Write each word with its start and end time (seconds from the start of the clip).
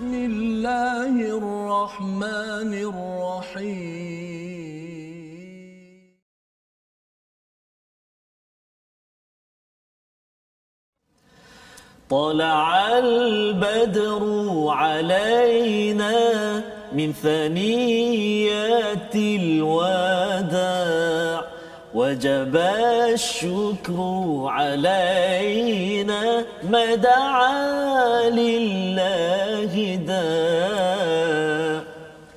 بسم 0.00 0.14
الله 0.14 1.14
الرحمن 1.36 2.72
الرحيم. 2.88 4.00
طلع 12.10 12.98
البدر 12.98 14.22
علينا 14.68 16.14
من 16.92 17.12
ثنيات 17.12 19.16
الوداع. 19.16 21.49
وجب 21.94 22.56
الشكر 23.12 23.98
علينا 24.46 26.44
ما 26.70 26.94
دعا 26.94 28.30
لله 28.30 29.94
داع 30.06 31.82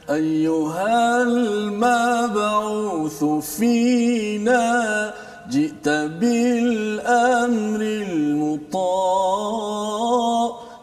أيها 0.10 1.22
المبعوث 1.22 3.24
فينا 3.58 5.14
جئت 5.50 5.90
بالأمر 5.90 7.82
المطاع 7.82 8.84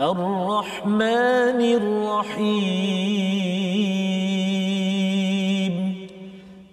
الرحمن 0.01 1.61
الرحيم. 1.81 3.52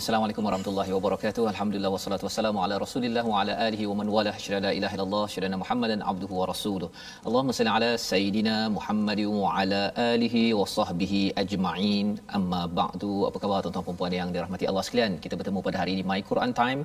Assalamualaikum 0.00 0.44
warahmatullahi 0.48 0.92
wabarakatuh. 0.96 1.42
Alhamdulillah 1.50 1.90
wassalatu 1.94 2.24
wassalamu 2.26 2.58
ala 2.64 2.74
Rasulillah 2.82 3.22
wa 3.30 3.40
ala 3.40 3.54
alihi 3.64 3.84
wa 3.90 3.94
man 3.98 4.08
wala 4.14 4.32
syada 4.44 4.60
la 4.64 4.70
ilaha 4.78 4.94
illallah 4.96 5.24
syada 5.32 5.58
Muhammadan 5.62 6.00
abduhu 6.10 6.34
wa 6.40 6.46
rasuluh. 6.50 6.88
Allahumma 7.28 7.54
salli 7.58 7.72
ala 7.78 7.90
sayidina 8.10 8.54
Muhammad 8.76 9.20
wa 9.40 9.50
ala 9.62 9.80
alihi 10.12 10.44
wa 10.60 10.64
sahbihi 10.76 11.20
ajma'in. 11.42 12.06
Amma 12.38 12.62
ba'du. 12.78 13.12
Apa 13.28 13.42
khabar 13.42 13.58
tuan-tuan 13.66 13.84
dan 13.88 13.98
puan 13.98 14.16
yang 14.20 14.30
dirahmati 14.36 14.70
Allah 14.70 14.84
sekalian? 14.88 15.18
Kita 15.26 15.36
bertemu 15.40 15.60
pada 15.68 15.76
hari 15.82 15.92
ini 15.96 16.04
My 16.12 16.20
Quran 16.30 16.54
Time 16.60 16.80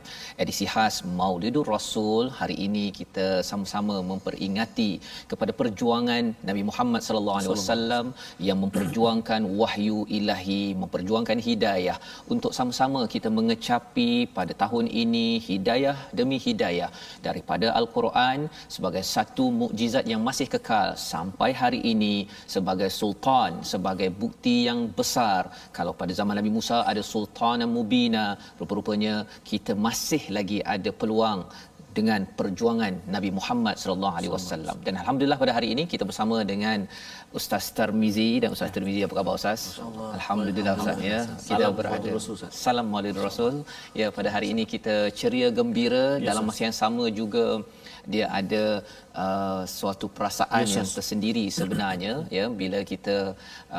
edisi 0.45 0.67
khas 0.73 0.97
Maulidur 1.21 1.65
Rasul. 1.75 2.27
Hari 2.41 2.57
ini 2.67 2.85
kita 2.99 3.27
sama-sama 3.51 3.95
memperingati 4.11 4.91
kepada 5.31 5.55
perjuangan 5.61 6.35
Nabi 6.51 6.65
Muhammad 6.71 7.01
sallallahu 7.07 7.39
alaihi 7.39 7.53
wasallam 7.55 8.05
yang 8.49 8.59
memperjuangkan 8.65 9.41
wahyu 9.63 10.03
ilahi, 10.19 10.61
memperjuangkan 10.83 11.39
hidayah 11.49 11.97
untuk 12.35 12.53
sama-sama 12.59 13.04
kita 13.13 13.29
mengecapi 13.38 14.09
pada 14.38 14.53
tahun 14.63 14.85
ini 15.03 15.27
hidayah 15.47 15.97
demi 16.19 16.38
hidayah 16.45 16.89
daripada 17.27 17.67
al-Quran 17.79 18.39
sebagai 18.75 19.03
satu 19.16 19.45
mukjizat 19.61 20.05
yang 20.13 20.21
masih 20.29 20.47
kekal 20.53 20.88
sampai 21.11 21.49
hari 21.61 21.79
ini 21.94 22.15
sebagai 22.55 22.89
sultan 22.99 23.51
sebagai 23.73 24.09
bukti 24.23 24.55
yang 24.69 24.79
besar. 24.99 25.41
Kalau 25.77 25.94
pada 26.01 26.13
zaman 26.19 26.35
Nabi 26.39 26.51
Musa 26.57 26.77
ada 26.91 27.03
sultanan 27.13 27.69
mubina 27.77 28.25
rupa-rupanya 28.59 29.15
kita 29.51 29.73
masih 29.88 30.23
lagi 30.38 30.59
ada 30.75 30.91
peluang 31.01 31.41
dengan 31.97 32.22
perjuangan 32.39 32.94
Nabi 33.16 33.29
Muhammad 33.38 33.75
sallallahu 33.81 34.16
alaihi 34.19 34.33
wasallam. 34.35 34.78
Dan 34.88 34.94
alhamdulillah 35.01 35.39
pada 35.44 35.53
hari 35.57 35.67
ini 35.75 35.83
kita 35.94 36.03
bersama 36.09 36.38
dengan 36.51 36.79
Ustaz 37.39 37.66
Tarmizi 37.78 38.29
dan 38.44 38.50
Ustaz 38.56 38.69
Tarmizi 38.75 39.01
apa 39.07 39.16
khabar 39.19 39.33
Ustaz? 39.39 39.61
Alhamdulillah 40.17 40.73
Ustaz 40.81 41.00
ya. 41.11 41.19
Kita 41.50 41.67
berada 41.79 42.11
salam 42.66 42.88
maulid 42.94 43.17
Rasul. 43.28 43.56
Ya 44.01 44.07
pada 44.17 44.29
hari 44.35 44.50
ini 44.53 44.66
kita 44.73 44.95
ceria 45.19 45.50
gembira 45.59 46.06
dalam 46.29 46.44
masa 46.50 46.61
yang 46.67 46.78
sama 46.83 47.06
juga 47.22 47.45
dia 48.13 48.25
ada 48.39 48.63
uh, 49.23 49.61
suatu 49.77 50.07
perasaan 50.17 50.63
yes, 50.66 50.75
yang 50.77 50.89
tersendiri 50.97 51.45
sebenarnya 51.59 52.13
ya 52.38 52.45
bila 52.61 52.79
kita 52.91 53.16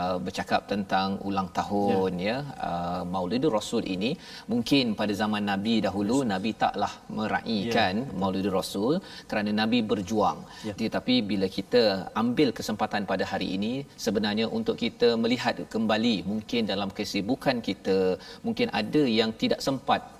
uh, 0.00 0.16
bercakap 0.24 0.62
tentang 0.72 1.18
ulang 1.28 1.48
tahun 1.58 2.12
yeah. 2.26 2.40
ya 2.44 2.66
uh, 2.68 3.02
Maulidur 3.14 3.52
Rasul 3.58 3.84
ini 3.96 4.10
mungkin 4.52 4.94
pada 5.00 5.12
zaman 5.22 5.44
Nabi 5.52 5.74
dahulu 5.86 6.16
yes. 6.22 6.30
Nabi 6.34 6.50
taklah 6.64 6.92
meraihkan 7.18 7.94
yeah. 8.02 8.18
Maulidur 8.20 8.54
Rasul 8.60 8.92
kerana 9.30 9.50
Nabi 9.62 9.80
berjuang 9.92 10.40
yeah. 10.68 10.76
tetapi 10.82 11.16
bila 11.30 11.48
kita 11.58 11.82
ambil 12.22 12.50
kesempatan 12.58 13.04
pada 13.12 13.24
hari 13.32 13.48
ini 13.56 13.72
sebenarnya 14.06 14.48
untuk 14.58 14.76
kita 14.84 15.10
melihat 15.24 15.56
kembali 15.74 16.16
mungkin 16.32 16.62
dalam 16.72 16.90
kesibukan 16.98 17.56
kita 17.68 17.98
mungkin 18.46 18.68
ada 18.80 19.02
yang 19.20 19.30
tidak 19.42 19.60
sempat 19.68 20.15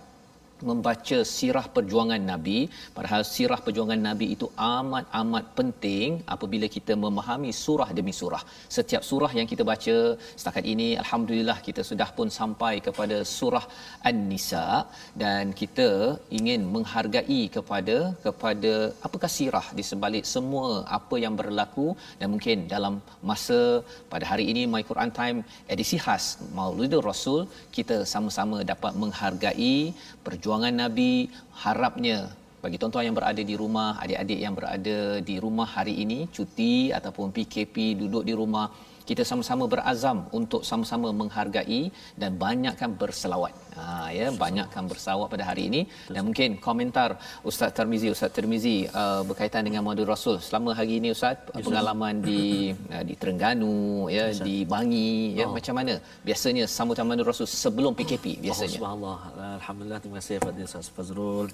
membaca 0.70 1.18
sirah 1.36 1.66
perjuangan 1.76 2.22
Nabi. 2.32 2.58
Padahal 2.96 3.22
sirah 3.34 3.60
perjuangan 3.66 4.00
Nabi 4.08 4.26
itu 4.36 4.46
amat-amat 4.56 5.44
penting 5.58 6.08
apabila 6.34 6.66
kita 6.76 6.92
memahami 7.04 7.50
surah 7.64 7.88
demi 7.98 8.14
surah. 8.20 8.42
Setiap 8.76 9.02
surah 9.10 9.32
yang 9.38 9.48
kita 9.52 9.64
baca 9.72 9.96
setakat 10.40 10.64
ini 10.74 10.88
alhamdulillah 11.02 11.58
kita 11.68 11.84
sudah 11.90 12.08
pun 12.18 12.30
sampai 12.38 12.74
kepada 12.86 13.18
surah 13.36 13.64
An-Nisa. 14.10 14.66
Dan 15.22 15.52
kita 15.60 15.88
ingin 16.38 16.62
menghargai 16.74 17.40
kepada 17.56 17.96
kepada 18.26 18.72
apakah 19.06 19.30
sirah 19.36 19.66
di 19.78 19.84
sebalik 19.90 20.24
semua 20.34 20.68
apa 20.98 21.16
yang 21.24 21.36
berlaku. 21.40 21.88
Dan 22.20 22.28
mungkin 22.34 22.66
dalam 22.74 22.96
masa 23.30 23.60
pada 24.12 24.24
hari 24.32 24.46
ini 24.52 24.64
My 24.72 24.82
Quran 24.90 25.10
Time 25.20 25.38
edisi 25.74 25.98
khas 26.04 26.24
Maulidur 26.56 27.04
Rasul 27.10 27.40
kita 27.76 27.96
sama-sama 28.12 28.56
dapat 28.72 28.92
menghargai 29.02 29.76
perjuangan 30.26 30.45
perjuangan 30.46 30.78
Nabi 30.78 31.26
harapnya. 31.58 32.30
Bagi 32.62 32.78
tuan-tuan 32.78 33.02
yang 33.10 33.18
berada 33.18 33.42
di 33.42 33.54
rumah, 33.58 33.98
adik-adik 33.98 34.38
yang 34.38 34.54
berada 34.54 35.18
di 35.18 35.42
rumah 35.42 35.66
hari 35.66 35.98
ini 36.06 36.30
cuti 36.30 36.94
ataupun 36.94 37.34
PKP 37.34 37.98
duduk 37.98 38.22
di 38.22 38.30
rumah, 38.30 38.70
kita 39.08 39.22
sama-sama 39.30 39.64
berazam 39.74 40.18
untuk 40.38 40.62
sama-sama 40.70 41.08
menghargai 41.20 41.82
dan 42.20 42.30
banyakkan 42.44 42.90
berselawat. 43.00 43.54
Ha 43.78 44.08
ya, 44.18 44.26
banyakkan 44.44 44.84
berselawat 44.90 45.28
pada 45.34 45.44
hari 45.50 45.62
ini 45.70 45.80
dan 46.14 46.22
mungkin 46.28 46.56
komentar 46.66 47.08
Ustaz 47.50 47.70
Tarmizi, 47.76 48.08
Ustaz 48.14 48.30
Tarmizi 48.36 48.76
uh, 49.00 49.22
berkaitan 49.28 49.62
dengan 49.68 49.82
Maulid 49.86 50.08
Rasul. 50.14 50.36
Selama 50.46 50.74
hari 50.78 50.98
ini 50.98 51.08
Ustaz, 51.16 51.38
yes, 51.54 51.64
pengalaman 51.66 52.24
di 52.28 52.42
uh, 52.94 53.04
di 53.08 53.14
Terengganu 53.20 54.10
ya, 54.16 54.26
yes, 54.32 54.42
di 54.48 54.56
Bangi 54.74 55.38
ya, 55.38 55.46
oh. 55.46 55.54
macam 55.56 55.74
mana 55.78 55.94
biasanya 56.26 56.64
sambutan 56.76 57.06
Maulid 57.06 57.28
Rasul 57.30 57.46
sebelum 57.46 57.92
PKP 57.98 58.42
biasanya? 58.42 58.78
Oh, 58.80 58.82
subhanallah. 58.82 59.18
Alhamdulillah 59.60 60.00
terima 60.02 60.18
kasih 60.20 60.34
kepada 60.42 60.60
Ustaz 60.66 60.88
Fazrul 60.90 61.48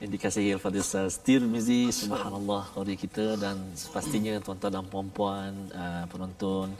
yang 0.00 0.10
dikasihi 0.16 0.56
Al-Fadhil 0.56 0.80
Ustaz 0.80 1.20
Tirmizi 1.20 1.92
subhanallah 1.92 2.72
qari 2.72 2.96
kita 2.96 3.36
dan 3.36 3.56
pastinya 3.92 4.32
tuan-tuan 4.40 4.72
dan 4.76 4.84
puan-puan 4.92 5.52
uh, 5.76 6.04
penonton 6.08 6.72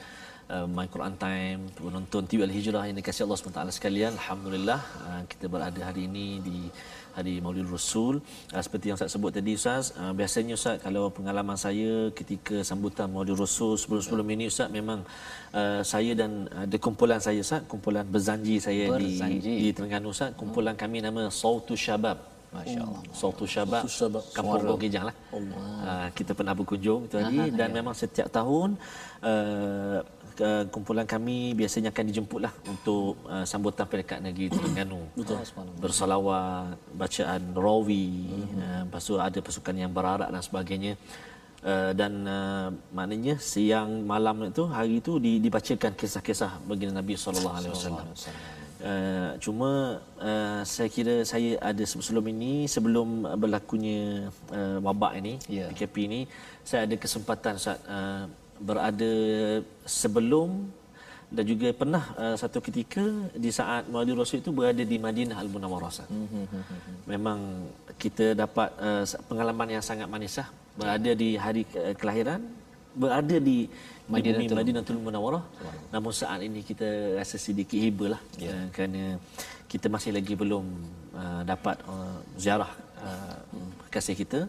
uh, 0.49 0.65
My 0.77 0.89
Quran 0.89 1.15
Time, 1.21 1.69
penonton 1.77 2.25
TV 2.25 2.49
Al-Hijrah 2.49 2.89
yang 2.89 2.97
dikasihi 2.97 3.29
Allah 3.29 3.37
SWT 3.37 3.77
sekalian. 3.77 4.17
Alhamdulillah 4.17 4.81
uh, 5.05 5.23
kita 5.29 5.53
berada 5.53 5.81
hari 5.85 6.09
ini 6.09 6.41
di 6.41 6.59
hari 7.13 7.45
Maulid 7.45 7.69
Rasul. 7.69 8.25
Uh, 8.57 8.63
seperti 8.65 8.89
yang 8.89 8.97
Ustaz 8.97 9.13
sebut 9.13 9.37
tadi 9.37 9.53
Ustaz, 9.53 9.93
uh, 10.01 10.17
biasanya 10.17 10.57
Ustaz 10.57 10.81
kalau 10.81 11.13
pengalaman 11.13 11.61
saya 11.61 12.09
ketika 12.17 12.65
sambutan 12.65 13.13
Maulid 13.13 13.37
Rasul 13.37 13.77
sebelum-sebelum 13.77 14.25
ini 14.33 14.49
Ustaz 14.49 14.73
memang 14.73 15.05
uh, 15.53 15.85
saya 15.85 16.17
dan 16.17 16.49
uh, 16.57 16.65
ada 16.65 16.77
kumpulan 16.81 17.21
saya 17.21 17.45
Ustaz, 17.45 17.69
kumpulan 17.69 18.09
berzanji 18.09 18.57
saya 18.65 18.97
Berzanji. 18.97 19.45
di 19.45 19.69
di 19.69 19.77
Terengganu 19.77 20.09
Ustaz, 20.09 20.33
kumpulan 20.41 20.73
kami 20.73 21.05
nama 21.05 21.29
Sautu 21.29 21.77
Syabab. 21.77 22.40
Masya 22.51 22.81
Allah. 22.83 23.03
Sautu 23.15 23.45
Syabab, 23.47 23.83
Sautu 23.87 23.95
Syabab. 23.95 24.25
Kampung 24.35 24.59
Suara. 24.59 24.71
Gogejang 24.75 25.05
lah. 25.07 25.17
Uh, 25.31 26.09
kita 26.19 26.33
pernah 26.35 26.55
berkunjung 26.59 27.07
itu 27.07 27.17
hari 27.17 27.55
dan 27.55 27.69
memang 27.71 27.95
setiap 27.95 28.27
tahun 28.27 28.75
uh, 29.23 30.03
kumpulan 30.73 31.05
kami 31.05 31.53
biasanya 31.53 31.93
akan 31.93 32.05
dijemputlah 32.11 32.53
untuk 32.65 33.21
uh, 33.29 33.45
sambutan 33.45 33.87
peringkat 33.87 34.19
negeri 34.25 34.49
Terengganu. 34.51 35.03
Betul. 35.21 35.37
Bersalawat, 35.79 36.81
bacaan 36.97 37.43
rawi, 37.55 38.09
uh, 38.57 38.89
lepas 38.89 39.03
tu 39.05 39.15
ada 39.21 39.39
pasukan 39.39 39.75
yang 39.77 39.93
berarak 39.93 40.29
dan 40.33 40.43
sebagainya. 40.43 40.95
Uh, 41.61 41.93
dan 41.93 42.25
uh, 42.25 42.73
maknanya 42.89 43.37
siang 43.37 44.09
malam 44.09 44.49
itu 44.49 44.65
hari 44.65 44.97
itu 44.97 45.21
di, 45.21 45.37
dibacakan 45.45 45.93
kisah-kisah 45.93 46.57
baginda 46.65 47.05
Nabi 47.05 47.21
sallallahu 47.21 47.57
alaihi 47.61 47.73
wasallam. 47.77 48.07
Uh, 48.81 49.37
cuma 49.45 50.01
uh, 50.17 50.65
saya 50.65 50.89
kira 50.89 51.21
saya 51.29 51.61
ada 51.61 51.85
sebelum 51.85 52.25
ini 52.33 52.65
sebelum 52.65 53.09
berlakunya 53.37 54.33
uh, 54.57 54.81
wabak 54.81 55.21
ini 55.21 55.37
Ya. 55.53 55.69
PKP 55.69 55.95
ini 56.09 56.21
saya 56.65 56.89
ada 56.89 56.97
kesempatan 56.97 57.61
Ustaz 57.61 57.77
uh, 57.85 58.25
berada 58.57 59.13
sebelum 59.85 60.49
dan 61.29 61.45
juga 61.45 61.69
pernah 61.77 62.05
uh, 62.17 62.37
satu 62.41 62.59
ketika 62.65 63.05
di 63.37 63.53
saat 63.53 63.85
Maulid 63.93 64.17
Rasul 64.17 64.41
itu 64.41 64.49
berada 64.49 64.81
di 64.81 64.97
Madinah 64.97 65.37
Al 65.45 65.53
Munawwarah. 65.53 65.93
Ustaz. 65.93 66.09
Memang 67.05 67.69
kita 68.01 68.33
dapat 68.33 68.73
uh, 68.81 69.05
pengalaman 69.29 69.77
yang 69.77 69.85
sangat 69.85 70.09
manis 70.09 70.41
lah 70.41 70.49
berada 70.73 71.11
di 71.13 71.37
hari 71.37 71.69
ke- 71.69 72.01
kelahiran 72.01 72.41
berada 72.97 73.37
di 73.39 73.69
Madinatul- 74.11 74.51
Madinatul 74.51 74.59
Madinatul 74.61 74.99
Munawwarah. 75.07 75.43
Namun 75.89 76.13
saat 76.13 76.41
ini 76.43 76.61
kita 76.61 76.87
rasa 77.15 77.37
sedikit 77.39 77.79
hibur 77.79 78.09
lah 78.15 78.21
Ya. 78.37 78.51
uh, 78.51 78.67
kerana 78.75 79.03
kita 79.67 79.87
masih 79.87 80.11
lagi 80.11 80.35
belum 80.35 80.65
uh, 81.15 81.43
dapat 81.47 81.77
uh, 81.87 82.19
ziarah 82.35 82.71
uh, 83.01 83.37
kasih 83.89 84.15
kita. 84.15 84.41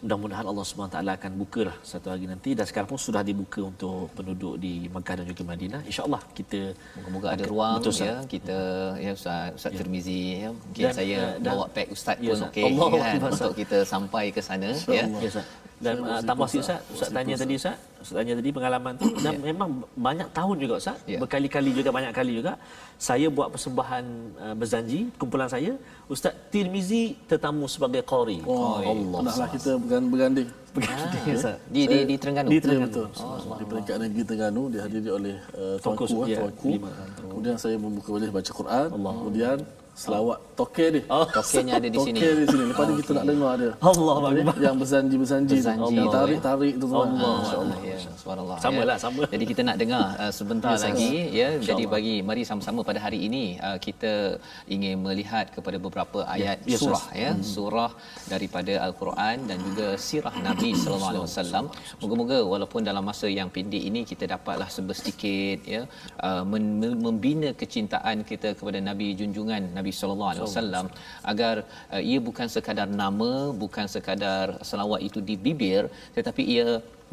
Mudah-mudahan 0.00 0.48
Allah 0.48 0.64
SWT 0.64 0.96
akan 0.96 1.32
bukalah 1.36 1.76
satu 1.84 2.08
hari 2.08 2.24
nanti 2.24 2.56
dan 2.56 2.64
sekarang 2.64 2.88
pun 2.88 2.96
sudah 2.96 3.20
dibuka 3.20 3.60
untuk 3.60 4.08
penduduk 4.16 4.56
di 4.56 4.88
Makkah 4.88 5.20
dan 5.20 5.28
juga 5.28 5.44
Madinah. 5.44 5.84
InsyaAllah 5.84 6.24
kita 6.32 6.72
Moga-moga 6.96 7.26
ada 7.36 7.44
ruang 7.44 7.76
Betul, 7.84 7.92
ya 8.00 8.14
kita 8.24 8.58
ya 8.96 9.12
Ustaz 9.12 9.60
Ustaz 9.60 9.76
Tirmizi 9.76 10.40
ya 10.40 10.48
mungkin 10.56 10.84
Dan, 10.88 10.94
saya 10.96 11.18
dan- 11.36 11.52
bawa 11.52 11.64
pack 11.68 11.88
ustaz 11.92 12.16
Ya, 12.16 12.32
pun 12.32 12.48
okey 12.48 12.64
kan 12.64 12.80
Akbar, 13.12 13.28
Ustaz. 13.28 13.44
untuk 13.44 13.52
kita 13.60 13.78
sampai 13.84 14.24
ke 14.32 14.40
sana 14.40 14.72
ya. 14.88 15.04
Ya, 15.04 15.04
Ustaz. 15.20 15.44
Dan 15.76 15.94
uh, 16.00 16.20
tambah 16.24 16.48
sikit 16.48 16.64
Ustaz, 16.64 16.80
Ustaz 16.96 17.08
tanya 17.12 17.34
tadi 17.36 17.54
Ustaz, 17.60 17.76
Ustaz 18.00 18.16
tanya 18.16 18.32
tadi 18.34 18.50
pengalaman 18.50 18.92
tu 18.96 19.06
dan 19.24 19.36
memang 19.38 19.68
banyak 19.92 20.28
tahun 20.30 20.56
juga 20.58 20.74
Ustaz, 20.76 20.96
Ya. 21.04 21.16
berkali-kali 21.16 21.70
juga 21.70 21.90
banyak 21.90 22.10
kali 22.10 22.32
juga 22.36 22.56
saya 22.96 23.28
buat 23.28 23.48
persembahan 23.48 24.04
uh, 24.36 24.54
berzanji 24.54 25.08
kumpulan 25.16 25.46
saya 25.46 25.72
Ustaz 26.06 26.32
Tirmizi 26.48 27.16
tetamu 27.24 27.64
sebagai 27.64 28.00
qari. 28.02 28.40
Oh, 28.44 28.76
Allah. 28.76 29.18
Pernahlah 29.20 29.48
kita 29.48 29.70
bergan- 29.76 30.08
berganding. 30.08 30.48
Berganti 30.70 31.18
Ustaz. 31.32 31.56
Di 31.66 31.82
di 31.84 31.98
di 32.04 32.14
Terengganu. 32.14 32.46
Di 32.46 32.56
Ya, 32.56 32.62
Terengganu. 32.62 32.86
betul. 32.88 33.06
di 33.56 33.64
peringkat 33.66 33.96
negeri 33.98 34.22
Terengganu 34.22 34.62
dihadiri 34.68 35.10
oleh 35.10 35.36
uh, 35.54 35.76
Tuanku, 35.78 36.04
tuanku, 36.04 36.20
ya, 36.24 36.30
ya, 36.30 36.38
tuanku. 36.40 36.70
Kemudian 37.26 37.56
saya 37.56 37.76
membuka 37.76 38.08
majlis 38.10 38.30
baca 38.30 38.50
Quran. 38.52 38.86
Kemudian 38.92 39.56
selawat 39.94 40.38
toke 40.56 40.84
dia. 40.92 41.02
Oh. 41.08 41.26
Tokenya 41.28 41.72
ada 41.80 41.88
di 41.88 41.98
Toke 41.98 42.08
sini. 42.12 42.20
di 42.20 42.46
sini. 42.52 42.64
Lepas 42.70 42.84
ni 42.88 42.94
kita 43.00 43.12
nak 43.18 43.26
dengar 43.30 43.52
dia. 43.60 43.70
Allah 43.80 44.14
Akbar. 44.16 44.30
Yang 44.32 44.48
Yang 44.60 44.76
tu, 46.08 46.14
tarik-tarik 46.16 46.74
tu 46.80 46.86
semua. 46.90 47.04
Allah, 47.06 47.34
Masya-Allah. 47.40 47.78
ya, 47.84 47.96
subhanallah. 48.20 48.56
Sama 48.64 48.80
ya. 48.80 48.88
lah, 48.90 48.96
sama. 49.04 49.20
Jadi 49.34 49.44
kita 49.50 49.60
nak 49.68 49.76
dengar 49.82 50.04
uh, 50.22 50.32
sebentar 50.38 50.72
lagi 50.76 51.12
ya. 51.40 51.48
Jadi 51.68 51.84
bagi 51.94 52.14
mari 52.28 52.42
sama-sama 52.50 52.80
pada 52.88 53.00
hari 53.06 53.18
ini 53.28 53.44
uh, 53.60 53.78
kita 53.86 54.12
ingin 54.74 54.96
melihat 55.06 55.46
kepada 55.56 55.76
beberapa 55.86 56.18
ayat 56.36 56.58
Ya, 56.70 56.76
surah 56.80 57.04
ya, 57.22 57.30
surah 57.54 57.92
daripada 58.32 58.72
al-Quran 58.86 59.36
dan 59.48 59.58
juga 59.66 59.86
sirah 59.96 60.34
Nabi 60.48 60.70
sallallahu 60.76 61.12
alaihi 61.12 61.26
wasallam. 61.28 61.64
Moga-moga 62.02 62.38
walaupun 62.52 62.80
dalam 62.84 63.04
masa 63.10 63.26
yang 63.38 63.48
pendek 63.54 63.82
ini 63.90 64.00
kita 64.10 64.24
dapatlah 64.34 64.68
sebesedikit 64.76 65.58
ya 65.74 65.82
uh, 66.26 66.42
membina 67.06 67.50
kecintaan 67.56 68.22
kita 68.30 68.48
kepada 68.58 68.78
Nabi 68.88 69.16
junjungan 69.20 69.72
Nabi 69.80 69.92
sallallahu 70.00 70.30
alaihi 70.32 70.46
wasallam 70.48 70.86
agar 71.32 71.54
uh, 71.94 72.02
ia 72.10 72.20
bukan 72.28 72.48
sekadar 72.54 72.88
nama, 73.02 73.32
bukan 73.64 73.88
sekadar 73.96 74.46
selawat 74.70 75.02
itu 75.08 75.20
di 75.30 75.36
bibir 75.46 75.84
tetapi 76.18 76.44
ia 76.56 76.68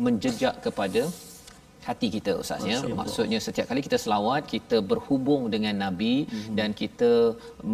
menjejak 0.06 0.56
kepada 0.66 1.04
hati 1.88 2.08
kita 2.16 2.32
ustaz 2.44 2.64
ya. 2.72 2.80
Maksudnya 3.00 3.40
setiap 3.46 3.66
kali 3.72 3.82
kita 3.88 3.98
selawat 4.04 4.44
kita 4.54 4.78
berhubung 4.92 5.44
dengan 5.54 5.76
nabi 5.84 6.16
mm-hmm. 6.24 6.56
dan 6.60 6.70
kita 6.82 7.12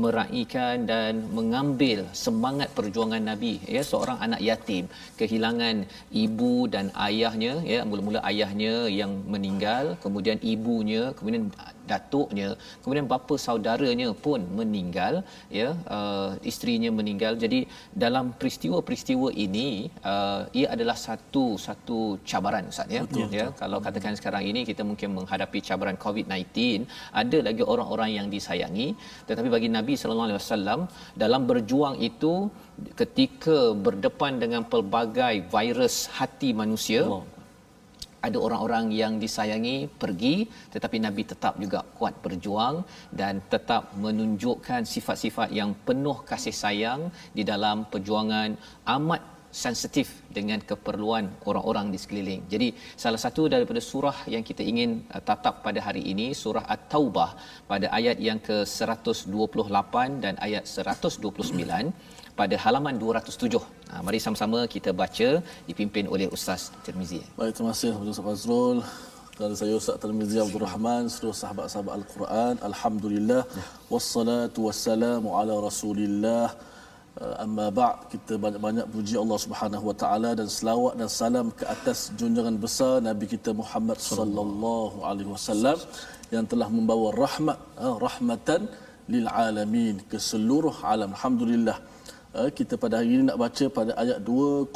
meraihkan 0.03 0.85
dan 0.91 1.13
mengambil 1.37 1.99
semangat 2.25 2.69
perjuangan 2.77 3.23
nabi 3.31 3.53
ya 3.75 3.83
seorang 3.91 4.19
anak 4.25 4.41
yatim. 4.49 4.85
Kehilangan 5.21 5.77
ibu 6.25 6.55
dan 6.75 6.85
ayahnya 7.07 7.53
ya 7.73 7.79
mula-mula 7.89 8.21
ayahnya 8.31 8.73
yang 8.99 9.13
meninggal 9.35 9.85
kemudian 10.05 10.37
ibunya 10.53 11.03
kemudian 11.17 11.45
datuknya 11.91 12.49
kemudian 12.81 13.05
bapa 13.13 13.35
saudaranya 13.45 14.09
pun 14.25 14.41
meninggal 14.59 15.13
ya 15.59 15.69
uh, 15.95 16.29
isterinya 16.49 16.91
meninggal. 16.99 17.33
Jadi 17.43 17.59
dalam 18.03 18.25
peristiwa-peristiwa 18.39 19.29
ini 19.45 19.67
uh, 20.11 20.41
ia 20.59 20.67
adalah 20.75 20.97
satu 21.07 21.45
satu 21.65 21.99
cabaran 22.29 22.71
ustaz 22.71 22.95
ya. 22.95 23.01
Betul, 23.05 23.27
ya 23.37 23.47
betul. 23.47 23.59
kalau 23.61 23.77
katakan 23.85 24.15
sekarang 24.19 24.43
ini 24.51 24.61
kita 24.69 24.83
mungkin 24.89 25.09
menghadapi 25.17 25.59
cabaran 25.69 25.97
COVID-19 26.05 26.87
ada 27.21 27.37
lagi 27.47 27.63
orang-orang 27.73 28.09
yang 28.17 28.27
disayangi. 28.35 28.87
Tetapi 29.27 29.47
bagi 29.55 29.69
Nabi 29.77 29.93
sallallahu 29.99 30.27
alaihi 30.29 30.41
wasallam 30.41 30.79
dalam 31.23 31.41
berjuang 31.51 31.97
itu 32.09 32.33
ketika 33.01 33.57
berdepan 33.85 34.41
dengan 34.43 34.61
pelbagai 34.71 35.35
virus 35.55 35.95
hati 36.17 36.51
manusia 36.61 37.03
Allah 37.05 37.32
ada 38.27 38.37
orang-orang 38.45 38.85
yang 39.01 39.13
disayangi 39.23 39.75
pergi 40.01 40.35
tetapi 40.73 40.97
nabi 41.05 41.23
tetap 41.31 41.53
juga 41.63 41.79
kuat 41.97 42.15
berjuang 42.25 42.75
dan 43.19 43.43
tetap 43.53 43.91
menunjukkan 44.05 44.81
sifat-sifat 44.93 45.49
yang 45.59 45.71
penuh 45.87 46.17
kasih 46.31 46.55
sayang 46.63 47.01
di 47.37 47.43
dalam 47.51 47.85
perjuangan 47.91 48.49
amat 48.95 49.33
sensitif 49.53 50.07
dengan 50.37 50.59
keperluan 50.69 51.25
orang-orang 51.49 51.93
di 51.93 51.97
sekeliling. 52.01 52.41
Jadi 52.53 52.67
salah 53.03 53.21
satu 53.25 53.45
daripada 53.53 53.77
surah 53.77 54.17
yang 54.33 54.41
kita 54.49 54.65
ingin 54.71 55.05
uh, 55.13 55.21
tatap 55.21 55.61
pada 55.65 55.79
hari 55.87 56.01
ini 56.13 56.27
surah 56.33 56.65
At-Taubah 56.75 57.29
pada 57.69 57.87
ayat 57.99 58.17
yang 58.27 58.41
ke-128 58.47 59.95
dan 60.25 60.33
ayat 60.47 60.65
129 60.65 62.22
pada 62.39 62.55
halaman 62.63 62.95
207. 63.01 63.61
Ha, 63.89 64.01
mari 64.05 64.19
sama-sama 64.25 64.59
kita 64.75 64.91
baca 65.01 65.29
dipimpin 65.69 66.05
oleh 66.13 66.27
Ustaz 66.35 66.61
Tirmizi. 66.85 67.21
Baik, 67.39 67.53
terima 67.55 67.71
kasih 67.73 67.91
Ustaz 68.13 68.25
Fazrul. 68.27 68.79
Kepada 69.33 69.55
saya 69.59 69.73
Ustaz 69.81 69.97
Tirmizi 70.01 70.37
Abdul 70.45 70.63
Rahman, 70.67 71.03
seluruh 71.13 71.37
sahabat-sahabat 71.41 71.93
Al-Quran. 71.99 72.53
Alhamdulillah. 72.69 73.41
Wassalatu 73.93 74.59
wassalamu 74.67 75.29
ala 75.39 75.53
Rasulillah. 75.69 76.47
Uh, 77.23 77.35
amma 77.45 77.65
ba' 77.77 77.93
kita 78.11 78.33
banyak-banyak 78.43 78.85
puji 78.93 79.15
Allah 79.23 79.37
Subhanahu 79.45 79.85
wa 79.89 79.95
taala 80.03 80.29
dan 80.39 80.47
selawat 80.49 80.93
dan 80.99 81.09
salam 81.21 81.47
ke 81.59 81.61
atas 81.73 81.99
junjungan 82.19 82.55
besar 82.63 83.05
Nabi 83.09 83.25
kita 83.33 83.53
Muhammad 83.53 84.01
sallallahu 84.01 85.05
alaihi 85.09 85.29
wasallam 85.29 85.77
yang 86.33 86.45
telah 86.51 86.67
membawa 86.73 87.13
rahmat 87.23 87.57
uh, 87.77 87.95
rahmatan 88.05 88.65
lil 89.13 89.29
alamin 89.29 90.01
ke 90.09 90.17
seluruh 90.31 90.73
alam. 90.93 91.13
Alhamdulillah. 91.13 91.77
Uh, 92.33 92.49
kita 92.49 92.81
pada 92.81 92.97
hari 92.97 93.13
ini 93.13 93.29
nak 93.29 93.37
baca 93.37 93.65
pada 93.69 93.93
ayat 93.93 94.17
20 94.17 94.73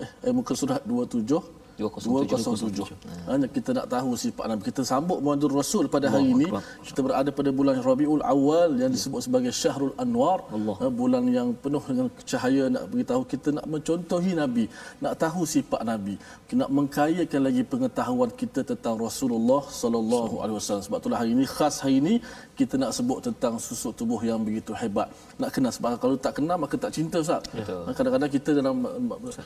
eh, 0.00 0.08
eh 0.24 0.32
muka 0.32 0.56
surat 0.56 0.80
27 0.80 1.28
207. 1.76 2.88
207. 2.88 3.28
Hanya 3.28 3.46
kita 3.56 3.70
nak 3.76 3.86
tahu 3.92 4.10
sifat 4.16 4.44
Nabi. 4.50 4.62
Kita 4.68 4.82
sambut 4.90 5.18
Muhammadur 5.20 5.52
Rasul 5.60 5.84
pada 5.92 6.08
hari 6.08 6.32
ini. 6.32 6.48
Kita 6.88 7.00
berada 7.04 7.30
pada 7.38 7.50
bulan 7.52 7.76
Rabiul 7.84 8.24
Awal 8.24 8.80
yang 8.80 8.90
disebut 8.96 9.20
sebagai 9.26 9.52
Syahrul 9.52 9.92
Anwar. 10.00 10.48
Ha, 10.80 10.88
bulan 11.00 11.24
yang 11.28 11.52
penuh 11.64 11.84
dengan 11.84 12.06
cahaya 12.24 12.64
nak 12.72 12.84
beritahu 12.92 13.22
kita 13.32 13.48
nak 13.60 13.66
mencontohi 13.68 14.32
Nabi, 14.42 14.64
nak 15.04 15.14
tahu 15.20 15.44
sifat 15.54 15.80
Nabi, 15.84 16.14
nak 16.60 16.70
mengkayakan 16.72 17.40
lagi 17.44 17.62
pengetahuan 17.72 18.30
kita 18.42 18.60
tentang 18.70 18.96
Rasulullah 19.06 19.62
sallallahu 19.82 20.34
alaihi 20.42 20.56
wasallam. 20.58 20.84
Sebab 20.88 20.98
itulah 21.04 21.18
hari 21.20 21.32
ini 21.36 21.44
khas 21.56 21.74
hari 21.84 21.96
ini 22.00 22.14
kita 22.56 22.80
nak 22.80 22.96
sebut 22.96 23.18
tentang 23.28 23.60
susuk 23.60 23.92
tubuh 24.00 24.20
yang 24.24 24.40
begitu 24.40 24.72
hebat. 24.72 25.12
Nak 25.36 25.50
kenal 25.52 25.72
sebab 25.76 26.00
kalau 26.00 26.16
tak 26.16 26.40
kenal 26.40 26.56
maka 26.56 26.74
tak 26.80 26.92
cinta 26.96 27.20
Ustaz. 27.20 27.44
Ha, 27.52 27.92
Kadang-kadang 27.92 28.30
kita 28.32 28.50
dalam 28.58 28.76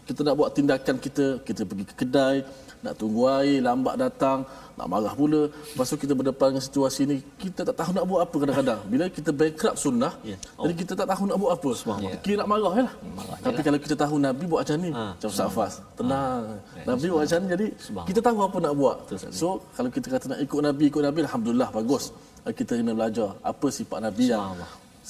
kita 0.06 0.20
nak 0.26 0.34
buat 0.38 0.50
tindakan 0.54 0.94
kita 1.06 1.24
kita 1.48 1.62
pergi 1.66 1.84
ke 1.90 1.94
kedai 2.00 2.19
kedai 2.20 2.36
nak 2.80 2.96
tunggu 2.96 3.28
air 3.28 3.60
lambat 3.60 3.92
datang 4.00 4.40
nak 4.72 4.88
marah 4.88 5.12
pula. 5.12 5.52
Lepas 5.52 5.92
tu 5.92 6.00
kita 6.00 6.16
berdepan 6.16 6.56
dengan 6.56 6.64
situasi 6.64 7.04
ni 7.04 7.16
kita 7.36 7.60
tak 7.68 7.76
tahu 7.76 7.92
nak 7.92 8.04
buat 8.08 8.20
apa 8.24 8.32
kadang-kadang. 8.40 8.80
Bila 8.88 9.04
kita 9.12 9.30
bankrupt 9.36 9.76
sunnah 9.76 10.16
Ya. 10.24 10.40
oh. 10.56 10.64
jadi 10.64 10.74
kita 10.80 10.92
tak 10.96 11.06
tahu 11.12 11.28
nak 11.28 11.36
buat 11.36 11.52
apa. 11.60 11.70
Ya. 12.00 12.16
kira 12.24 12.34
nak 12.40 12.48
marah 12.48 12.72
je 12.72 12.82
lah. 12.88 12.94
Tapi 13.44 13.60
kalau 13.60 13.76
kita 13.76 13.94
tahu 14.00 14.16
Nabi 14.16 14.44
buat 14.48 14.60
macam 14.64 14.76
ni 14.80 14.90
Ha. 14.96 15.04
macam 15.12 15.28
Ustaz 15.28 15.48
Fas 15.52 15.72
tenang. 15.92 16.42
Nabi 16.88 17.06
buat 17.12 17.20
macam 17.28 17.38
ni 17.44 17.48
jadi 17.52 17.66
kita 18.08 18.20
tahu 18.24 18.38
apa 18.40 18.56
nak 18.64 18.72
buat. 18.72 18.96
So 19.28 19.46
kalau 19.76 19.90
kita 19.92 20.06
kata 20.08 20.24
nak 20.32 20.40
ikut 20.40 20.60
Nabi 20.64 20.84
ikut 20.88 21.02
Nabi 21.04 21.18
Alhamdulillah 21.28 21.68
bagus. 21.68 22.04
Kita 22.40 22.72
kena 22.72 22.96
belajar 22.96 23.36
apa 23.44 23.66
sifat 23.68 24.00
Nabi 24.00 24.32
yang 24.32 24.56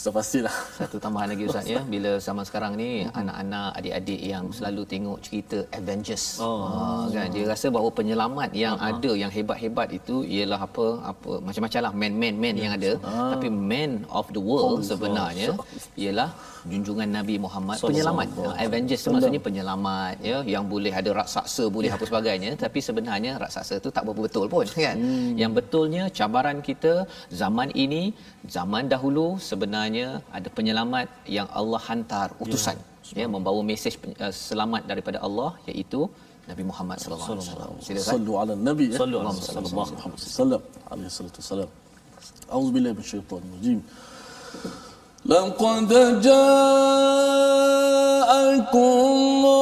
Ustaz 0.00 0.16
pastilah. 0.16 0.56
Satu 0.80 0.96
tambahan 0.96 1.28
lagi 1.32 1.44
Ustaz 1.44 1.68
ya. 1.68 1.80
Bila 1.94 2.16
zaman 2.26 2.44
sekarang 2.48 2.72
ni 2.80 3.04
anak-anak 3.20 3.68
adik-adik 3.78 4.20
yang 4.32 4.44
selalu 4.48 4.82
tengok 4.88 5.18
cerita 5.20 5.58
Avengers. 5.76 6.24
Oh. 6.40 7.04
kan? 7.12 7.28
Dia 7.34 7.44
rasa 7.44 7.68
bahawa 7.68 7.92
penyelamat 7.92 8.50
yang 8.56 8.80
uh-huh. 8.80 8.96
ada 8.96 9.10
yang 9.22 9.28
hebat-hebat 9.28 9.92
itu 9.92 10.24
ialah 10.24 10.60
apa 10.64 10.86
apa 11.04 11.32
macam-macam 11.44 11.80
lah. 11.84 11.92
Man-man 11.92 12.34
man 12.40 12.56
yang 12.56 12.72
ada. 12.80 12.92
Ah. 13.04 13.36
tapi 13.36 13.52
man 13.52 14.08
of 14.08 14.24
the 14.32 14.40
world 14.40 14.80
sebenarnya 14.88 15.52
ialah 16.00 16.32
junjungan 16.72 17.08
Nabi 17.18 17.34
Muhammad 17.44 17.76
so, 17.80 17.88
penyelamat. 17.90 18.26
so, 18.36 18.44
so. 18.44 18.52
Avengers 18.64 19.00
tu 19.04 19.10
maksudnya 19.14 19.42
penyelamat 19.48 20.14
ya 20.30 20.38
yang 20.54 20.64
boleh 20.72 20.92
ada 21.00 21.10
raksasa 21.20 21.64
boleh 21.76 21.90
ya. 21.90 21.96
apa 21.96 22.04
sebagainya. 22.10 22.50
Tapi 22.64 22.78
sebenarnya 22.88 23.32
raksasa 23.42 23.74
tu 23.84 23.90
tak 23.96 24.04
berapa 24.06 24.22
betul 24.26 24.46
pun 24.54 24.66
kan? 24.86 24.96
Hmm. 25.00 25.32
yang 25.42 25.52
betulnya 25.58 26.04
cabaran 26.18 26.58
kita 26.68 26.94
zaman 27.42 27.68
ini 27.84 28.02
zaman 28.56 28.84
dahulu 28.94 29.26
sebenarnya 29.50 30.08
ada 30.38 30.48
penyelamat 30.58 31.08
yang 31.36 31.48
Allah 31.60 31.80
hantar 31.88 32.28
utusan 32.44 32.76
yeah. 32.76 33.18
ya, 33.20 33.24
ya 33.24 33.32
membawa 33.34 33.60
mesej 33.70 33.94
eh, 34.24 34.34
selamat 34.48 34.82
daripada 34.90 35.18
Allah 35.26 35.50
iaitu 35.70 36.02
Nabi 36.50 36.64
Muhammad 36.70 36.98
sallallahu 37.02 37.32
alaihi 37.34 37.46
wasallam. 37.46 37.72
Kan? 37.78 38.10
Sallu 38.12 38.32
ala 38.42 38.54
nabi 38.68 38.86
ya. 38.90 38.98
sallallahu 39.00 39.36
alaihi 39.38 40.26
wasallam. 40.30 40.62
Alaihi 40.92 41.10
wasallam 41.10 41.70
A'udzu 42.54 42.70
billahi 42.74 42.94
minasyaitonir 42.98 43.50
rajim 43.56 43.78
لقد 45.26 45.88
جاءكم 46.22 47.10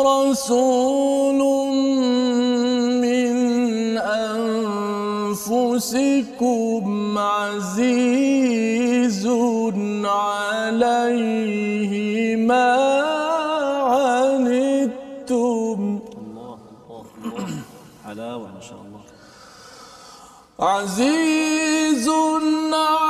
رسول 0.07 1.41
من 3.03 3.99
أنفسكم 5.29 7.19
عزيز 7.19 8.49
عليه 10.05 11.93
ما 12.37 12.75
عنتم. 14.39 15.79
حلاوة 18.07 18.47
ما 18.55 18.61
شاء 18.61 18.79
الله. 18.79 19.01
عزيز 20.61 22.09
عليه 22.73 23.08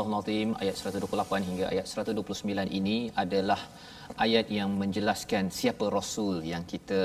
Surah 0.00 0.16
Al-Azim 0.16 0.50
ayat 0.62 0.76
128 0.80 1.46
hingga 1.48 1.64
ayat 1.72 1.86
129 1.92 2.78
ini 2.78 2.94
adalah 3.22 3.58
ayat 4.24 4.46
yang 4.58 4.70
menjelaskan 4.82 5.44
siapa 5.56 5.86
rasul 5.96 6.36
yang 6.52 6.62
kita 6.70 7.00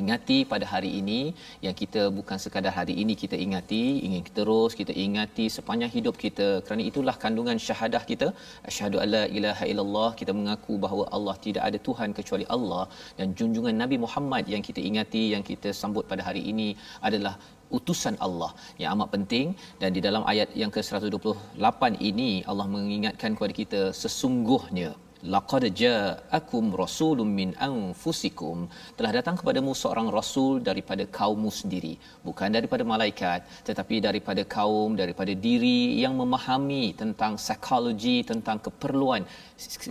ingati 0.00 0.38
pada 0.52 0.66
hari 0.72 0.90
ini 1.00 1.18
yang 1.66 1.74
kita 1.80 2.02
bukan 2.18 2.38
sekadar 2.44 2.72
hari 2.78 2.94
ini 3.02 3.14
kita 3.22 3.36
ingati 3.46 3.82
ingin 4.06 4.22
terus 4.38 4.72
kita 4.80 4.94
ingati 5.06 5.46
sepanjang 5.56 5.92
hidup 5.96 6.14
kita. 6.24 6.48
Kerana 6.64 6.84
itulah 6.90 7.16
kandungan 7.24 7.58
syahadah 7.66 8.02
kita. 8.10 8.30
Asyhadu 8.70 9.02
alla 9.04 9.22
ilaha 9.38 9.66
illallah 9.72 10.10
kita 10.22 10.34
mengaku 10.38 10.76
bahawa 10.86 11.06
Allah 11.18 11.36
tidak 11.46 11.64
ada 11.68 11.80
tuhan 11.90 12.14
kecuali 12.20 12.46
Allah. 12.56 12.84
Dan 13.18 13.34
junjungan 13.40 13.76
Nabi 13.82 13.98
Muhammad 14.06 14.46
yang 14.54 14.64
kita 14.70 14.82
ingati 14.90 15.24
yang 15.34 15.44
kita 15.50 15.72
sambut 15.82 16.06
pada 16.12 16.24
hari 16.30 16.44
ini 16.54 16.70
adalah 17.10 17.34
utusan 17.76 18.14
Allah 18.26 18.50
yang 18.80 18.90
amat 18.96 19.08
penting. 19.16 19.46
Dan 19.80 19.90
di 19.96 20.00
dalam 20.06 20.22
ayat 20.32 20.48
yang 20.62 20.70
ke-128 20.76 21.82
ini 22.10 22.30
Allah 22.50 22.66
mengingatkan 22.76 23.32
kepada 23.36 23.54
kita 23.60 23.82
sesungguhnya 24.02 24.90
laqad 25.34 25.64
ja'akum 25.82 26.64
rasulun 26.80 27.28
min 27.40 27.50
anfusikum. 27.68 28.58
Telah 28.98 29.12
datang 29.18 29.36
kepadamu 29.40 29.72
seorang 29.82 30.08
rasul 30.18 30.62
daripada 30.68 31.04
kaummu 31.18 31.50
sendiri 31.60 31.94
bukan 32.26 32.54
daripada 32.56 32.86
malaikat 32.92 33.42
tetapi 33.68 33.98
daripada 34.08 34.42
kaum 34.56 34.94
daripada 35.02 35.32
diri 35.46 35.98
yang 36.02 36.14
memahami 36.22 36.84
tentang 37.02 37.34
psikologi 37.44 38.16
tentang 38.30 38.58
keperluan 38.66 39.24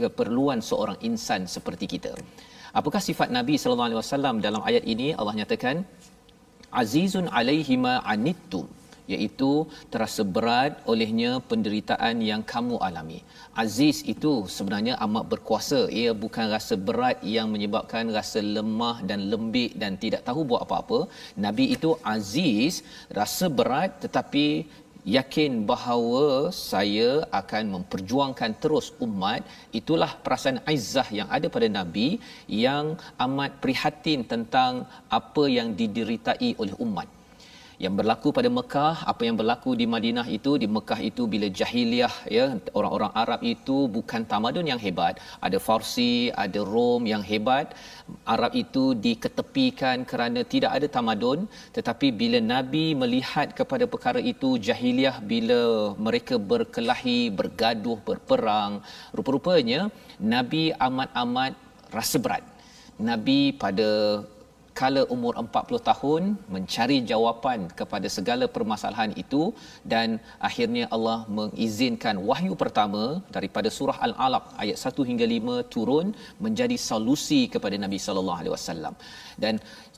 keperluan 0.06 0.62
seorang 0.70 0.98
insan 1.10 1.44
seperti 1.56 1.88
kita. 1.96 2.14
Apakah 2.80 3.02
sifat 3.10 3.30
Nabi 3.38 3.56
sallallahu 3.60 3.90
alaihi 3.90 4.02
wasallam 4.04 4.36
dalam 4.48 4.62
ayat 4.70 4.84
ini? 4.94 5.08
Allah 5.20 5.34
nyatakan 5.40 5.76
azizun 6.72 7.28
alaihi 7.40 7.78
ma 7.86 7.96
anittum 8.14 8.68
iaitu 9.14 9.52
terasa 9.92 10.24
berat 10.36 10.74
olehnya 10.92 11.32
penderitaan 11.50 12.16
yang 12.30 12.42
kamu 12.54 12.76
alami. 12.88 13.20
Aziz 13.64 13.98
itu 14.14 14.34
sebenarnya 14.56 14.94
amat 15.06 15.26
berkuasa. 15.32 15.80
Ia 16.00 16.12
bukan 16.24 16.46
rasa 16.56 16.76
berat 16.88 17.18
yang 17.36 17.48
menyebabkan 17.54 18.12
rasa 18.18 18.40
lemah 18.56 18.98
dan 19.10 19.22
lembik 19.32 19.72
dan 19.82 19.96
tidak 20.04 20.22
tahu 20.28 20.44
buat 20.50 20.62
apa-apa. 20.66 21.00
Nabi 21.46 21.66
itu 21.76 21.92
aziz, 22.16 22.84
rasa 23.20 23.48
berat 23.60 23.92
tetapi 24.04 24.46
yakin 25.16 25.64
bahawa 25.72 26.52
saya 26.52 27.24
akan 27.40 27.64
memperjuangkan 27.76 28.52
terus 28.64 28.88
umat. 29.06 29.42
Itulah 29.80 30.12
perasaan 30.24 30.60
izzah 30.76 31.08
yang 31.20 31.30
ada 31.38 31.48
pada 31.56 31.68
nabi 31.80 32.08
yang 32.66 33.00
amat 33.26 33.52
prihatin 33.64 34.28
tentang 34.34 34.74
apa 35.20 35.44
yang 35.58 35.72
dideritai 35.80 36.52
oleh 36.62 36.76
umat 36.88 37.17
yang 37.84 37.94
berlaku 38.00 38.30
pada 38.38 38.50
Mekah 38.58 38.96
apa 39.12 39.22
yang 39.28 39.36
berlaku 39.40 39.72
di 39.80 39.86
Madinah 39.94 40.26
itu 40.38 40.52
di 40.62 40.68
Mekah 40.76 41.00
itu 41.10 41.24
bila 41.34 41.48
jahiliah 41.60 42.14
ya 42.36 42.46
orang-orang 42.80 43.12
Arab 43.22 43.42
itu 43.54 43.78
bukan 43.96 44.22
tamadun 44.32 44.66
yang 44.72 44.82
hebat. 44.86 45.22
Ada 45.46 45.58
Farsi 45.68 46.14
ada 46.46 46.62
Rom 46.72 47.06
yang 47.14 47.24
hebat. 47.32 47.78
Arab 48.36 48.52
itu 48.64 48.84
diketepikan 49.06 50.08
kerana 50.12 50.42
tidak 50.54 50.72
ada 50.78 50.88
tamadun. 50.98 51.46
Tetapi 51.78 52.08
bila 52.22 52.42
nabi 52.54 52.86
melihat 53.04 53.54
kepada 53.60 53.86
perkara 53.94 54.22
itu 54.34 54.50
jahiliah 54.68 55.16
bila 55.32 55.62
mereka 56.08 56.36
berkelahi 56.52 57.20
bergaduh 57.40 57.98
berperang 58.08 58.74
rupa-rupanya 59.18 59.82
nabi 60.34 60.64
amat-amat 60.88 61.54
rasa 61.98 62.18
berat. 62.26 62.44
Nabi 63.10 63.40
pada 63.64 63.90
kala 64.80 65.02
umur 65.16 65.34
40 65.42 65.80
tahun 65.90 66.24
mencari 66.56 66.98
jawapan 67.12 67.60
kepada 67.80 68.08
segala 68.16 68.46
permasalahan 68.56 69.12
itu 69.24 69.44
dan 69.94 70.08
akhirnya 70.48 70.86
Allah 70.96 71.18
mengizinkan 71.40 72.16
wahyu 72.30 72.54
pertama 72.64 73.04
daripada 73.38 73.72
surah 73.78 73.98
Al-Alaq 74.08 74.46
ayat 74.64 74.78
1 74.92 75.10
hingga 75.10 75.28
5 75.36 75.58
turun 75.76 76.08
menjadi 76.46 76.78
solusi 76.90 77.42
kepada 77.54 77.76
Nabi 77.86 78.00
sallallahu 78.06 78.40
alaihi 78.42 78.56
wasallam. 78.58 78.96
Dan 79.44 79.54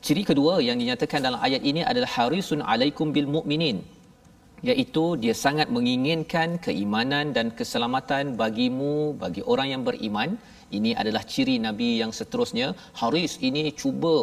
ciri 0.05 0.25
kedua 0.31 0.55
yang 0.67 0.77
dinyatakan 0.81 1.21
dalam 1.27 1.39
ayat 1.47 1.63
ini 1.71 1.83
adalah 1.91 2.11
harisun 2.17 2.61
alaikum 2.73 3.09
bil 3.17 3.29
mukminin 3.37 3.79
iaitu 4.69 5.03
dia 5.23 5.35
sangat 5.45 5.67
menginginkan 5.75 6.49
keimanan 6.65 7.27
dan 7.37 7.47
keselamatan 7.59 8.35
bagimu 8.41 8.95
bagi 9.23 9.41
orang 9.51 9.67
yang 9.73 9.83
beriman 9.87 10.29
ini 10.77 10.91
adalah 11.01 11.23
ciri 11.31 11.55
nabi 11.67 11.89
yang 12.01 12.11
seterusnya. 12.19 12.67
Haris 12.99 13.33
ini 13.47 13.63
cuba 13.81 14.13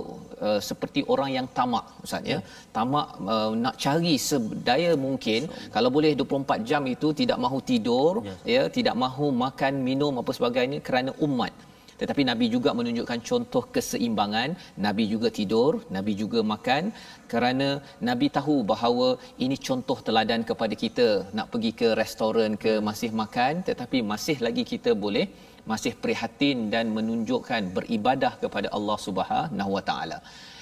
uh, 0.47 0.61
seperti 0.69 1.03
orang 1.13 1.31
yang 1.37 1.47
tamak 1.59 1.87
ustaz 2.05 2.31
ya. 2.33 2.39
Tamak 2.77 3.09
uh, 3.35 3.53
nak 3.65 3.77
cari 3.85 4.15
sedaya 4.29 4.93
mungkin. 5.07 5.51
Kalau 5.77 5.91
boleh 5.97 6.13
24 6.21 6.69
jam 6.71 6.83
itu 6.95 7.11
tidak 7.21 7.41
mahu 7.45 7.61
tidur 7.71 8.13
ya, 8.29 8.37
ya 8.55 8.63
tidak 8.77 8.97
mahu 9.05 9.29
makan 9.45 9.75
minum 9.89 10.23
apa 10.23 10.33
sebagainya 10.39 10.81
kerana 10.89 11.13
umat. 11.29 11.55
Tetapi 12.01 12.23
nabi 12.29 12.47
juga 12.55 12.71
menunjukkan 12.79 13.21
contoh 13.29 13.63
keseimbangan. 13.75 14.51
Nabi 14.87 15.05
juga 15.13 15.29
tidur 15.39 15.73
nabi 15.97 16.13
juga 16.23 16.41
makan 16.53 16.93
kerana 17.33 17.69
nabi 18.09 18.27
tahu 18.39 18.57
bahawa 18.73 19.09
ini 19.45 19.57
contoh 19.69 19.99
teladan 20.07 20.45
kepada 20.51 20.75
kita. 20.85 21.09
Nak 21.39 21.49
pergi 21.53 21.73
ke 21.81 21.89
restoran 22.03 22.55
ke 22.65 22.75
masih 22.89 23.11
makan 23.23 23.65
tetapi 23.69 24.01
masih 24.13 24.39
lagi 24.47 24.65
kita 24.73 24.93
boleh 25.05 25.27
masih 25.71 25.93
prihatin 26.05 26.59
dan 26.75 26.87
menunjukkan 26.97 27.63
beribadah 27.77 28.33
kepada 28.43 28.69
Allah 28.77 28.99
Subhanahu 29.07 29.71
Wa 29.77 29.83
Taala. 29.89 30.19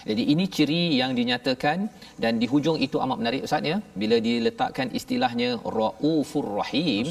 Jadi 0.09 0.23
ini 0.33 0.45
ciri 0.55 0.83
yang 1.01 1.13
dinyatakan 1.19 1.79
dan 2.23 2.33
di 2.41 2.47
hujung 2.53 2.79
itu 2.87 2.97
amat 3.05 3.19
menarik 3.21 3.45
ustaz 3.47 3.71
ya 3.73 3.77
bila 4.01 4.17
diletakkan 4.27 4.89
istilahnya 4.99 5.49
raufur 5.77 6.47
rahim 6.61 7.07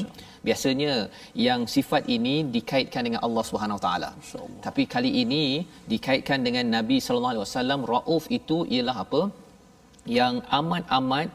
biasanya 0.46 0.92
yang 1.46 1.60
sifat 1.74 2.02
ini 2.16 2.34
dikaitkan 2.56 3.02
dengan 3.06 3.20
Allah 3.26 3.44
Subhanahu 3.48 3.78
Wa 3.78 3.84
Taala. 3.86 4.10
Tapi 4.66 4.82
kali 4.94 5.10
ini 5.24 5.44
dikaitkan 5.94 6.40
dengan 6.46 6.66
Nabi 6.76 6.98
sallallahu 7.06 7.34
alaihi 7.34 7.46
wasallam 7.46 7.80
rauf 7.94 8.26
itu 8.38 8.58
ialah 8.76 8.96
apa? 9.06 9.22
Yang 10.18 10.34
amat-amat 10.60 11.28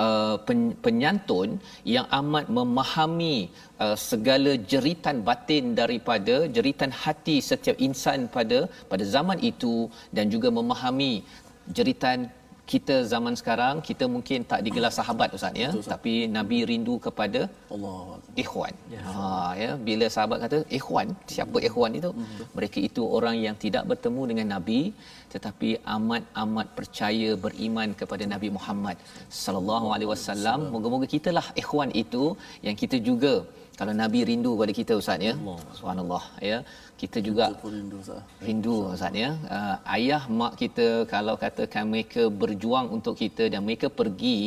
Uh, 0.00 0.36
penyantun 0.84 1.48
yang 1.94 2.06
amat 2.18 2.44
memahami 2.56 3.36
uh, 3.84 3.96
segala 4.10 4.52
jeritan 4.72 5.16
batin 5.28 5.64
daripada 5.80 6.36
jeritan 6.56 6.92
hati 7.02 7.36
setiap 7.48 7.76
insan 7.86 8.20
pada 8.36 8.58
pada 8.90 9.04
zaman 9.14 9.38
itu 9.50 9.74
dan 10.16 10.32
juga 10.34 10.48
memahami 10.58 11.12
jeritan 11.76 12.18
kita 12.72 12.96
zaman 13.12 13.34
sekarang 13.40 13.76
kita 13.88 14.04
mungkin 14.14 14.40
tak 14.50 14.60
digelar 14.66 14.92
sahabat 14.98 15.34
ustaz 15.36 15.60
ya. 15.62 15.70
Betul, 15.72 15.88
tapi 15.92 16.12
nabi 16.36 16.58
rindu 16.70 16.94
kepada 17.06 17.40
Allah 17.74 18.00
ikhwan. 18.42 18.74
Ya. 18.94 19.00
ha 19.06 19.22
ya. 19.62 19.70
Bila 19.88 20.06
sahabat 20.16 20.38
kata 20.44 20.58
ikhwan 20.78 21.08
siapa 21.34 21.56
hmm. 21.58 21.68
ikhwan 21.68 21.98
itu? 22.00 22.10
Hmm. 22.18 22.44
mereka 22.56 22.78
itu 22.88 23.04
orang 23.18 23.36
yang 23.46 23.56
tidak 23.64 23.84
bertemu 23.92 24.22
dengan 24.32 24.48
nabi 24.54 24.80
tetapi 25.34 25.70
amat-amat 25.96 26.68
percaya 26.78 27.30
beriman 27.44 27.90
kepada 28.00 28.24
nabi 28.34 28.50
Muhammad 28.58 28.96
sallallahu 29.44 29.88
alaihi 29.94 30.10
wasallam. 30.14 30.60
Moga-moga 30.74 31.08
kitalah 31.14 31.46
ikhwan 31.62 31.92
itu 32.04 32.24
yang 32.68 32.78
kita 32.82 32.98
juga 33.10 33.34
kalau 33.78 33.92
nabi 34.00 34.20
rindu 34.30 34.50
pada 34.60 34.72
kita 34.78 34.92
ustaz 35.00 35.20
ya? 35.28 35.34
Subhanallah 35.78 36.24
ya. 36.50 36.58
Kita 37.00 37.18
juga 37.28 37.44
rindu 37.76 37.96
ustaz. 38.02 38.20
rindu 38.46 38.74
ustaz 38.94 39.14
ya. 39.22 39.30
Uh, 39.56 39.76
ayah 39.96 40.22
mak 40.40 40.52
kita 40.62 40.86
kalau 41.14 41.34
katakan 41.44 41.84
mereka 41.92 42.24
berjuang 42.42 42.88
untuk 42.96 43.16
kita 43.22 43.46
dan 43.52 43.60
mereka 43.68 43.88
pergi 44.00 44.38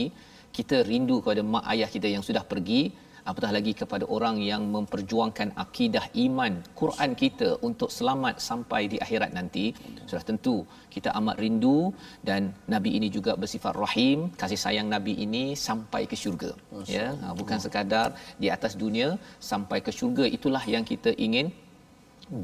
kita 0.58 0.78
rindu 0.92 1.16
kepada 1.24 1.42
mak 1.54 1.66
ayah 1.74 1.90
kita 1.96 2.08
yang 2.16 2.24
sudah 2.28 2.44
pergi 2.52 2.82
apatah 3.30 3.52
lagi 3.56 3.74
kepada 3.82 4.06
orang 4.16 4.38
yang 4.52 4.64
memperjuangkan 4.76 5.50
akidah 5.64 6.06
iman 6.26 6.54
Quran 6.82 7.12
kita 7.22 7.50
untuk 7.68 7.90
selamat 7.98 8.36
sampai 8.50 8.82
di 8.92 8.98
akhirat 9.06 9.32
nanti. 9.38 9.66
Sudah 10.10 10.24
tentu 10.30 10.56
kita 10.96 11.10
amat 11.20 11.38
rindu 11.44 11.80
dan 12.30 12.52
nabi 12.74 12.92
ini 13.00 13.08
juga 13.18 13.34
bersifat 13.44 13.74
rahim 13.84 14.30
kasih 14.42 14.60
sayang 14.66 14.88
nabi 14.96 15.14
ini 15.26 15.44
sampai 15.68 16.04
ke 16.12 16.16
syurga. 16.24 16.52
Ya 16.98 17.08
ha, 17.22 17.34
bukan 17.42 17.60
sekadar 17.66 18.10
di 18.44 18.50
atas 18.56 18.76
dunia 18.84 19.10
sampai 19.52 19.80
ke 19.86 19.92
syurga. 20.00 20.26
Itulah 20.38 20.64
yang 20.76 20.86
kita 20.92 21.14
ingin 21.28 21.48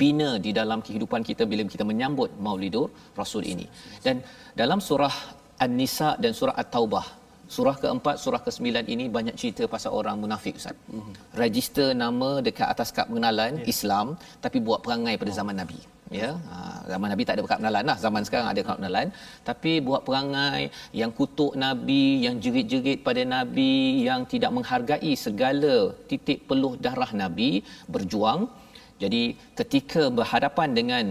bina 0.01 0.29
di 0.45 0.51
dalam 0.59 0.79
kehidupan 0.85 1.21
kita 1.29 1.43
bila 1.51 1.63
kita 1.75 1.85
menyambut 1.91 2.29
Maulidur 2.45 2.87
Rasul 3.19 3.43
ini. 3.53 3.65
Dan 4.05 4.15
dalam 4.61 4.79
surah 4.87 5.15
An-Nisa 5.65 6.09
dan 6.23 6.31
surah 6.39 6.55
At-Taubah, 6.61 7.05
surah 7.55 7.75
keempat, 7.83 8.15
surah 8.23 8.41
kesembilan 8.45 8.85
ini 8.93 9.05
banyak 9.17 9.35
cerita 9.41 9.63
pasal 9.73 9.91
orang 9.99 10.17
munafik 10.23 10.55
Ustaz. 10.62 10.75
Mm-hmm. 10.77 11.13
Register 11.43 11.88
nama 12.03 12.29
dekat 12.47 12.67
atas 12.73 12.89
kad 12.97 13.05
pengenalan 13.09 13.53
yeah. 13.62 13.71
Islam 13.73 14.07
tapi 14.43 14.57
buat 14.67 14.79
perangai 14.85 15.15
pada 15.21 15.33
zaman 15.39 15.55
oh. 15.57 15.62
Nabi. 15.63 15.79
Ya, 16.19 16.29
ha, 16.49 16.57
zaman 16.91 17.07
Nabi 17.13 17.23
tak 17.27 17.33
ada 17.38 17.41
kad 17.49 17.57
pengenalan 17.59 17.85
lah. 17.89 17.97
Zaman 18.05 18.21
sekarang 18.27 18.47
ada 18.51 18.62
kad 18.67 18.73
pengenalan. 18.77 19.07
Tapi 19.49 19.73
buat 19.88 20.01
perangai 20.07 20.62
yang 21.01 21.12
kutuk 21.19 21.53
Nabi, 21.65 22.05
yang 22.25 22.35
jerit-jerit 22.43 22.99
pada 23.07 23.21
Nabi, 23.35 23.73
yang 24.09 24.21
tidak 24.33 24.51
menghargai 24.57 25.13
segala 25.25 25.75
titik 26.09 26.39
peluh 26.49 26.73
darah 26.85 27.12
Nabi, 27.23 27.51
berjuang 27.93 28.41
jadi 29.03 29.21
ketika 29.59 30.03
berhadapan 30.17 30.69
dengan 30.79 31.05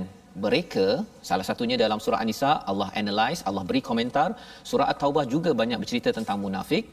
mereka, 0.46 0.86
salah 1.28 1.46
satunya 1.48 1.76
dalam 1.84 1.98
surah 2.04 2.20
An-Nisa, 2.22 2.52
Allah 2.70 2.88
analyze, 3.00 3.40
Allah 3.48 3.62
beri 3.70 3.82
komentar. 3.88 4.28
Surah 4.70 4.86
At-Taubah 4.92 5.24
juga 5.34 5.50
banyak 5.60 5.78
bercerita 5.82 6.10
tentang 6.18 6.38
munafik. 6.44 6.84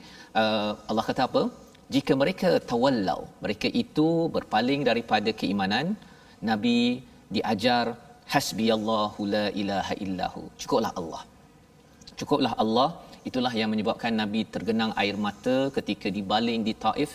Uh, 0.41 0.71
Allah 0.89 1.05
kata 1.09 1.23
apa? 1.29 1.43
Jika 1.95 2.13
mereka 2.21 2.49
tawallau, 2.71 3.21
mereka 3.45 3.67
itu 3.83 4.07
berpaling 4.35 4.81
daripada 4.89 5.29
keimanan, 5.41 5.93
Nabi 6.49 6.79
diajar 7.35 7.85
hasbiyallahu 8.33 9.19
la 9.35 9.45
ilaha 9.61 9.93
illahu. 10.05 10.41
Cukuplah 10.61 10.91
Allah. 11.01 11.21
Cukuplah 12.19 12.53
Allah. 12.63 12.89
Itulah 13.29 13.53
yang 13.59 13.69
menyebabkan 13.73 14.13
Nabi 14.21 14.41
tergenang 14.55 14.91
air 15.01 15.15
mata 15.25 15.57
ketika 15.77 16.07
dibaling 16.17 16.61
di 16.67 16.73
Taif 16.83 17.11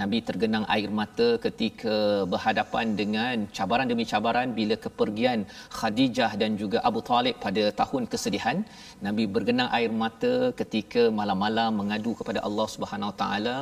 Nabi 0.00 0.18
tergenang 0.28 0.64
air 0.74 0.90
mata 0.98 1.28
ketika 1.44 1.94
berhadapan 2.32 2.86
dengan 3.00 3.34
cabaran 3.56 3.88
demi 3.92 4.04
cabaran 4.10 4.48
bila 4.58 4.76
kepergian 4.84 5.40
Khadijah 5.78 6.30
dan 6.42 6.50
juga 6.62 6.78
Abu 6.88 7.00
Talib 7.10 7.36
pada 7.44 7.64
tahun 7.80 8.04
kesedihan. 8.12 8.58
Nabi 9.06 9.24
bergenang 9.36 9.70
air 9.78 9.92
mata 10.02 10.34
ketika 10.60 11.04
malam-malam 11.20 11.72
mengadu 11.80 12.12
kepada 12.20 12.42
Allah 12.48 12.66
Subhanahu 12.74 13.12
taala 13.22 13.56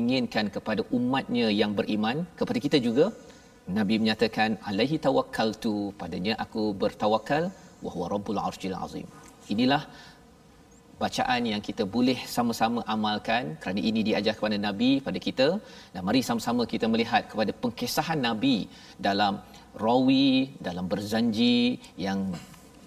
inginkan 0.00 0.48
kepada 0.56 0.84
umatnya 0.98 1.48
yang 1.60 1.74
beriman 1.80 2.18
kepada 2.40 2.58
kita 2.66 2.80
juga 2.86 3.06
Nabi 3.78 3.94
menyatakan 4.02 4.50
alaihi 4.70 5.02
tawakkaltu 5.06 5.74
padanya 6.00 6.34
aku 6.44 6.62
bertawakal 6.82 7.44
wa 7.84 7.90
huwa 7.94 8.06
rabbul 8.14 8.40
arsyil 8.48 8.78
azim. 8.86 9.06
Inilah 9.52 9.82
bacaan 11.04 11.42
yang 11.52 11.62
kita 11.68 11.84
boleh 11.96 12.18
sama-sama 12.34 12.80
amalkan. 12.94 13.44
Kerana 13.62 13.80
ini 13.90 14.00
diajar 14.08 14.34
kepada 14.38 14.56
nabi 14.66 14.90
pada 15.06 15.18
kita. 15.26 15.48
Dan 15.92 16.00
mari 16.08 16.20
sama-sama 16.28 16.62
kita 16.74 16.86
melihat 16.92 17.22
kepada 17.32 17.52
pengkesahan 17.62 18.20
nabi 18.28 18.56
dalam 19.08 19.42
rawi 19.84 20.52
dalam 20.68 20.86
berzanji 20.92 21.80
yang 22.06 22.20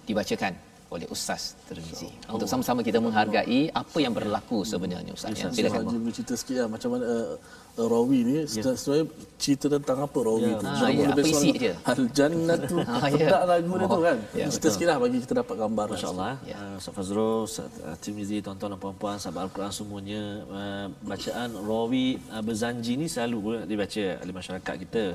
dibacakan 0.08 0.64
oleh 0.96 1.08
Ustaz 1.12 1.60
Termizi. 1.68 2.10
Untuk 2.32 2.48
sama-sama 2.48 2.80
kita 2.82 3.04
menghargai 3.04 3.70
apa 3.70 3.98
yang 4.00 4.16
berlaku 4.16 4.64
sebenarnya 4.64 5.12
Ustaz. 5.12 5.36
Ya, 5.36 5.52
silakan. 5.52 5.84
Saya 5.92 6.02
bercerita 6.02 6.34
sikit 6.40 6.56
lah, 6.64 6.68
macam 6.72 6.90
mana 6.96 7.04
uh, 7.06 7.36
uh, 7.80 7.88
Rawi 7.92 8.20
ni 8.24 8.34
ya. 8.40 8.44
sebenarnya 8.48 9.06
cerita 9.36 9.66
tentang 9.68 9.98
apa 10.08 10.18
Rawi 10.18 10.50
ya. 10.50 10.58
tu. 10.58 10.66
Ha, 10.66 10.88
ya, 10.90 11.08
apa 11.12 11.28
isi 11.28 11.50
dia? 11.56 11.74
Al 11.84 12.04
Jannah 12.16 12.58
tu. 12.64 12.78
ha, 12.80 12.96
ya. 13.20 13.28
Tak 13.28 13.44
lagu 13.52 13.74
dia 13.76 13.88
tu 13.88 14.02
kan. 14.02 14.18
Ya, 14.32 14.46
cerita 14.50 14.70
sikit 14.72 14.88
lah 14.88 14.98
bagi 15.04 15.18
kita 15.22 15.34
dapat 15.44 15.56
gambar. 15.60 15.86
Masya-Allah. 15.92 16.34
Ya. 16.48 16.58
Uh, 16.58 16.76
Ustaz 16.80 16.94
Fazrul, 16.96 17.40
Ustaz 17.44 17.70
uh, 17.84 17.96
Tirmizi, 18.00 18.38
tuan-tuan 18.40 18.70
dan 18.74 18.80
puan-puan 18.80 19.16
sahabat 19.20 19.52
Al-Quran 19.52 19.72
semuanya 19.76 20.22
uh, 20.48 20.88
bacaan 21.04 21.50
Rawi 21.60 22.08
uh, 22.32 22.42
berzanji 22.42 22.94
ni 22.96 23.08
selalu 23.12 23.68
dibaca 23.68 24.04
oleh 24.24 24.34
masyarakat 24.34 24.76
kita. 24.88 25.06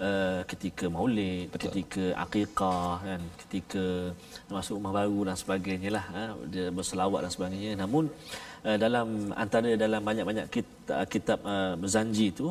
Uh, 0.00 0.40
ketika 0.46 0.86
maulid 0.88 1.50
Betul. 1.50 1.70
ketika 1.70 2.04
akikah 2.24 3.02
kan 3.02 3.20
ketika 3.46 3.84
masuk 4.48 4.78
rumah 4.78 4.94
baru 5.04 5.18
dan 5.28 5.36
sebagainya 5.36 5.90
lah 5.98 6.04
dia 6.48 6.70
berselawat 6.70 7.26
dan 7.26 7.32
sebagainya 7.34 7.72
namun 7.78 8.10
uh, 8.64 8.76
dalam 8.78 9.34
antara 9.34 9.74
dalam 9.74 10.00
banyak-banyak 10.02 10.46
kitab, 10.50 10.77
kitab 11.12 11.38
uh, 11.44 11.74
zanji 11.84 12.32
itu 12.32 12.48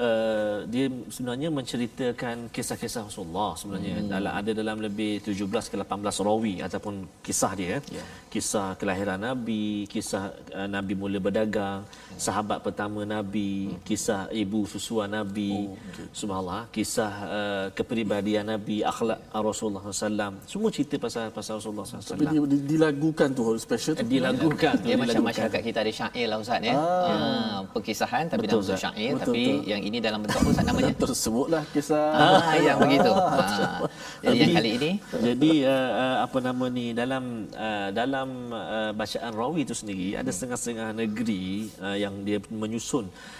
uh, 0.00 0.58
dia 0.72 0.86
sebenarnya 1.14 1.48
menceritakan 1.58 2.36
kisah-kisah 2.54 3.02
Rasulullah 3.08 3.50
sebenarnya 3.60 3.94
hmm. 4.00 4.08
dalam 4.12 4.32
ada 4.40 4.50
dalam 4.60 4.76
lebih 4.86 5.12
17 5.24 5.72
ke 5.72 5.76
18 5.76 6.26
rawi 6.28 6.54
ataupun 6.66 6.94
kisah 7.26 7.52
dia 7.60 7.76
yeah. 7.96 8.06
kisah 8.32 8.76
kelahiran 8.80 9.20
nabi 9.28 9.84
kisah 9.92 10.32
uh, 10.58 10.68
nabi 10.76 10.92
mula 11.00 11.18
berdagang 11.26 11.80
yeah. 11.84 12.20
sahabat 12.26 12.58
pertama 12.66 13.04
nabi 13.16 13.72
hmm. 13.72 13.80
kisah 13.88 14.20
ibu 14.42 14.64
susua 14.64 15.04
nabi 15.16 15.52
oh, 15.68 15.76
okay. 15.76 16.06
subhanallah 16.20 16.62
kisah 16.76 17.12
uh, 17.36 17.66
kepribadian 17.76 18.44
nabi 18.52 18.76
akhlak 18.92 19.20
Rasulullah 19.48 19.82
SAW 19.88 20.34
semua 20.52 20.70
cerita 20.74 20.96
pasal 21.04 21.28
pasal 21.38 21.52
Rasulullah 21.60 21.86
SAW 21.86 22.14
tapi 22.16 22.26
dilagukan 22.72 23.28
tu 23.36 23.42
special 23.66 23.94
tu 24.00 24.06
dilagukan 24.06 24.74
dia 24.84 24.96
macam 24.96 25.22
masyarakat 25.30 25.60
kita 25.68 25.78
ada 25.84 25.92
syair 25.92 26.26
lah 26.30 26.38
Ustaz 26.42 26.62
ya 26.64 26.74
ah. 26.76 26.88
Ah, 27.10 27.58
perkisahan 27.70 28.24
tapi 28.28 28.46
betul, 28.46 28.60
dalam 28.60 28.74
bentuk 28.74 28.82
syair 28.82 29.12
betul, 29.14 29.22
tapi 29.24 29.42
betul. 29.46 29.70
yang 29.70 29.82
ini 29.86 29.98
dalam 29.98 30.18
bentuk 30.22 30.40
apa 30.42 30.62
namanya 30.66 30.92
tersebutlah 30.98 31.62
kisah 31.72 32.10
ah, 32.14 32.54
yang 32.66 32.78
begitu 32.82 33.10
ah. 33.10 33.86
jadi 34.22 34.36
yang 34.38 34.50
kali 34.58 34.70
ini 34.76 34.90
jadi 35.14 35.52
uh, 35.66 35.90
uh, 35.94 36.16
apa 36.26 36.38
nama 36.42 36.64
ni 36.68 36.86
dalam 36.92 37.24
uh, 37.54 37.88
dalam 37.94 38.28
uh, 38.50 38.90
bacaan 38.94 39.32
rawi 39.32 39.60
itu 39.62 39.74
sendiri 39.74 40.14
hmm. 40.14 40.20
ada 40.20 40.30
setengah-setengah 40.30 40.88
negeri 40.94 41.70
uh, 41.78 41.96
yang 41.96 42.14
dia 42.26 42.38
menyusun 42.50 43.06
Uh, 43.10 43.39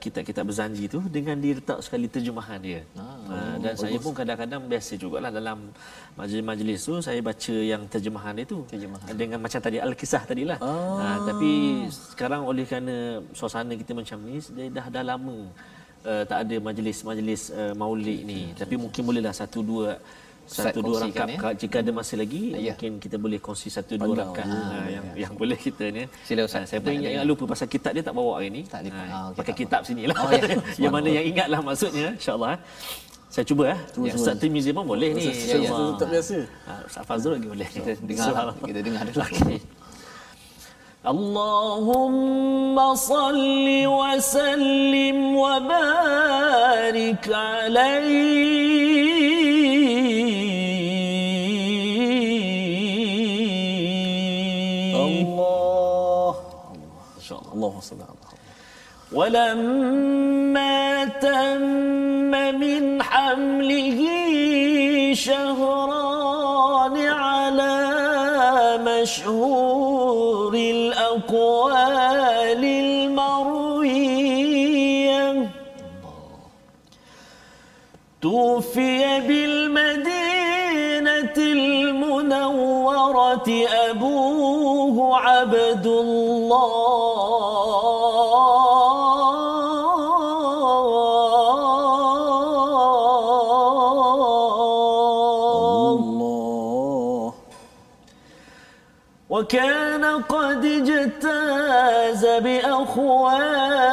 kitab-kitab 0.00 0.44
berzanji 0.48 0.88
tu 0.88 1.00
dengan 1.16 1.36
diletak 1.36 1.84
sekali 1.84 2.08
terjemahan 2.08 2.56
dia. 2.64 2.80
Ah, 2.96 3.20
uh, 3.28 3.56
dan 3.60 3.76
oh, 3.76 3.80
saya 3.84 3.98
pun 4.00 4.12
kadang-kadang 4.16 4.64
biasa 4.64 4.92
jugalah 4.96 5.28
dalam 5.28 5.68
majlis-majlis 6.16 6.80
tu 6.88 6.94
saya 7.04 7.20
baca 7.20 7.54
yang 7.72 7.84
terjemahan 7.92 8.32
dia 8.40 8.46
tu 8.48 8.64
terjemahan. 8.72 9.12
dengan 9.12 9.38
macam 9.44 9.60
tadi 9.60 9.76
al-kisah 9.76 10.22
tadilah. 10.24 10.58
Ah. 10.64 10.72
Uh, 11.04 11.18
tapi 11.28 11.52
sekarang 11.92 12.48
oleh 12.48 12.64
kerana 12.64 13.20
suasana 13.36 13.76
kita 13.76 13.92
macam 13.92 14.18
ni 14.24 14.40
dia 14.40 14.72
dah 14.72 14.86
dah 14.88 15.04
lama 15.12 15.38
uh, 16.08 16.22
tak 16.24 16.38
ada 16.48 16.56
majlis-majlis 16.68 17.42
uh, 17.52 17.74
maulid 17.76 18.20
ni. 18.24 18.40
Hmm. 18.48 18.56
Tapi 18.56 18.74
mungkin 18.80 19.02
bolehlah 19.04 19.34
satu 19.36 19.60
dua 19.60 20.00
satu 20.49 20.77
dua 20.85 21.09
rakaat 21.09 21.29
ya? 21.33 21.49
jika 21.57 21.81
ada 21.81 21.89
masa 21.89 22.13
lagi 22.21 22.53
ya. 22.53 22.77
mungkin 22.77 23.01
kita 23.01 23.17
boleh 23.17 23.41
kongsi 23.41 23.73
satu 23.73 23.97
dua 23.97 24.13
rakaat 24.21 24.45
ha, 24.45 24.61
ha, 24.61 24.77
yang 24.95 25.05
ya. 25.17 25.25
yang 25.25 25.33
boleh 25.33 25.57
kita 25.57 25.89
ni 25.89 26.05
sila 26.21 26.45
ustaz 26.45 26.69
saya 26.69 26.85
pun 26.85 26.93
ingat, 26.93 27.17
ingat 27.17 27.25
lupa 27.25 27.49
pasal 27.49 27.65
kitab 27.65 27.97
dia 27.97 28.05
tak 28.05 28.13
bawa 28.13 28.37
hari 28.37 28.53
ni 28.53 28.61
tak 28.61 28.85
ha, 28.93 29.25
oh, 29.25 29.33
pakai 29.33 29.57
kitab 29.57 29.81
sinilah 29.89 30.13
oh, 30.13 30.29
ya. 30.29 30.53
yang 30.77 30.93
mana 30.93 31.09
yang 31.09 31.25
ingatlah 31.25 31.59
maksudnya 31.65 32.13
insyaallah 32.13 32.61
saya 33.35 33.45
cuba 33.51 33.63
eh. 33.73 33.79
Cuba, 33.91 34.05
yang 34.07 34.15
Ustaz 34.15 34.39
Tirmizi 34.39 34.71
pun 34.71 34.87
boleh 34.87 35.11
ni. 35.11 35.27
Ya, 35.27 35.59
ya. 35.59 35.75
Tak 35.99 36.07
biasa. 36.07 36.37
Ha, 36.71 36.73
Ustaz 36.87 37.03
Fazrul 37.03 37.35
lagi 37.35 37.47
boleh. 37.51 37.67
Kita 37.67 37.91
dengar. 37.99 38.55
kita 38.63 38.79
dengar 38.79 39.03
dulu. 39.11 39.27
Okay. 39.27 39.59
اللهم 41.05 42.77
صل 42.95 43.67
وسلم 43.85 45.17
وبارك 45.37 47.25
عليه 47.29 49.38
ولما 59.12 61.04
تم 61.04 62.30
من 62.62 63.02
حمله 63.02 64.00
شهران 65.14 66.96
على 66.96 67.76
مشهور 68.86 70.54
الأقوال 70.54 71.84
المروية. 72.64 74.00
توفي 78.22 79.20
بالمدينة 79.20 80.10
المنورة 81.36 82.88
أبوه 83.88 85.18
عبد 85.18 85.86
الله. 85.86 87.09
اجتاز 100.80 102.22
بأخواله 102.26 103.92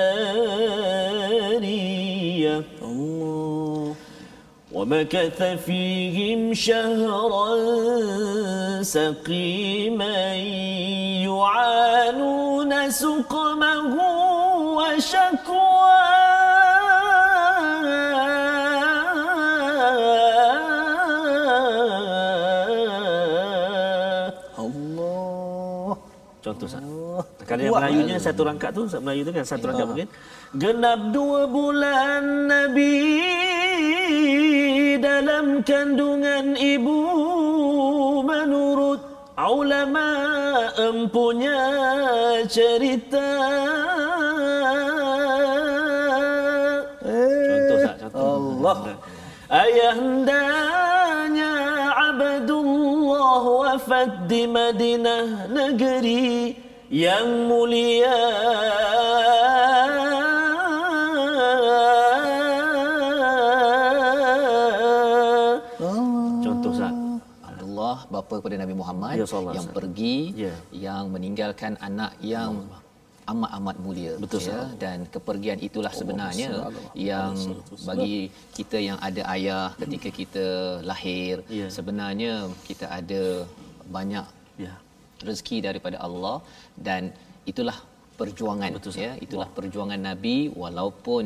ومكث 4.73 5.43
فيهم 5.67 6.55
شهرا 6.55 7.49
سقيما 8.83 10.35
يعانون 11.27 12.91
سقمه 12.91 13.97
Melayunya 27.81 28.19
satu 28.23 28.47
rangkap 28.47 28.71
tu, 28.71 28.87
Melayu 29.03 29.23
tu 29.27 29.33
kan 29.35 29.45
satu 29.45 29.65
rangkap 29.69 29.87
mungkin. 29.91 30.09
Genap 30.57 31.01
dua 31.11 31.47
bulan 31.47 32.49
Nabi 32.49 32.97
dalam 35.03 35.61
kandungan 35.67 36.55
ibu 36.55 37.01
ulama 39.51 40.09
empunya 40.79 41.59
cerita. 42.47 43.27
Allah. 48.11 48.99
Ayahandanya 49.51 50.71
Abdullah 52.15 53.43
wafat 53.43 54.31
di 54.31 54.47
Madinah 54.47 55.51
negeri 55.51 56.55
yang 56.87 57.51
mulia 57.51 58.15
kepada 68.41 68.57
Nabi 68.63 68.75
Muhammad 68.81 69.15
ya, 69.21 69.27
yang 69.57 69.69
pergi 69.79 70.19
ya. 70.49 70.55
yang 70.89 71.05
meninggalkan 71.15 71.77
anak 71.89 72.13
yang 72.35 72.53
Allah 72.65 72.89
amat-amat 73.33 73.77
mulia 73.85 74.13
Betul, 74.23 74.43
ya. 74.51 74.61
dan 74.83 74.99
kepergian 75.15 75.59
itulah 75.69 75.93
sebenarnya 76.01 76.51
Allah, 76.51 76.91
yang 77.09 77.33
bagi 77.89 78.17
kita 78.59 78.79
yang 78.89 78.99
ada 79.09 79.23
ayah 79.37 79.67
ketika 79.83 80.09
kita 80.21 80.47
lahir. 80.91 81.35
Ya. 81.59 81.69
sebenarnya 81.77 82.33
kita 82.69 82.87
ada 82.99 83.23
banyak 83.97 84.27
ya. 84.65 84.75
rezeki 85.27 85.59
daripada 85.69 85.97
Allah 86.07 86.37
dan 86.89 87.15
itulah 87.47 87.77
perjuangan. 88.21 88.71
Betul, 88.77 88.93
ya 89.05 89.13
itulah 89.25 89.49
wow. 89.49 89.57
perjuangan 89.59 90.01
nabi 90.09 90.37
walaupun 90.63 91.25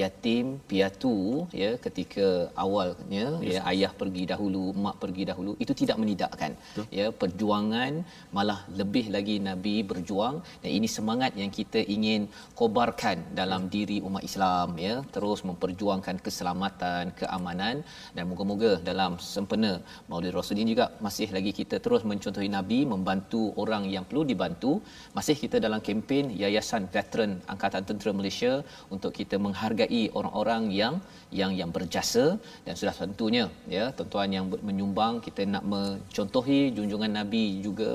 yatim 0.00 0.46
piatu 0.70 1.16
ya 1.62 1.70
ketika 1.84 2.26
awalnya 2.64 3.26
yes. 3.46 3.52
ya 3.54 3.60
ayah 3.72 3.92
pergi 4.00 4.22
dahulu 4.32 4.64
mak 4.84 4.96
pergi 5.02 5.22
dahulu 5.30 5.52
itu 5.64 5.72
tidak 5.80 5.98
menidakkan. 6.02 6.52
Betul. 6.60 6.86
ya 6.98 7.06
perjuangan 7.22 7.92
malah 8.36 8.60
lebih 8.80 9.04
lagi 9.16 9.36
nabi 9.48 9.74
berjuang. 9.90 10.36
Dan 10.62 10.70
ini 10.78 10.88
semangat 10.96 11.32
yang 11.42 11.50
kita 11.58 11.80
ingin 11.96 12.22
kobarkan 12.60 13.18
dalam 13.40 13.62
diri 13.74 13.98
umat 14.08 14.24
Islam 14.30 14.68
ya. 14.86 14.94
Terus 15.14 15.40
memperjuangkan 15.48 16.18
keselamatan 16.26 17.14
keamanan. 17.20 17.76
Dan 18.16 18.24
moga-moga 18.30 18.72
dalam 18.90 19.12
sempena 19.34 19.72
Maulid 20.10 20.34
Rasul 20.38 20.58
ini 20.62 20.70
juga 20.74 20.88
masih 21.06 21.28
lagi 21.36 21.52
kita 21.60 21.76
terus 21.84 22.02
mencontohi 22.10 22.50
nabi 22.58 22.78
membantu 22.94 23.42
orang 23.62 23.86
yang 23.94 24.04
perlu 24.08 24.24
dibantu. 24.32 24.72
Masih 25.16 25.36
kita 25.44 25.56
dalam 25.66 25.80
kempen 25.86 26.31
Yayasan 26.40 26.84
Veteran 26.94 27.32
Angkatan 27.52 27.84
Tentera 27.88 28.12
Malaysia 28.18 28.52
untuk 28.94 29.12
kita 29.18 29.36
menghargai 29.44 30.02
orang-orang 30.18 30.62
yang 30.80 30.94
yang 31.40 31.52
yang 31.60 31.70
berjasa 31.76 32.24
dan 32.66 32.74
sudah 32.80 32.94
tentunya 33.00 33.44
ya 33.76 33.84
tuan-tuan 33.96 34.30
yang 34.36 34.46
menyumbang 34.68 35.14
kita 35.26 35.42
nak 35.54 35.64
mencontohi 35.74 36.60
junjungan 36.76 37.12
Nabi 37.18 37.44
juga 37.66 37.90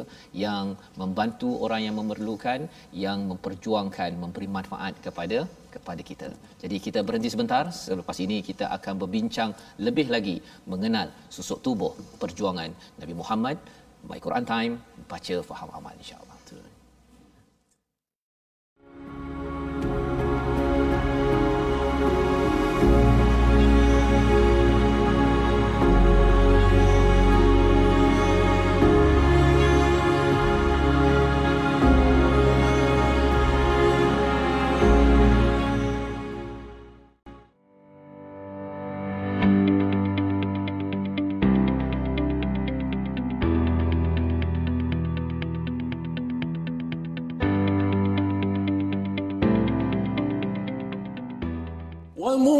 yang 0.45 0.65
membantu 1.01 1.49
orang 1.65 1.81
yang 1.87 1.95
memerlukan 2.01 2.59
yang 3.05 3.19
memperjuangkan 3.31 4.11
memberi 4.23 4.49
manfaat 4.57 4.95
kepada 5.07 5.39
kepada 5.75 6.01
kita. 6.09 6.27
Jadi 6.63 6.77
kita 6.85 6.99
berhenti 7.07 7.29
sebentar 7.33 7.63
selepas 7.85 8.17
ini 8.25 8.37
kita 8.49 8.65
akan 8.77 8.93
berbincang 9.01 9.51
lebih 9.87 10.07
lagi 10.15 10.37
mengenal 10.71 11.09
susuk 11.37 11.61
tubuh 11.67 11.93
perjuangan 12.21 12.71
Nabi 13.01 13.13
Muhammad 13.21 13.57
My 14.09 14.19
Quran 14.25 14.45
Time 14.53 14.73
baca 15.11 15.35
faham 15.49 15.69
amal 15.77 15.93
insya-Allah. 16.01 16.36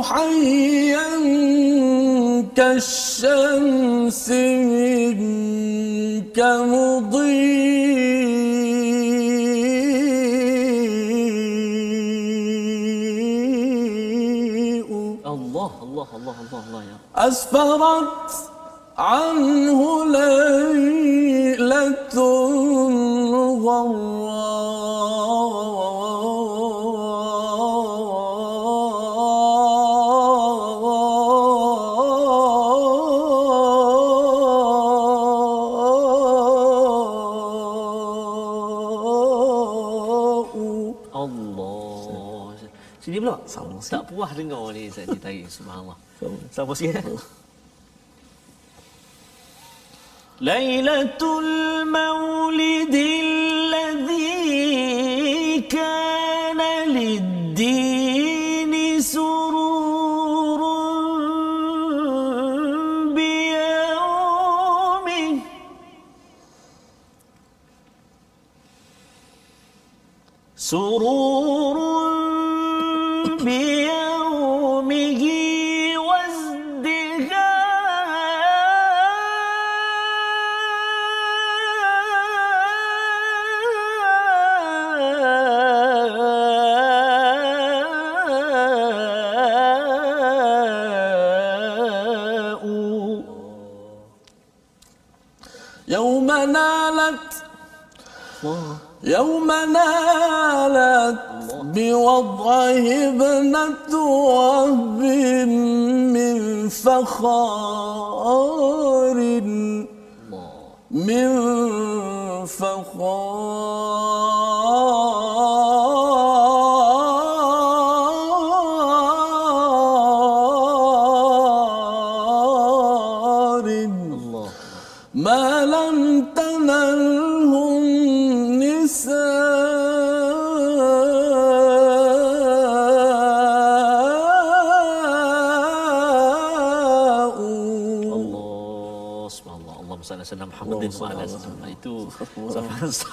حيا 0.07 1.11
كالشمس 2.55 4.29
منك 4.71 6.39
مضيء. 6.71 8.07
الله 15.25 15.71
الله 15.83 16.07
الله 16.15 16.37
الله 16.43 16.61
الله 16.69 16.81
يا 16.83 16.97
أسفرت 17.27 18.29
عنه 18.97 19.79
ليلة 20.05 21.67
غرّ 23.65 24.36
Allah 44.27 44.43
dengar 44.43 44.75
ni 44.75 44.91
Ustaz 44.91 45.07
ni 45.07 45.19
tarik 45.23 45.47
subhanallah. 45.47 45.95
Sama 46.51 46.75
sikit 46.75 46.99
eh? 46.99 47.23
Lailatul 50.43 51.87
Maulidil 51.87 53.31
ladzi 53.71 55.63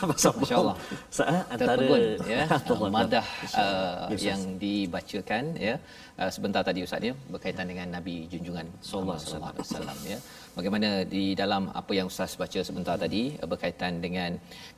sama-sama 0.05 0.39
Masya-Allah. 0.45 0.77
Saat 1.09 1.45
antara 1.53 1.73
terpegun 1.81 2.03
ya. 2.29 2.43
Allah. 2.75 2.91
madah 2.93 3.27
uh, 3.57 3.99
yang 4.29 4.43
dibacakan 4.61 5.45
ya. 5.57 5.75
Uh, 6.15 6.31
sebentar 6.31 6.63
tadi 6.63 6.87
ustaz 6.87 7.03
ya 7.03 7.15
berkaitan 7.33 7.67
dengan 7.67 7.99
nabi 7.99 8.31
junjungan 8.31 8.67
sallallahu 8.79 9.19
alaihi 9.19 9.65
wasallam 9.67 9.99
ya 10.07 10.19
bagaimana 10.59 10.89
di 11.15 11.25
dalam 11.43 11.63
apa 11.81 11.93
yang 11.99 12.07
ustaz 12.13 12.33
baca 12.43 12.61
sebentar 12.69 12.97
tadi 13.05 13.23
uh, 13.43 13.49
berkaitan 13.53 13.99
dengan 14.05 14.31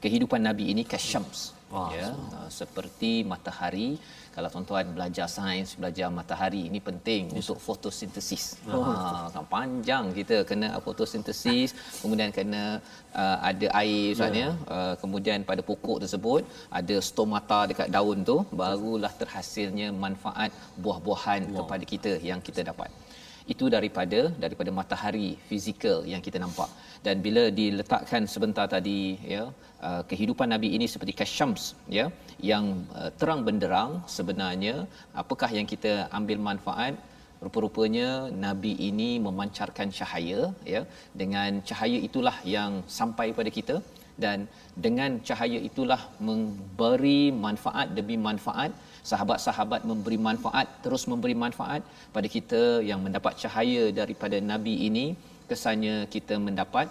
kehidupan 0.05 0.43
nabi 0.49 0.65
ini 0.73 0.83
kasyams. 0.93 1.41
Wah, 1.75 1.91
ya 1.99 2.09
uh, 2.37 2.49
seperti 2.61 3.13
matahari. 3.33 3.91
Kalau 4.37 4.49
tuan-tuan 4.53 4.87
belajar 4.97 5.27
sains 5.35 5.71
belajar 5.81 6.09
matahari 6.17 6.63
ini 6.69 6.81
penting 6.89 7.23
untuk 7.39 7.59
fotosintesis. 7.67 8.45
Oh. 8.69 8.83
Ha 8.89 9.33
kan 9.35 9.47
panjang 9.55 10.05
kita 10.19 10.37
kena 10.51 10.69
fotosintesis 10.87 11.73
kemudian 12.03 12.31
kena 12.39 12.63
uh, 13.23 13.37
ada 13.51 13.67
air 13.81 14.13
ustaz 14.17 14.37
ya. 14.43 14.51
Uh, 14.77 14.95
kemudian 15.03 15.41
pada 15.51 15.65
pokok 15.71 15.99
tersebut 16.05 16.43
ada 16.81 16.97
stomata 17.09 17.61
dekat 17.73 17.89
daun 17.97 18.21
tu 18.31 18.37
barulah 18.61 19.13
terhasilnya 19.23 19.89
manfaat 20.05 20.53
buah-buahan 20.85 21.43
kepada 21.57 21.85
kita 21.95 22.13
yang 22.31 22.43
kita 22.49 22.63
dapat 22.71 22.93
itu 23.53 23.67
daripada 23.75 24.21
daripada 24.45 24.71
matahari 24.79 25.29
fizikal 25.49 25.99
yang 26.13 26.23
kita 26.27 26.39
nampak. 26.45 26.71
Dan 27.07 27.17
bila 27.27 27.45
diletakkan 27.61 28.23
sebentar 28.35 28.67
tadi 28.77 29.01
ya 29.35 29.43
uh, 29.89 30.03
kehidupan 30.11 30.49
nabi 30.55 30.69
ini 30.77 30.87
seperti 30.95 31.13
kasyams 31.21 31.63
ya 31.99 32.07
yang 32.51 32.65
uh, 33.01 33.11
terang 33.19 33.43
benderang 33.49 33.93
sebenarnya 34.17 34.75
apakah 35.23 35.51
yang 35.59 35.69
kita 35.75 35.93
ambil 36.21 36.41
manfaat? 36.49 36.97
Rupa-rupanya 37.45 38.09
nabi 38.45 38.73
ini 38.89 39.09
memancarkan 39.27 39.89
cahaya 39.99 40.41
ya 40.75 40.81
dengan 41.21 41.61
cahaya 41.69 41.99
itulah 42.09 42.37
yang 42.55 42.73
sampai 42.99 43.27
pada 43.39 43.51
kita 43.59 43.77
dan 44.25 44.39
dengan 44.85 45.21
cahaya 45.29 45.59
itulah 45.69 46.01
memberi 46.29 47.23
manfaat 47.45 47.89
demi 47.99 48.17
manfaat 48.29 48.73
sahabat-sahabat 49.11 49.81
memberi 49.91 50.19
manfaat 50.29 50.67
terus 50.85 51.03
memberi 51.13 51.37
manfaat 51.45 51.83
pada 52.17 52.29
kita 52.37 52.63
yang 52.91 53.01
mendapat 53.07 53.35
cahaya 53.43 53.85
daripada 54.01 54.39
nabi 54.53 54.75
ini. 54.91 55.07
Kesannya 55.51 55.97
kita 56.15 56.35
mendapat 56.47 56.87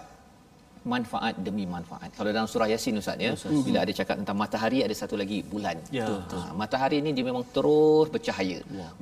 manfaat 0.94 1.36
demi 1.48 1.66
manfaat. 1.76 2.10
Kalau 2.18 2.30
dalam 2.36 2.48
surah 2.52 2.68
Yasin 2.72 3.00
Ustaz 3.02 3.18
ya, 3.26 3.32
bila 3.68 3.80
ada 3.86 3.94
cakap 4.00 4.16
tentang 4.22 4.38
matahari 4.44 4.80
ada 4.88 4.96
satu 5.02 5.16
lagi 5.22 5.40
bulan. 5.54 5.78
Ya. 5.98 6.08
Ha, 6.34 6.40
matahari 6.62 6.98
ini 7.02 7.12
dia 7.18 7.26
memang 7.30 7.44
terus 7.56 8.08
bercahaya. 8.16 8.60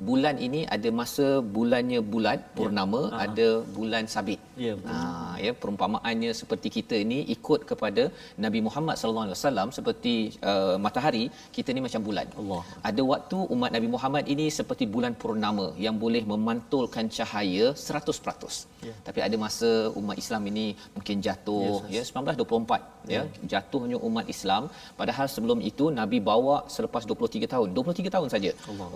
Bulan 0.08 0.36
ini 0.46 0.60
ada 0.76 0.88
masa 1.00 1.26
bulannya 1.56 2.00
bulat 2.14 2.40
purnama, 2.58 3.02
ada 3.24 3.48
bulan 3.76 4.04
sabit. 4.14 4.40
Ya, 4.64 4.72
betul. 4.78 4.96
Ha, 4.96 5.36
ya 5.44 5.52
perumpamaannya 5.62 6.30
seperti 6.40 6.68
kita 6.76 6.96
ini 7.04 7.18
ikut 7.36 7.60
kepada 7.70 8.04
Nabi 8.44 8.60
Muhammad 8.66 8.96
sallallahu 9.00 9.26
alaihi 9.28 9.38
wasallam 9.38 9.68
seperti 9.78 10.14
uh, 10.50 10.76
matahari 10.86 11.24
kita 11.56 11.68
ni 11.76 11.80
macam 11.86 12.00
bulan 12.08 12.26
Allah. 12.40 12.62
ada 12.90 13.02
waktu 13.12 13.38
umat 13.54 13.70
Nabi 13.76 13.88
Muhammad 13.94 14.24
ini 14.34 14.46
seperti 14.58 14.84
bulan 14.94 15.12
purnama 15.22 15.66
yang 15.86 15.96
boleh 16.04 16.22
memantulkan 16.32 17.06
cahaya 17.18 17.66
100% 17.74 18.72
Ya. 18.84 18.92
tapi 19.06 19.20
ada 19.26 19.36
masa 19.42 19.68
umat 20.00 20.16
Islam 20.22 20.42
ini 20.52 20.64
mungkin 20.96 21.16
jatuh 21.26 21.60
Yes, 21.73 21.73
ya 21.96 22.02
1924 22.08 23.12
ya 23.14 23.22
jatuhnya 23.52 23.98
umat 24.08 24.26
Islam. 24.34 24.62
Padahal 25.00 25.26
sebelum 25.34 25.58
itu 25.70 25.86
Nabi 26.00 26.18
bawa 26.30 26.56
selepas 26.74 27.02
23 27.12 27.52
tahun 27.54 27.68
23 27.78 28.14
tahun 28.16 28.28
saja. 28.34 28.50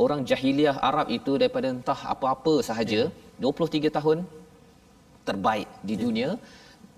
Orang 0.05 0.23
jahiliah 0.31 0.77
Arab 0.91 1.09
itu 1.19 1.35
daripada 1.43 1.69
entah 1.77 2.01
apa-apa 2.15 2.57
sahaja 2.71 2.87
Ya. 2.99 3.07
23 3.45 3.91
tahun 3.97 4.19
terbaik 5.29 5.69
di 5.89 5.95
dunia 6.03 6.29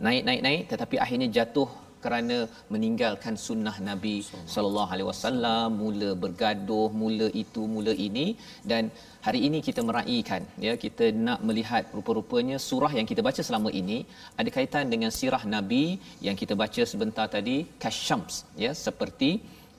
naik 0.06 0.22
naik 0.28 0.40
naik 0.46 0.62
tetapi 0.72 0.96
akhirnya 1.04 1.28
jatuh 1.36 1.68
kerana 2.04 2.36
meninggalkan 2.72 3.34
sunnah 3.46 3.74
Nabi 3.88 4.16
sallallahu 4.54 4.92
alaihi 4.94 5.08
wasallam 5.10 5.78
mula 5.82 6.10
bergaduh 6.24 6.88
mula 7.02 7.28
itu 7.42 7.62
mula 7.74 7.94
ini. 8.08 8.26
Dan 8.70 8.84
hari 9.26 9.40
ini 9.48 9.60
kita 9.68 9.82
meraihkan 9.88 10.42
ya 10.66 10.74
kita 10.84 11.08
nak 11.26 11.40
melihat 11.50 11.84
rupa-rupanya 11.96 12.58
surah 12.68 12.92
yang 12.98 13.08
kita 13.12 13.24
baca 13.28 13.44
selama 13.48 13.72
ini. 13.82 13.98
Ada 14.40 14.52
kaitan 14.56 14.92
dengan 14.94 15.12
sirah 15.20 15.44
Nabi 15.56 15.84
yang 16.26 16.36
kita 16.42 16.56
baca 16.64 16.84
sebentar 16.92 17.26
tadi 17.36 17.56
kasyams 17.84 18.36
ya 18.64 18.72
seperti 18.86 19.30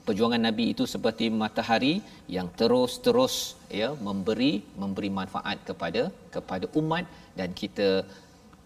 perjuangan 0.06 0.42
nabi 0.46 0.64
itu 0.72 0.84
seperti 0.94 1.26
matahari 1.42 1.94
yang 2.36 2.48
terus-terus 2.60 3.34
ya 3.80 3.88
memberi 4.06 4.52
memberi 4.82 5.10
manfaat 5.18 5.58
kepada 5.68 6.02
kepada 6.34 6.66
umat. 6.80 7.06
Dan 7.38 7.50
kita 7.60 7.88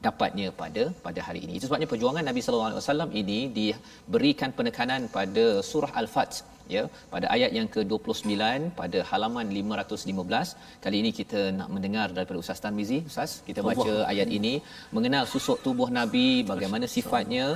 dapatnya 0.07 0.49
pada 0.61 0.85
pada 1.07 1.21
hari 1.29 1.41
ini. 1.47 1.53
Itu 1.59 1.67
sebabnya 1.69 1.89
perjuangan 1.93 2.25
Nabi 2.31 2.43
sallallahu 2.45 2.71
alaihi 2.71 2.83
wasallam 2.83 3.11
ini 3.23 3.39
diberikan 3.59 4.53
penekanan 4.59 5.03
pada 5.17 5.47
surah 5.71 5.93
Al-Fat 6.03 6.33
ya 6.75 6.83
pada 7.15 7.27
ayat 7.37 7.51
yang 7.59 7.69
ke-29 7.75 8.35
pada 8.81 8.99
halaman 9.11 9.47
515. 9.59 10.83
Kali 10.85 10.97
ini 11.03 11.11
kita 11.21 11.41
nak 11.59 11.69
mendengar 11.75 12.07
daripada 12.17 12.39
Ustaz 12.45 12.63
Tarmizi. 12.65 12.99
Ustaz, 13.11 13.33
kita 13.49 13.63
baca 13.71 13.95
ayat 14.13 14.31
ini 14.39 14.55
mengenal 14.97 15.25
susuk 15.35 15.59
tubuh 15.67 15.89
Nabi, 16.01 16.29
bagaimana 16.53 16.89
sifatnya 16.99 17.47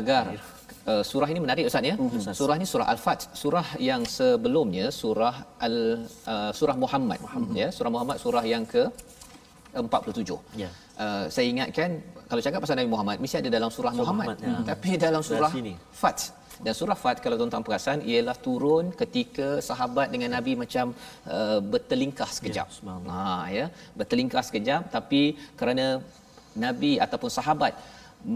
agar 0.00 0.24
Uh, 0.90 1.02
surah 1.08 1.28
ini 1.32 1.40
menarik 1.44 1.64
Ustaz 1.68 1.84
ya. 1.88 1.94
Surah 2.38 2.54
ini 2.58 2.66
surah 2.70 2.86
Al-Fat. 2.92 3.20
Surah 3.40 3.66
yang 3.88 4.02
sebelumnya 4.14 4.86
surah 4.98 5.34
Al 5.66 5.76
uh, 6.32 6.50
surah 6.58 6.76
Muhammad, 6.82 7.18
ya. 7.60 7.68
Surah 7.76 7.92
Muhammad 7.94 8.16
surah 8.24 8.44
yang 8.52 8.64
ke 8.72 8.82
47. 9.74 10.38
Ya. 10.62 10.70
Uh, 10.98 11.24
saya 11.34 11.46
ingatkan 11.52 12.00
kalau 12.30 12.42
cakap 12.44 12.58
pasal 12.64 12.76
Nabi 12.80 12.90
Muhammad 12.94 13.16
mesti 13.22 13.36
ada 13.42 13.50
dalam 13.58 13.70
surah, 13.76 13.92
Muhammad, 14.00 14.36
Muhammad, 14.40 14.64
ya. 14.64 14.66
tapi 14.72 14.90
dalam 15.06 15.22
surah. 15.28 15.52
Fat. 16.02 16.18
Dan 16.58 16.74
surah 16.74 16.98
Fat 17.02 17.16
kalau 17.24 17.36
tuan-tuan 17.38 17.62
perasan 17.66 17.98
ialah 18.02 18.34
turun 18.46 18.90
ketika 19.00 19.62
sahabat 19.68 20.10
dengan 20.14 20.30
Nabi 20.36 20.52
macam 20.62 20.90
uh, 21.36 21.58
bertelingkah 21.72 22.30
sekejap. 22.36 22.66
Ya, 22.66 22.96
ha 23.14 23.46
ya, 23.58 23.66
bertelingkah 23.98 24.42
sekejap 24.48 24.90
tapi 24.96 25.22
kerana 25.60 25.86
Nabi 26.66 26.92
ataupun 26.98 27.30
sahabat 27.30 27.74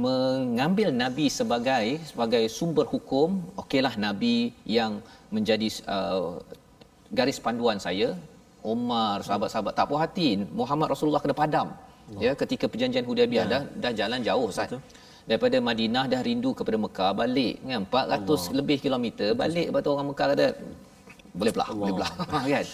mengambil 0.06 0.94
nabi 0.94 1.26
sebagai 1.26 1.98
sebagai 2.10 2.46
sumber 2.46 2.86
hukum 2.86 3.42
okeylah 3.62 3.94
nabi 3.98 4.54
yang 4.62 5.02
menjadi 5.34 5.68
uh, 5.90 6.38
garis 7.10 7.42
panduan 7.42 7.82
saya 7.82 8.14
Umar 8.62 9.16
sahabat-sahabat 9.26 9.72
tak 9.78 9.86
puas 9.90 10.00
hati. 10.04 10.28
Muhammad 10.60 10.86
Rasulullah 10.94 11.22
kena 11.24 11.34
padam. 11.42 11.68
Ya 12.24 12.32
ketika 12.42 12.66
perjanjian 12.72 13.04
Hudaibiyah 13.08 13.46
dah 13.52 13.62
dah 13.82 13.92
jalan 14.00 14.20
jauh 14.28 14.46
Ustaz. 14.52 14.74
Daripada 15.28 15.56
Madinah 15.68 16.04
dah 16.12 16.20
rindu 16.28 16.50
kepada 16.58 16.76
Mekah 16.84 17.10
balik 17.14 17.54
kan? 17.62 17.82
400 17.86 18.58
lebih 18.58 18.78
kilometer 18.84 19.28
balik 19.42 19.66
lepas 19.70 19.80
tu 19.86 19.90
orang 19.94 20.08
Mekah 20.10 20.26
kata 20.32 20.46
boleh 21.40 21.52
belah 21.56 21.68
boleh 21.80 21.94
belah. 21.96 22.12
Kan? 22.52 22.66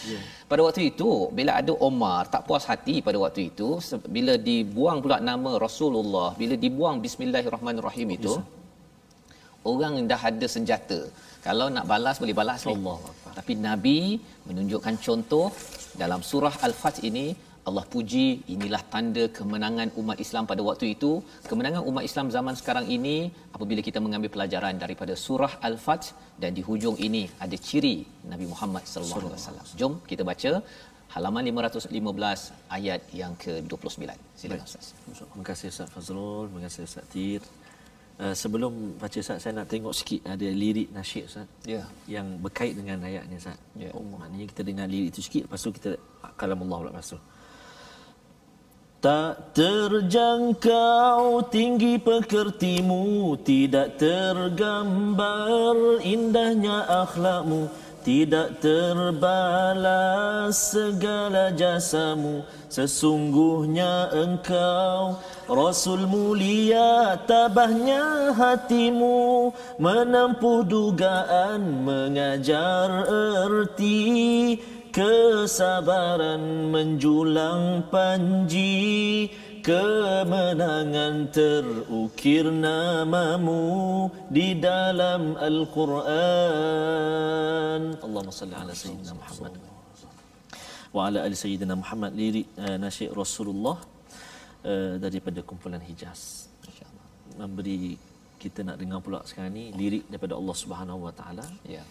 Pada 0.51 0.61
waktu 0.67 0.81
itu 0.91 1.09
bila 1.37 1.51
ada 1.61 1.73
Omar 1.87 2.27
tak 2.33 2.41
puas 2.47 2.63
hati 2.71 2.95
pada 3.07 3.17
waktu 3.23 3.41
itu 3.49 3.69
bila 4.15 4.33
dibuang 4.49 4.99
pula 5.03 5.17
nama 5.29 5.51
Rasulullah 5.65 6.29
bila 6.41 6.55
dibuang 6.65 6.97
bismillahirrahmanirrahim 7.05 8.09
itu 8.17 8.33
orang 9.71 9.93
dah 10.11 10.21
ada 10.31 10.47
senjata 10.55 10.99
kalau 11.47 11.67
nak 11.75 11.85
balas 11.91 12.15
boleh 12.19 12.35
balas 12.41 12.61
ni. 12.67 12.75
Allah 12.75 12.97
tapi 13.37 13.53
nabi 13.67 13.99
menunjukkan 14.47 14.95
contoh 15.07 15.47
dalam 16.01 16.21
surah 16.31 16.55
al-fat 16.67 16.97
ini 17.09 17.27
Allah 17.69 17.83
puji 17.93 18.25
inilah 18.53 18.81
tanda 18.93 19.23
kemenangan 19.37 19.89
umat 20.01 20.17
Islam 20.25 20.43
pada 20.51 20.61
waktu 20.67 20.85
itu. 20.95 21.11
Kemenangan 21.49 21.81
umat 21.89 22.03
Islam 22.09 22.27
zaman 22.35 22.55
sekarang 22.59 22.85
ini 22.97 23.17
apabila 23.55 23.81
kita 23.87 23.99
mengambil 24.05 24.31
pelajaran 24.35 24.75
daripada 24.83 25.13
surah 25.25 25.53
al-fat 25.67 26.03
dan 26.41 26.51
di 26.57 26.63
hujung 26.69 26.97
ini 27.07 27.23
ada 27.45 27.57
ciri 27.67 27.95
Nabi 28.31 28.45
Muhammad 28.53 28.83
sallallahu 28.91 29.21
alaihi 29.29 29.37
wasallam. 29.37 29.65
Jom 29.81 29.93
kita 30.11 30.25
baca 30.31 30.51
halaman 31.15 31.43
515 31.51 32.73
ayat 32.77 33.01
yang 33.21 33.33
ke-29 33.43 34.01
silakan 34.39 34.65
ustaz. 34.69 34.87
Terima 35.05 35.45
kasih 35.51 35.67
Ustaz 35.73 35.89
Fazrul, 35.95 36.43
terima 36.47 36.63
kasih 36.67 36.81
Ustaz 36.89 37.05
Tir. 37.13 37.41
Uh, 38.19 38.35
sebelum 38.35 38.99
baca 38.99 39.15
Ustaz, 39.15 39.39
saya 39.39 39.55
nak 39.55 39.71
tengok 39.71 39.95
sikit 39.95 40.27
ada 40.27 40.43
lirik 40.43 40.91
nasyid 40.91 41.31
Ustaz. 41.31 41.47
Ya. 41.63 41.87
Yang 42.03 42.35
berkait 42.43 42.75
dengan 42.75 42.99
ayat 42.99 43.23
ni 43.31 43.39
Ustaz. 43.39 43.55
Ya. 43.79 43.95
Oh, 43.95 44.03
maknanya 44.03 44.43
kita 44.51 44.61
dengar 44.67 44.91
lirik 44.91 45.15
itu 45.15 45.23
sikit, 45.23 45.47
lepas 45.47 45.63
tu 45.63 45.71
kita 45.71 45.95
kalam 46.35 46.59
Allah 46.67 46.77
pula 46.83 46.91
lepas 46.91 47.15
tu. 47.15 47.19
Tak 48.99 49.55
terjangkau 49.55 51.47
tinggi 51.47 51.95
pekertimu 52.03 53.39
Tidak 53.39 53.95
tergambar 53.95 56.03
indahnya 56.03 57.07
akhlakmu 57.07 57.71
Tidak 58.09 58.57
terbalas 58.57 59.29
segala 60.73 61.53
jasamu. 61.53 62.41
Sesungguhnya 62.65 64.09
engkau 64.09 65.21
Rasul 65.45 66.09
mulia 66.09 67.21
tabahnya 67.29 68.33
hatimu. 68.33 69.53
Menempuh 69.77 70.65
dugaan 70.65 71.85
mengajar 71.85 73.05
erti. 73.45 74.57
Kesabaran 74.89 76.73
menjulang 76.73 77.85
panji 77.93 79.29
Kemenangan 79.69 81.29
terukir 81.29 82.49
namamu 82.49 84.09
Di 84.25 84.57
dalam 84.57 85.37
Al-Quran. 85.37 86.01
Allahumma 88.01 88.33
salli 88.33 88.57
ala 88.57 88.73
Sayyidina 88.73 89.13
Muhammad. 89.13 89.53
Wa 90.89 91.01
ala 91.05 91.21
ali 91.21 91.37
Sayyidina 91.37 91.77
Muhammad. 91.77 92.17
Lirik 92.17 92.49
uh, 92.57 92.81
nasyid 92.81 93.13
Rasulullah 93.13 93.77
uh, 94.65 94.97
Daripada 94.97 95.45
kumpulan 95.45 95.85
Hijaz. 95.85 96.49
Memberi 97.37 97.93
kita 98.41 98.65
nak 98.65 98.81
dengar 98.81 99.05
pula 99.05 99.21
sekarang 99.29 99.53
ni 99.53 99.69
lirik 99.77 100.09
daripada 100.09 100.33
Allah 100.33 100.55
Subhanahu 100.57 101.05
Wa 101.05 101.13
Taala. 101.13 101.45
Ya. 101.61 101.85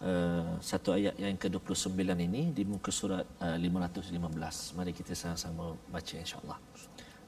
Uh, 0.00 0.56
satu 0.64 0.96
ayat 0.96 1.20
yang 1.20 1.36
ke-29 1.36 2.00
ini 2.00 2.48
di 2.56 2.64
muka 2.64 2.88
surat 2.88 3.28
uh, 3.44 3.60
515. 3.60 4.72
Mari 4.72 4.96
kita 4.96 5.12
sama-sama 5.12 5.76
baca 5.92 6.16
insya-Allah. 6.16 6.56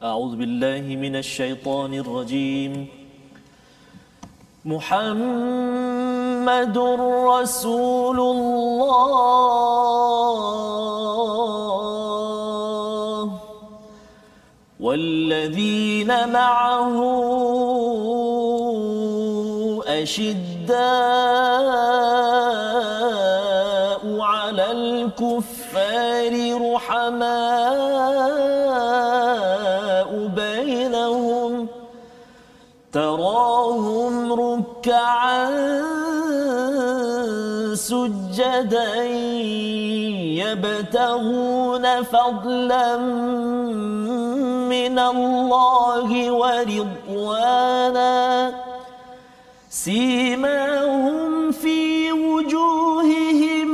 أعوذ 0.03 0.37
بالله 0.37 0.97
من 0.97 1.17
الشيطان 1.17 1.95
الرجيم. 1.95 2.87
محمد 4.65 6.79
رسول 7.39 8.21
الله. 8.21 8.83
والذين 14.81 16.29
معه 16.29 16.97
أشداء 19.87 20.83
على 24.21 24.71
الكفار 24.71 26.35
رحمان 26.75 27.62
ركعا 34.83 35.47
سجدا 37.75 39.05
يبتغون 40.43 42.03
فضلا 42.03 42.97
من 44.67 44.99
الله 44.99 46.33
ورضوانا 46.33 48.15
سيماهم 49.71 51.53
في 51.53 52.13
وجوههم 52.13 53.69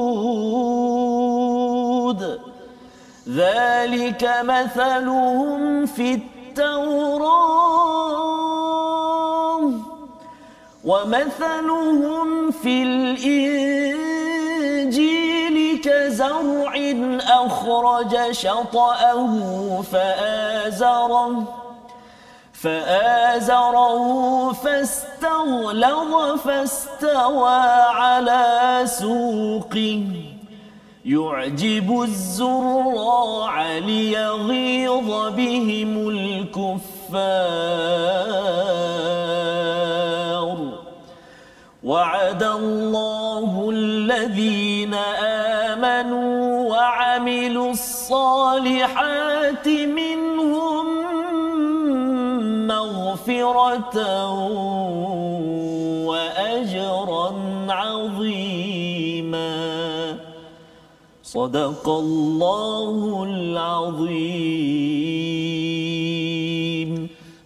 ذلك 3.29 4.23
مثلهم 4.43 5.87
في 5.87 6.36
التوراة 6.59 8.17
ومثلهم 10.85 12.51
في 12.51 12.83
الإنجيل 12.83 13.97
كزرع 15.85 16.75
أخرج 17.29 18.33
شطأه 18.33 19.83
فآزره 19.93 21.45
فآزره 22.53 24.53
فاستغلظ 24.53 26.41
فاستوى 26.45 27.61
على 27.91 28.83
سوقه. 28.85 30.36
يعجب 31.07 32.03
الزراع 32.03 33.79
ليغيظ 33.79 35.11
بهم 35.37 36.09
الكفار. 36.09 37.07
وعد 41.85 42.43
الله 42.43 43.71
الذين 43.73 44.95
آمنوا 45.75 46.71
وعملوا 46.71 47.71
الصالحات 47.71 49.69
منهم 49.69 50.87
مغفرة 52.67 53.99
صدق 61.26 61.86
الله 62.04 63.24
العظيم 63.30 64.92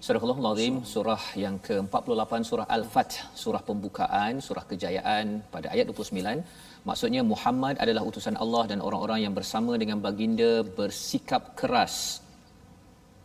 Surah 0.06 0.22
Al-Azim 0.22 0.76
surah 0.86 1.24
yang 1.44 1.56
ke-48 1.68 2.32
surah 2.50 2.68
Al-Fath 2.76 3.16
surah 3.42 3.62
pembukaan 3.70 4.34
surah 4.48 4.62
kejayaan 4.72 5.26
pada 5.54 5.68
ayat 5.74 5.86
29 5.90 6.46
maksudnya 6.90 7.22
Muhammad 7.32 7.76
adalah 7.84 8.04
utusan 8.10 8.36
Allah 8.44 8.64
dan 8.72 8.80
orang-orang 8.88 9.20
yang 9.26 9.34
bersama 9.40 9.74
dengan 9.82 9.98
baginda 10.06 10.52
bersikap 10.78 11.58
keras 11.60 11.96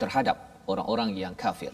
terhadap 0.01 0.37
orang-orang 0.73 1.13
yang 1.23 1.35
kafir 1.45 1.73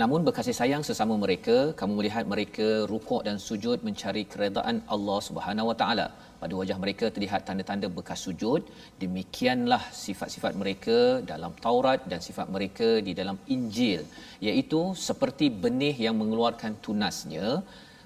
Namun 0.00 0.26
berkasih 0.26 0.54
sayang 0.58 0.82
sesama 0.86 1.14
mereka, 1.24 1.56
kamu 1.80 1.92
melihat 1.98 2.24
mereka 2.30 2.68
rukuk 2.92 3.22
dan 3.26 3.36
sujud 3.44 3.78
mencari 3.86 4.22
keredaan 4.32 4.76
Allah 4.94 5.18
Subhanahu 5.26 5.68
Wa 5.70 5.76
Taala. 5.80 6.06
Pada 6.40 6.54
wajah 6.60 6.78
mereka 6.84 7.06
terlihat 7.14 7.46
tanda-tanda 7.48 7.88
bekas 7.98 8.26
sujud. 8.26 8.60
Demikianlah 9.02 9.82
sifat-sifat 10.04 10.52
mereka 10.62 10.96
dalam 11.30 11.54
Taurat 11.66 12.02
dan 12.10 12.18
sifat 12.26 12.50
mereka 12.56 12.88
di 13.06 13.14
dalam 13.20 13.38
Injil, 13.56 14.02
iaitu 14.48 14.82
seperti 15.08 15.46
benih 15.64 15.96
yang 16.06 16.18
mengeluarkan 16.22 16.74
tunasnya. 16.84 17.62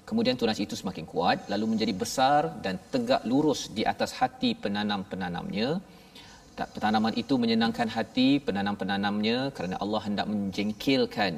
Kemudian 0.09 0.37
tunas 0.41 0.61
itu 0.65 0.77
semakin 0.77 1.05
kuat 1.09 1.49
lalu 1.53 1.65
menjadi 1.73 1.93
besar 2.05 2.41
dan 2.65 2.77
tegak 2.93 3.25
lurus 3.31 3.61
di 3.77 3.81
atas 3.93 4.13
hati 4.21 4.53
penanam-penanamnya. 4.63 5.69
Tanaman 6.83 7.13
itu 7.21 7.33
menyenangkan 7.41 7.89
hati 7.97 8.29
penanam-penanamnya 8.45 9.37
kerana 9.57 9.75
Allah 9.83 10.01
hendak 10.05 10.27
menjengkelkan 10.31 11.33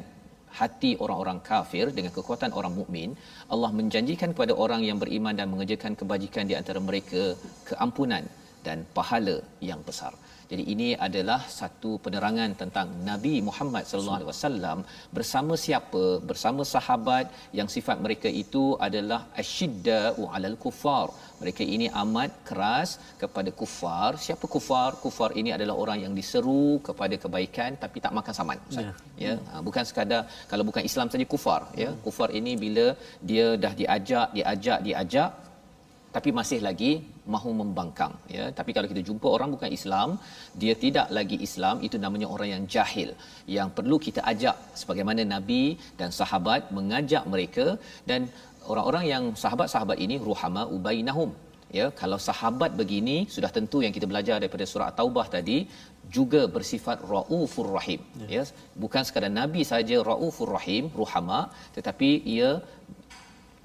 hati 0.59 0.91
orang-orang 1.03 1.39
kafir 1.49 1.85
dengan 1.97 2.11
kekuatan 2.17 2.51
orang 2.59 2.73
mukmin 2.79 3.09
Allah 3.53 3.71
menjanjikan 3.79 4.29
kepada 4.35 4.53
orang 4.65 4.81
yang 4.89 4.97
beriman 5.03 5.35
dan 5.39 5.47
mengerjakan 5.53 5.95
kebajikan 6.01 6.45
di 6.51 6.55
antara 6.59 6.79
mereka 6.89 7.23
keampunan 7.69 8.25
dan 8.65 8.85
pahala 8.97 9.37
yang 9.69 9.81
besar. 9.89 10.13
Jadi 10.51 10.63
ini 10.73 10.87
adalah 11.07 11.39
satu 11.59 11.91
penerangan 12.05 12.51
tentang 12.61 12.87
Nabi 13.09 13.33
Muhammad 13.47 13.83
sallallahu 13.89 14.17
alaihi 14.19 14.29
wasallam 14.31 14.77
bersama 15.17 15.53
siapa? 15.63 16.03
Bersama 16.29 16.61
sahabat 16.73 17.25
yang 17.59 17.69
sifat 17.75 17.97
mereka 18.05 18.29
itu 18.43 18.63
adalah 18.87 19.19
asyidda'u 19.41 20.23
'alal 20.31 20.57
kufar. 20.63 21.07
Mereka 21.41 21.63
ini 21.75 21.87
amat 22.01 22.31
keras 22.49 22.89
kepada 23.21 23.51
kufar. 23.61 24.09
Siapa 24.25 24.45
kufar? 24.55 24.89
Kufar 25.05 25.29
ini 25.41 25.51
adalah 25.57 25.75
orang 25.83 25.99
yang 26.05 26.13
diseru 26.19 26.65
kepada 26.87 27.15
kebaikan 27.23 27.79
tapi 27.83 27.97
tak 28.05 28.13
makan 28.17 28.35
saman. 28.39 28.59
Ustaz. 28.71 28.83
Ya. 28.87 28.91
ya. 29.25 29.33
Ha, 29.51 29.61
bukan 29.67 29.83
sekadar 29.91 30.21
kalau 30.51 30.65
bukan 30.69 30.83
Islam 30.89 31.07
saja 31.13 31.25
kufar, 31.35 31.61
ya. 31.83 31.89
Kufar 32.07 32.29
ini 32.41 32.53
bila 32.65 32.85
dia 33.29 33.47
dah 33.63 33.73
diajak, 33.79 34.27
diajak, 34.37 34.79
diajak 34.89 35.31
tapi 36.15 36.29
masih 36.39 36.59
lagi 36.67 36.91
mahu 37.33 37.51
membangkang 37.61 38.13
ya. 38.35 38.45
Tapi 38.57 38.71
kalau 38.75 38.87
kita 38.91 39.01
jumpa 39.09 39.27
orang 39.35 39.49
bukan 39.55 39.71
Islam 39.77 40.09
dia 40.61 40.73
tidak 40.83 41.07
lagi 41.17 41.37
Islam 41.47 41.75
itu 41.87 41.97
namanya 42.05 42.27
orang 42.35 42.49
yang 42.53 42.63
jahil. 42.75 43.11
Yang 43.57 43.69
perlu 43.77 43.97
kita 44.07 44.23
ajak 44.31 44.57
sebagaimana 44.81 45.23
nabi 45.35 45.63
dan 45.99 46.09
sahabat 46.19 46.71
mengajak 46.77 47.23
mereka 47.33 47.67
dan 48.09 48.27
orang-orang 48.71 49.05
yang 49.13 49.23
sahabat-sahabat 49.43 49.97
ini 50.05 50.17
ruhama 50.27 50.65
ubainahum 50.75 51.31
ya. 51.79 51.87
Kalau 52.01 52.19
sahabat 52.29 52.73
begini 52.81 53.17
sudah 53.35 53.51
tentu 53.57 53.79
yang 53.85 53.95
kita 53.97 54.09
belajar 54.11 54.35
daripada 54.43 54.67
surah 54.73 54.91
taubah 54.99 55.27
tadi 55.37 55.57
juga 56.15 56.41
bersifat 56.55 56.97
raufur 57.11 57.67
rahim 57.77 58.01
ya, 58.21 58.27
ya. 58.35 58.43
Bukan 58.83 59.03
sekadar 59.07 59.33
nabi 59.41 59.63
saja 59.73 59.97
raufur 60.11 60.51
rahim 60.57 60.85
ruhama 61.01 61.41
tetapi 61.77 62.09
ia 62.35 62.51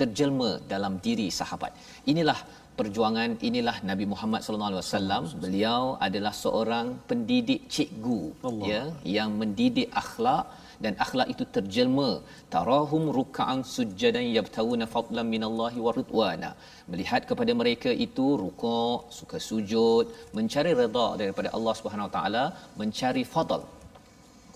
terjelma 0.00 0.50
dalam 0.72 0.94
diri 1.06 1.28
sahabat. 1.40 1.72
Inilah 2.12 2.38
perjuangan 2.78 3.30
inilah 3.48 3.76
Nabi 3.90 4.04
Muhammad 4.12 4.40
sallallahu 4.44 4.70
alaihi 4.72 4.84
wasallam 4.84 5.22
beliau 5.44 5.82
adalah 6.06 6.32
seorang 6.44 6.86
pendidik 7.10 7.60
cikgu 7.74 8.20
Allah. 8.48 8.66
ya 8.70 8.82
yang 9.16 9.30
mendidik 9.40 9.88
akhlak 10.02 10.44
dan 10.84 10.92
akhlak 11.04 11.28
itu 11.34 11.44
terjelma 11.56 12.10
tarahum 12.54 13.04
ruk'an 13.18 13.60
sujjadan 13.76 14.26
yabtawuna 14.38 14.86
fadlan 14.94 15.26
minallahi 15.34 15.78
wa 15.86 15.92
ridwana 15.98 16.50
melihat 16.92 17.22
kepada 17.30 17.52
mereka 17.60 17.90
itu 18.06 18.26
rukuk 18.42 19.08
suka 19.18 19.40
sujud 19.48 20.04
mencari 20.38 20.72
redha 20.82 21.08
daripada 21.22 21.48
Allah 21.56 21.74
Subhanahu 21.80 22.08
wa 22.08 22.14
taala 22.18 22.44
mencari 22.82 23.24
fadl 23.34 23.62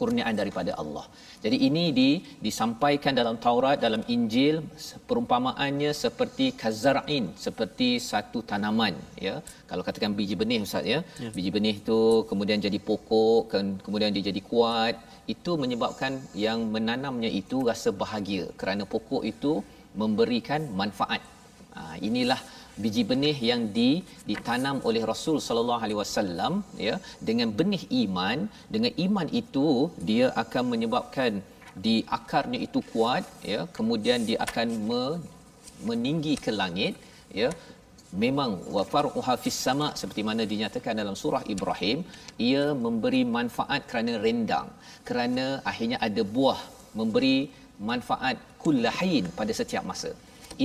kurniaan 0.00 0.36
daripada 0.40 0.72
Allah. 0.82 1.04
Jadi 1.44 1.56
ini 1.68 1.84
di 1.98 2.08
disampaikan 2.46 3.16
dalam 3.20 3.36
Taurat, 3.44 3.80
dalam 3.86 4.02
Injil 4.14 4.60
perumpamaannya 5.08 5.92
seperti 6.04 6.46
kazar'in, 6.62 7.32
seperti 7.44 7.88
satu 8.10 8.44
tanaman 8.50 8.94
ya. 9.26 9.34
Kalau 9.70 9.82
katakan 9.86 10.12
biji 10.18 10.36
benih 10.42 10.60
ustaz 10.66 10.84
ya. 10.94 11.00
ya. 11.24 11.30
Biji 11.36 11.50
benih 11.56 11.74
itu 11.80 12.00
kemudian 12.30 12.60
jadi 12.66 12.78
pokok, 12.88 13.56
kemudian 13.86 14.12
dia 14.12 14.24
jadi 14.30 14.42
kuat, 14.50 15.00
itu 15.34 15.52
menyebabkan 15.62 16.12
yang 16.46 16.60
menanamnya 16.74 17.30
itu 17.40 17.64
rasa 17.70 17.88
bahagia 18.02 18.44
kerana 18.60 18.84
pokok 18.94 19.24
itu 19.32 19.52
memberikan 20.02 20.60
manfaat. 20.80 21.22
Ha, 21.76 21.96
inilah 22.08 22.40
biji 22.82 23.02
benih 23.10 23.36
yang 23.50 23.62
di 23.76 23.88
ditanam 24.30 24.76
oleh 24.88 25.02
Rasul 25.10 25.36
sallallahu 25.46 25.82
alaihi 25.84 25.98
wasallam 26.02 26.52
ya 26.86 26.94
dengan 27.28 27.48
benih 27.58 27.82
iman. 28.02 28.38
Dengan 28.74 28.92
iman 29.06 29.28
itu 29.42 29.66
dia 30.10 30.26
akan 30.42 30.64
menyebabkan 30.72 31.32
di 31.86 31.96
akarnya 32.18 32.60
itu 32.66 32.80
kuat 32.92 33.24
ya. 33.52 33.60
Kemudian 33.76 34.26
dia 34.28 34.38
akan 34.46 34.68
me, 34.88 35.02
meninggi 35.90 36.34
ke 36.44 36.52
langit 36.60 36.94
ya. 37.42 37.50
Memang 38.22 38.50
wa 38.74 38.82
faruha 38.92 39.34
fis 39.42 39.58
sama 39.66 39.88
seperti 40.00 40.22
mana 40.28 40.42
dinyatakan 40.52 40.98
dalam 41.00 41.14
surah 41.22 41.42
Ibrahim 41.54 41.98
ia 42.50 42.64
memberi 42.84 43.22
manfaat 43.36 43.86
kerana 43.90 44.14
rendang. 44.24 44.68
Kerana 45.08 45.46
akhirnya 45.70 45.98
ada 46.08 46.22
buah 46.36 46.60
memberi 46.98 47.36
manfaat 47.90 48.36
kullahin 48.62 49.24
pada 49.38 49.52
setiap 49.60 49.84
masa 49.90 50.10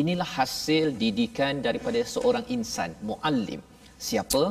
inilah 0.01 0.29
hasil 0.37 0.85
didikan 1.01 1.63
daripada 1.67 1.99
seorang 2.13 2.45
insan 2.55 2.91
muallim. 3.09 3.61
Siapa 4.07 4.43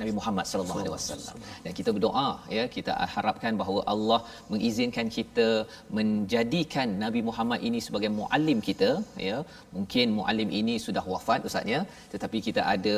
Nabi 0.00 0.12
Muhammad 0.18 0.44
sallallahu 0.50 0.80
alaihi 0.82 0.94
wasallam. 0.94 1.36
Dan 1.64 1.72
kita 1.78 1.90
berdoa 1.96 2.28
ya, 2.56 2.64
kita 2.76 2.92
harapkan 3.14 3.52
bahawa 3.60 3.80
Allah 3.92 4.20
mengizinkan 4.52 5.06
kita 5.16 5.48
menjadikan 5.98 6.88
Nabi 7.04 7.20
Muhammad 7.28 7.60
ini 7.68 7.80
sebagai 7.86 8.10
muallim 8.18 8.60
kita 8.68 8.90
ya. 9.28 9.38
Mungkin 9.76 10.06
muallim 10.18 10.50
ini 10.60 10.74
sudah 10.86 11.04
wafat 11.12 11.46
ustaznya, 11.50 11.80
tetapi 12.14 12.40
kita 12.48 12.64
ada 12.74 12.96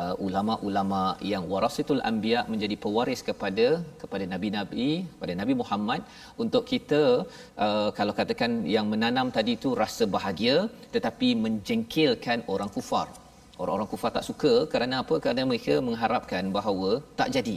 uh, 0.00 0.14
ulama-ulama 0.26 1.02
yang 1.32 1.46
warasatul 1.52 2.02
anbiya 2.10 2.42
menjadi 2.52 2.78
pewaris 2.84 3.22
kepada 3.30 3.66
kepada 4.02 4.26
nabi-nabi, 4.34 4.90
kepada 5.14 5.34
Nabi 5.40 5.56
Muhammad 5.62 6.02
untuk 6.44 6.64
kita 6.72 7.02
uh, 7.66 7.88
kalau 7.98 8.14
katakan 8.20 8.52
yang 8.76 8.88
menanam 8.92 9.28
tadi 9.38 9.54
itu 9.58 9.70
rasa 9.84 10.04
bahagia 10.16 10.56
tetapi 10.94 11.28
menjengkelkan 11.44 12.40
orang 12.54 12.70
kufar 12.76 13.06
orang-orang 13.62 13.90
kufar 13.92 14.10
tak 14.16 14.24
suka 14.28 14.52
kerana 14.72 14.94
apa 15.02 15.14
kerana 15.24 15.42
mereka 15.50 15.74
mengharapkan 15.88 16.46
bahawa 16.56 16.90
tak 17.20 17.28
jadi 17.36 17.56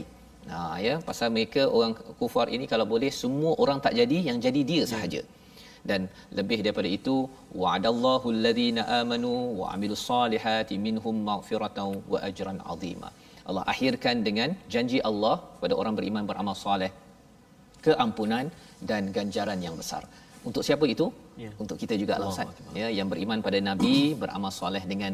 ha 0.50 0.60
ya 0.86 0.94
pasal 1.08 1.30
mereka 1.36 1.62
orang 1.78 1.94
kufar 2.20 2.46
ini 2.56 2.66
kalau 2.72 2.86
boleh 2.94 3.10
semua 3.22 3.52
orang 3.64 3.80
tak 3.86 3.94
jadi 4.00 4.18
yang 4.28 4.38
jadi 4.46 4.62
dia 4.70 4.82
ya. 4.82 4.90
sahaja 4.92 5.22
dan 5.90 6.02
lebih 6.38 6.58
daripada 6.66 6.88
itu 6.98 7.16
wa'adallahu 7.62 8.26
alladhina 8.34 8.82
amanu 9.00 9.32
wa 9.60 9.66
amilus 9.74 10.04
salihati 10.10 10.76
minhum 10.86 11.16
maghfiratan 11.30 11.90
wa 12.12 12.18
ajran 12.28 12.58
azima 12.74 13.10
Allah 13.48 13.64
akhirkan 13.72 14.16
dengan 14.28 14.50
janji 14.74 14.98
Allah 15.10 15.34
kepada 15.56 15.74
orang 15.80 15.94
beriman 15.98 16.24
beramal 16.30 16.56
soleh 16.66 16.92
keampunan 17.86 18.46
dan 18.90 19.02
ganjaran 19.16 19.58
yang 19.66 19.74
besar. 19.80 20.02
Untuk 20.48 20.62
siapa 20.68 20.84
itu? 20.94 21.06
Ya. 21.44 21.50
Untuk 21.62 21.76
kita 21.82 21.94
juga 22.02 22.12
Allah 22.16 22.32
Ustaz. 22.34 22.50
Ya, 22.80 22.88
yang 22.98 23.08
beriman 23.12 23.38
pada 23.46 23.58
Nabi, 23.70 23.96
beramal 24.22 24.52
soleh 24.60 24.82
dengan 24.92 25.12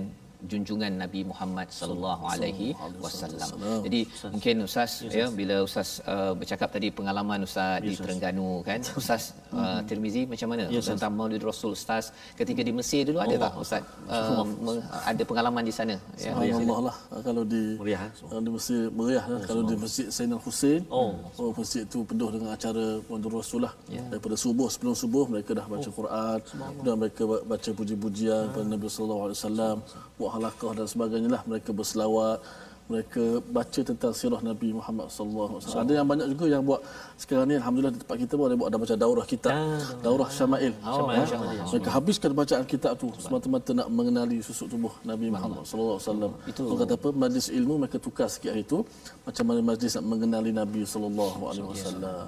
junjungan 0.50 0.92
Nabi 1.02 1.20
Muhammad 1.30 1.68
sallallahu 1.78 2.22
alaihi 2.32 2.68
wasallam. 3.04 3.48
Jadi 3.86 4.00
mungkin 4.34 4.54
ustaz 4.66 4.92
ya 5.18 5.26
bila 5.40 5.56
ustaz 5.68 6.02
uh, 6.12 6.32
bercakap 6.40 6.68
tadi 6.74 6.88
pengalaman 6.98 7.46
ustaz 7.48 7.82
di 7.84 7.94
Terengganu 7.98 8.62
kan. 8.66 8.80
Ustaz 9.00 9.34
uh, 9.54 9.80
Tirmizi 9.88 10.22
macam 10.32 10.48
mana? 10.52 10.64
Tentang 10.70 11.12
Maulid 11.18 11.42
Rasul 11.42 11.74
ustaz 11.78 12.14
ketika 12.38 12.60
di 12.68 12.72
Mesir 12.78 13.02
dulu 13.08 13.18
ada 13.24 13.36
tak 13.44 13.52
ustaz? 13.64 13.82
Uh, 14.06 14.78
ada 15.10 15.22
pengalaman 15.30 15.62
di 15.66 15.74
sana? 15.74 15.96
Ya. 16.18 16.32
Allah 16.36 16.80
lah 16.88 16.96
kalau 17.26 17.42
di 17.52 17.62
Meriah, 17.80 18.02
kalau 18.30 18.42
di 18.46 18.52
Mesir 18.56 18.80
meriah 18.98 19.24
lah. 19.32 19.40
kalau 19.48 19.62
di 19.70 19.74
Masjid 19.82 20.06
Sayyidina 20.14 20.38
Hussein. 20.44 20.80
Oh. 20.88 21.10
oh 21.38 21.50
masjid 21.58 21.82
tu 21.92 21.98
penuh 22.10 22.28
dengan 22.34 22.50
acara 22.56 22.84
Maulid 23.08 23.26
Rasul 23.32 23.60
lah. 23.66 23.74
Ya. 23.90 24.02
daripada 24.12 24.36
subuh 24.44 24.68
sebelum 24.72 24.94
subuh 25.02 25.24
mereka 25.32 25.50
dah 25.58 25.66
baca 25.72 25.88
Quran. 25.98 26.38
Dan 26.84 26.94
mereka 27.02 27.22
ba- 27.30 27.44
baca 27.52 27.70
puji-pujian 27.78 28.42
kepada 28.52 28.66
Nabi 28.74 28.86
sallallahu 28.92 29.22
alaihi 29.26 29.38
wasallam 29.38 29.76
buat 30.22 30.32
halaqah 30.36 30.72
dan 30.78 30.86
sebagainya 30.94 31.28
lah 31.34 31.42
mereka 31.50 31.70
berselawat 31.80 32.38
mereka 32.92 33.24
baca 33.56 33.80
tentang 33.88 34.12
sirah 34.20 34.40
Nabi 34.50 34.68
Muhammad 34.78 35.06
sallallahu 35.16 35.50
alaihi 35.56 35.64
wasallam. 35.64 35.84
Ada 35.86 35.92
yang 35.98 36.06
banyak 36.12 36.26
juga 36.32 36.44
yang 36.54 36.62
buat 36.68 36.80
sekarang 37.22 37.46
ni 37.50 37.54
alhamdulillah 37.60 37.92
di 37.94 38.00
tempat 38.02 38.16
kita 38.22 38.32
pun 38.38 38.44
ada 38.48 38.56
buat 38.60 38.68
ada 38.70 38.78
baca 38.82 38.94
daurah 39.04 39.26
kitab, 39.32 39.54
daurah 40.06 40.28
Syama'il. 40.38 40.74
Syama'il? 40.82 41.26
Syama'il. 41.32 41.62
Mereka 41.72 41.90
habiskan 41.96 42.30
bacaan 42.40 42.64
kitab 42.72 42.92
tu 43.02 43.08
semata-mata 43.24 43.70
nak 43.80 43.88
mengenali 43.98 44.38
susuk 44.48 44.66
tubuh 44.72 44.92
Nabi 45.10 45.26
Muhammad 45.34 45.62
sallallahu 45.68 45.98
alaihi 45.98 46.10
wasallam. 46.10 46.32
Itu 46.50 46.62
kata 46.82 46.94
apa 47.00 47.08
majlis 47.24 47.46
ilmu 47.58 47.74
mereka 47.82 47.98
tukar 48.06 48.28
sikit 48.34 48.50
hari 48.52 48.64
tu 48.66 48.78
macam 49.26 49.44
mana 49.48 49.60
majlis 49.70 49.92
nak 49.96 50.06
mengenali 50.12 50.50
Nabi 50.62 50.82
sallallahu 50.92 51.40
alaihi 51.50 51.66
wasallam. 51.72 52.26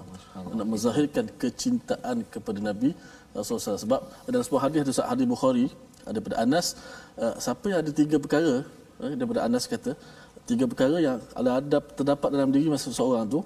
Nak 0.58 0.66
menzahirkan 0.72 1.24
kecintaan 1.42 2.16
kepada 2.30 2.58
Nabi 2.70 2.90
Rasulullah 3.34 3.74
SAW. 3.74 3.84
sebab 3.86 4.00
dalam 4.30 4.44
sebuah 4.46 4.62
hadis 4.70 4.80
ada 4.86 5.10
hadis 5.10 5.26
Bukhari 5.26 5.66
ada 5.66 5.92
daripada 6.16 6.36
Anas 6.44 6.66
uh, 7.22 7.34
siapa 7.44 7.64
yang 7.70 7.80
ada 7.82 7.92
tiga 8.00 8.16
perkara 8.24 8.54
eh, 9.04 9.14
daripada 9.18 9.40
Anas 9.46 9.64
kata 9.74 9.92
tiga 10.50 10.64
perkara 10.70 10.96
yang 11.06 11.16
ada 11.40 11.78
terdapat 11.98 12.28
dalam 12.36 12.50
diri 12.56 12.68
masa 12.74 12.86
seseorang 12.92 13.24
tu 13.34 13.40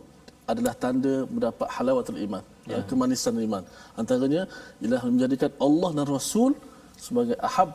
adalah 0.52 0.74
tanda 0.82 1.14
mendapat 1.34 1.68
halawatul 1.76 2.18
iman 2.26 2.42
ya. 2.70 2.80
kemanisan 2.90 3.36
iman. 3.46 3.62
Antaranya 4.00 4.42
ialah 4.82 5.02
menjadikan 5.12 5.50
Allah 5.66 5.90
dan 5.98 6.06
Rasul 6.16 6.50
sebagai 7.06 7.36
ahab 7.48 7.70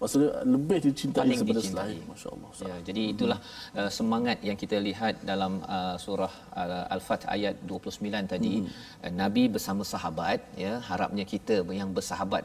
maksudnya 0.00 0.30
lebih 0.54 0.78
dicintai 0.86 1.22
Paling 1.22 1.38
daripada 1.40 1.60
dicintai. 1.62 1.86
selain. 1.94 2.00
masya-Allah 2.10 2.50
Ya, 2.70 2.76
jadi 2.88 3.02
itulah 3.14 3.38
uh, 3.78 3.90
semangat 3.98 4.38
yang 4.48 4.58
kita 4.62 4.76
lihat 4.88 5.14
dalam 5.30 5.52
uh, 5.76 5.96
surah 6.04 6.34
uh, 6.62 6.94
Al-Fath 6.94 7.24
ayat 7.36 7.54
29 7.66 8.32
tadi. 8.34 8.54
Uh, 8.62 9.12
Nabi 9.22 9.44
bersama 9.54 9.82
sahabat 9.92 10.38
ya 10.64 10.74
harapnya 10.90 11.24
kita 11.32 11.56
yang 11.80 11.90
bersahabat 11.98 12.44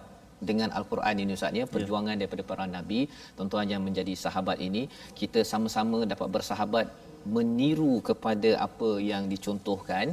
dengan 0.49 0.69
al-Quran 0.79 1.23
ini 1.23 1.33
Ustaz 1.39 1.59
ya. 1.61 1.65
Perjuangan 1.75 2.15
daripada 2.21 2.43
para 2.51 2.67
nabi 2.77 3.01
tuan-tuan 3.37 3.67
yang 3.73 3.81
menjadi 3.87 4.13
sahabat 4.25 4.59
ini 4.67 4.83
kita 5.21 5.41
sama-sama 5.53 5.99
dapat 6.13 6.29
bersahabat 6.35 6.87
meniru 7.35 7.93
kepada 8.09 8.49
apa 8.67 8.89
yang 9.11 9.23
dicontohkan. 9.33 10.05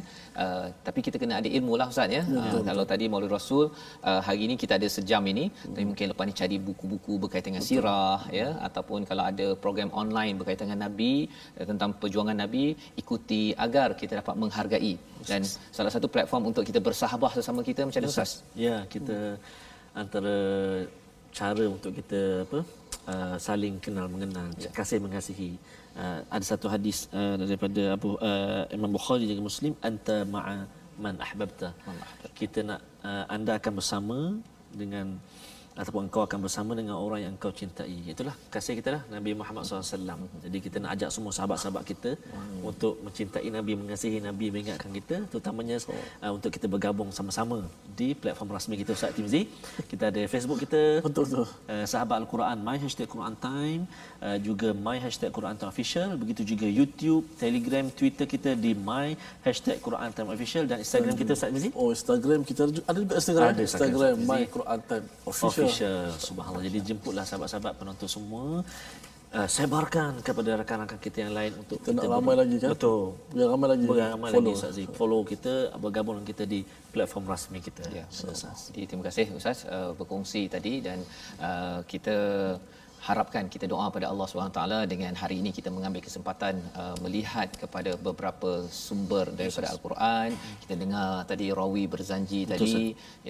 Uh, 0.43 0.67
tapi 0.87 1.01
kita 1.07 1.17
kena 1.23 1.35
ada 1.41 1.49
ilmu 1.59 1.75
lah 1.81 1.87
Ustaz 1.93 2.17
ya, 2.17 2.23
uh, 2.41 2.61
kalau 2.69 2.85
tadi 2.93 3.05
Maulid 3.13 3.33
Rasul 3.37 3.65
uh, 4.09 4.21
hari 4.27 4.41
ini 4.47 4.55
kita 4.63 4.79
ada 4.79 4.89
sejam 4.97 5.23
ini. 5.33 5.45
Tapi 5.75 5.85
mungkin 5.91 6.07
lepas 6.13 6.25
ni 6.29 6.35
cari 6.41 6.57
buku-buku 6.69 7.13
berkaitan 7.23 7.49
dengan 7.53 7.67
sirah 7.71 8.21
ya. 8.41 8.49
Ataupun 8.69 9.09
kalau 9.11 9.25
ada 9.31 9.47
program 9.65 9.91
online 10.03 10.35
berkaitan 10.41 10.67
dengan 10.69 10.83
nabi 10.87 11.13
uh, 11.59 11.67
tentang 11.71 11.91
perjuangan 12.03 12.39
nabi 12.45 12.65
ikuti 13.03 13.43
agar 13.67 13.89
kita 14.03 14.13
dapat 14.21 14.35
menghargai. 14.43 14.95
Dan 15.31 15.43
salah 15.79 15.93
satu 15.95 16.07
platform 16.15 16.45
untuk 16.51 16.65
kita 16.71 16.81
bersahabat 16.89 17.33
sesama 17.39 17.61
kita 17.71 17.81
macam 17.89 18.01
mana 18.01 18.15
Ustaz? 18.15 18.33
Ya, 18.67 18.77
kita 18.95 19.19
antara 19.95 20.35
cara 21.31 21.65
untuk 21.67 21.95
kita 21.95 22.47
apa 22.47 22.59
uh, 23.11 23.37
saling 23.39 23.79
kenal 23.79 24.07
mengenal, 24.11 24.51
Ya. 24.59 24.71
kasih 24.75 24.99
mengasihi. 25.03 25.55
Uh, 25.95 26.23
ada 26.31 26.45
satu 26.47 26.67
hadis 26.71 27.11
uh, 27.11 27.35
daripada 27.39 27.95
Abu 27.99 28.15
uh, 28.19 28.65
Imam 28.71 28.91
Bukhari 28.95 29.27
juga 29.27 29.43
Muslim, 29.43 29.75
anta 29.83 30.23
ma'a 30.27 30.67
man 31.01 31.17
ahbabta. 31.19 31.75
Kita 32.37 32.61
nak 32.63 32.81
uh, 33.03 33.25
anda 33.27 33.57
akan 33.59 33.73
bersama 33.79 34.19
dengan 34.71 35.19
ataupun 35.79 36.11
engkau 36.11 36.23
akan 36.27 36.39
bersama 36.45 36.73
dengan 36.75 36.97
orang 36.99 37.21
yang 37.25 37.33
engkau 37.37 37.53
cintai. 37.55 37.95
Itulah 38.05 38.35
kasih 38.51 38.75
kita 38.79 38.91
lah 38.97 39.03
Nabi 39.09 39.31
Muhammad 39.33 39.63
SAW. 39.65 40.19
Jadi 40.45 40.59
kita 40.59 40.77
nak 40.83 40.91
ajak 40.97 41.11
semua 41.15 41.33
sahabat-sahabat 41.33 41.83
kita 41.87 42.11
untuk 42.61 42.99
mencintai 43.01 43.49
Nabi, 43.49 43.73
mengasihi 43.79 44.19
Nabi, 44.21 44.51
mengingatkan 44.51 44.91
kita 44.91 45.17
terutamanya 45.31 45.77
uh, 46.21 46.33
untuk 46.35 46.51
kita 46.53 46.67
bergabung 46.67 47.11
sama-sama 47.11 47.65
di 47.97 48.13
platform 48.13 48.51
rasmi 48.57 48.75
kita 48.77 48.93
Ustaz 48.93 49.15
Timzi. 49.17 49.47
Kita 49.87 50.11
ada 50.11 50.23
Facebook 50.27 50.61
kita. 50.65 51.01
betul 51.07 51.25
betul 51.27 51.47
Uh, 51.71 51.87
sahabat 51.87 52.19
Al-Quran 52.23 52.57
My 52.67 52.77
Hashtag 52.83 53.07
Quran 53.07 53.35
Time 53.39 53.83
uh, 54.21 54.39
Juga 54.39 54.75
My 54.75 54.99
Hashtag 54.99 55.31
Quran 55.31 55.55
Time 55.55 55.71
Official 55.71 56.19
Begitu 56.19 56.43
juga 56.45 56.67
YouTube, 56.67 57.23
Telegram, 57.39 57.87
Twitter 57.91 58.27
kita 58.27 58.51
Di 58.55 58.75
My 58.75 59.15
Hashtag 59.47 59.79
Quran 59.79 60.11
Time 60.11 60.31
Official 60.35 60.65
Dan 60.67 60.83
Instagram 60.83 61.15
kita 61.15 61.31
Ustaz 61.33 61.51
Mizi 61.55 61.71
oh 61.73 61.95
Instagram 61.95 62.41
kita 62.43 62.61
ada 62.67 62.99
juga- 62.99 63.15
Instagram 63.17 63.47
Ada 63.47 63.63
Instagram, 63.63 64.15
Instagram 64.15 64.15
My. 64.27 64.43
Quran 64.51 64.79
Time 64.83 65.05
official, 65.25 65.60
Official 65.65 65.99
Subhanallah. 66.17 66.65
Jadi 66.65 66.79
jemputlah 66.93 67.25
sahabat-sahabat 67.29 67.73
penonton 67.77 68.09
semua. 68.09 68.65
Uh, 69.31 69.47
Sebarkan 69.47 70.19
kepada 70.27 70.59
rakan-rakan 70.59 70.99
kita 70.99 71.23
yang 71.23 71.31
lain 71.31 71.55
Untuk 71.55 71.79
kita 71.79 71.95
nak 71.95 72.19
ramai 72.19 72.35
lagi 72.35 72.59
kan? 72.59 72.75
Betul. 72.75 73.15
Biar 73.31 73.47
ramai 73.55 73.69
lagi. 73.71 73.87
Beramai 73.87 74.29
lagi 74.35 74.43
follow. 74.43 74.59
Ustaz 74.59 74.73
Zee. 74.75 74.91
Follow 74.91 75.23
kita 75.23 75.53
Bergabung 75.79 76.19
dengan 76.19 76.27
kita 76.35 76.43
di 76.51 76.67
platform 76.91 77.31
rasmi 77.31 77.63
kita. 77.63 77.87
Ya, 77.95 78.11
Jadi 78.11 78.91
terima 78.91 79.07
kasih 79.07 79.31
Ustaz 79.31 79.71
uh, 79.71 79.95
berkongsi 79.95 80.51
tadi 80.51 80.83
dan 80.83 80.99
uh, 81.39 81.79
kita 81.87 82.17
harapkan 83.09 83.45
kita 83.55 83.67
doa 83.73 83.87
pada 83.95 84.07
Allah 84.13 84.27
Subhanahu 84.31 84.55
taala. 84.59 84.79
Dengan 84.93 85.13
hari 85.23 85.37
ini 85.43 85.51
kita 85.59 85.69
mengambil 85.77 86.03
kesempatan 86.07 86.55
uh, 86.83 86.97
melihat 87.05 87.49
kepada 87.63 87.91
beberapa 88.07 88.51
sumber 88.69 89.25
daripada 89.39 89.69
al-Quran. 89.75 90.29
Kita 90.63 90.75
dengar 90.83 91.09
tadi 91.31 91.47
rawi 91.61 91.85
berzanji 91.95 92.41
tadi 92.53 92.75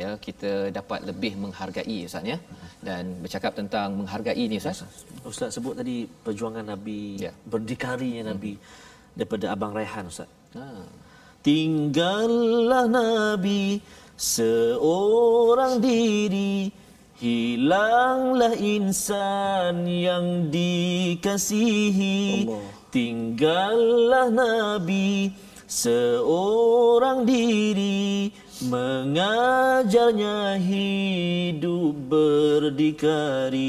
ya 0.01 0.11
kita 0.27 0.53
dapat 0.79 1.07
lebih 1.11 1.33
menghargai 1.43 1.99
Ustaz 2.09 2.27
ya. 2.33 2.39
Dan 2.89 3.23
bercakap 3.23 3.53
tentang 3.61 3.89
menghargai 4.01 4.45
ni 4.51 4.59
Ustaz. 4.63 4.83
Ustaz. 5.33 5.51
Sebut 5.57 5.75
tadi 5.81 5.97
perjuangan 6.27 6.67
Nabi, 6.75 7.01
Ya. 7.27 7.33
berdikarinya 7.53 8.23
Nabi 8.33 8.53
daripada 9.19 9.47
Abang 9.55 9.73
Raihan 9.79 10.07
Ustaz. 10.13 10.29
ha. 10.59 10.67
Tinggallah 11.47 12.85
Nabi 13.01 13.81
seorang 14.21 15.81
diri 15.81 16.69
Hilanglah 17.21 18.57
insan 18.57 19.85
yang 19.85 20.49
dikasihi. 20.49 22.49
Allah. 22.49 22.65
Tinggallah 22.89 24.33
Nabi 24.33 25.29
seorang 25.69 27.29
diri. 27.29 28.33
Mengajarnya 28.65 30.57
hidup 30.65 31.93
berdikari. 32.09 33.69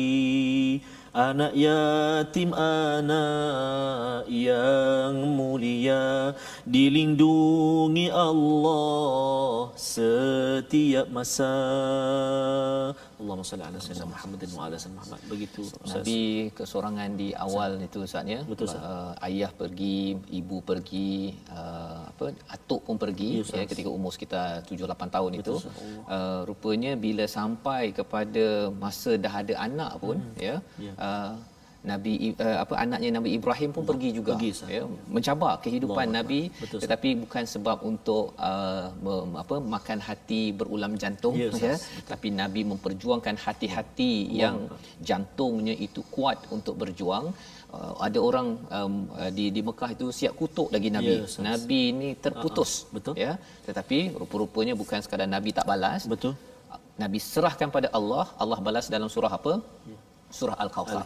Anak 1.12 1.52
yatim 1.52 2.56
anak 2.56 4.32
yang 4.32 5.36
mulia 5.36 6.32
Dilindungi 6.64 8.08
Allah 8.08 9.76
setiap 9.76 11.12
masa 11.12 11.52
Allahumma 13.22 13.46
salli 13.50 13.66
ala 13.70 13.78
sayyidina 13.86 14.08
Muhammadin 14.14 14.50
wa 14.58 14.62
ala 14.68 14.76
sayyidina 14.82 14.98
Muhammad 15.00 15.20
Begitu 15.34 15.62
Ustaz. 15.70 15.92
Nabi 15.94 16.20
kesorangan 16.58 17.10
di 17.22 17.28
awal 17.46 17.72
itu 17.88 17.98
Ustaz 18.08 18.26
ya. 18.36 18.42
Betul, 18.52 18.66
Ustaz. 18.70 18.82
Uh, 18.90 19.12
ayah 19.28 19.52
pergi, 19.62 20.00
ibu 20.40 20.58
pergi, 20.70 21.12
uh, 21.54 22.02
apa 22.12 22.26
atuk 22.56 22.82
pun 22.88 22.98
pergi 23.04 23.30
Ya, 23.32 23.38
ya, 23.40 23.46
Ustaz. 23.46 23.70
ketika 23.72 23.90
umur 23.98 24.12
sekitar 24.16 24.66
7 24.66 24.90
8 24.90 25.16
tahun 25.16 25.32
itu. 25.42 25.56
Uh, 26.16 26.42
rupanya 26.50 26.92
bila 27.06 27.26
sampai 27.38 27.84
kepada 28.00 28.46
masa 28.84 29.12
dah 29.26 29.34
ada 29.42 29.54
anak 29.68 29.92
pun 30.04 30.18
ya. 30.48 30.58
Ya. 30.88 30.94
Uh, 30.98 31.32
Nabi 31.82 32.38
uh, 32.38 32.58
apa 32.64 32.74
anaknya 32.84 33.10
Nabi 33.18 33.30
Ibrahim 33.38 33.70
pun 33.76 33.84
pergi 33.90 34.10
juga 34.18 34.38
Pergi, 34.38 34.52
ya 34.70 34.84
mencabar 35.16 35.54
kehidupan 35.66 36.06
Allah 36.08 36.18
Nabi. 36.22 36.42
Betul, 36.62 36.78
tetapi 36.84 37.10
bukan 37.26 37.44
sebab 37.54 37.78
untuk 37.92 38.38
uh, 38.50 38.94
mem, 39.06 39.34
apa 39.44 39.56
makan 39.76 40.00
hati 40.08 40.42
berulam 40.60 40.94
jantung 41.04 41.34
Ya, 41.42 41.50
Ustaz. 41.50 41.66
ya. 41.66 41.76
Tapi 42.12 42.28
Nabi 42.42 42.62
memperjuangkan 42.72 43.36
hati-hati 43.46 44.14
yang 44.42 44.70
jantungnya 45.10 45.74
itu 45.88 46.06
kuat 46.14 46.38
untuk 46.56 46.78
berjuang. 46.82 47.34
Uh, 47.74 47.94
ada 48.08 48.20
orang 48.30 48.48
um, 48.78 48.96
uh, 49.18 49.32
di 49.38 49.46
di 49.56 49.62
Mekah 49.66 49.90
itu 49.98 50.06
siap 50.20 50.38
kutuk 50.42 50.70
lagi 50.76 50.94
Nabi. 50.98 51.14
Ya, 51.18 51.26
Ustaz. 51.26 51.44
Nabi 51.50 51.82
ini 51.94 52.10
terputus 52.26 52.72
ah, 52.86 52.94
betul. 52.96 53.14
ya. 53.26 53.34
Tetapi 53.66 54.00
rupa-rupanya 54.22 54.76
bukan 54.84 55.02
sekadar 55.02 55.30
Nabi 55.36 55.50
tak 55.60 55.66
balas. 55.66 56.06
Betul. 56.14 56.38
Nabi 57.02 57.18
serahkan 57.18 57.70
pada 57.74 57.90
Allah. 57.98 58.30
Allah 58.38 58.60
balas 58.62 58.86
dalam 58.86 59.10
surah 59.10 59.34
apa 59.42 59.54
surah 60.40 60.56
al-kautsar. 60.64 61.04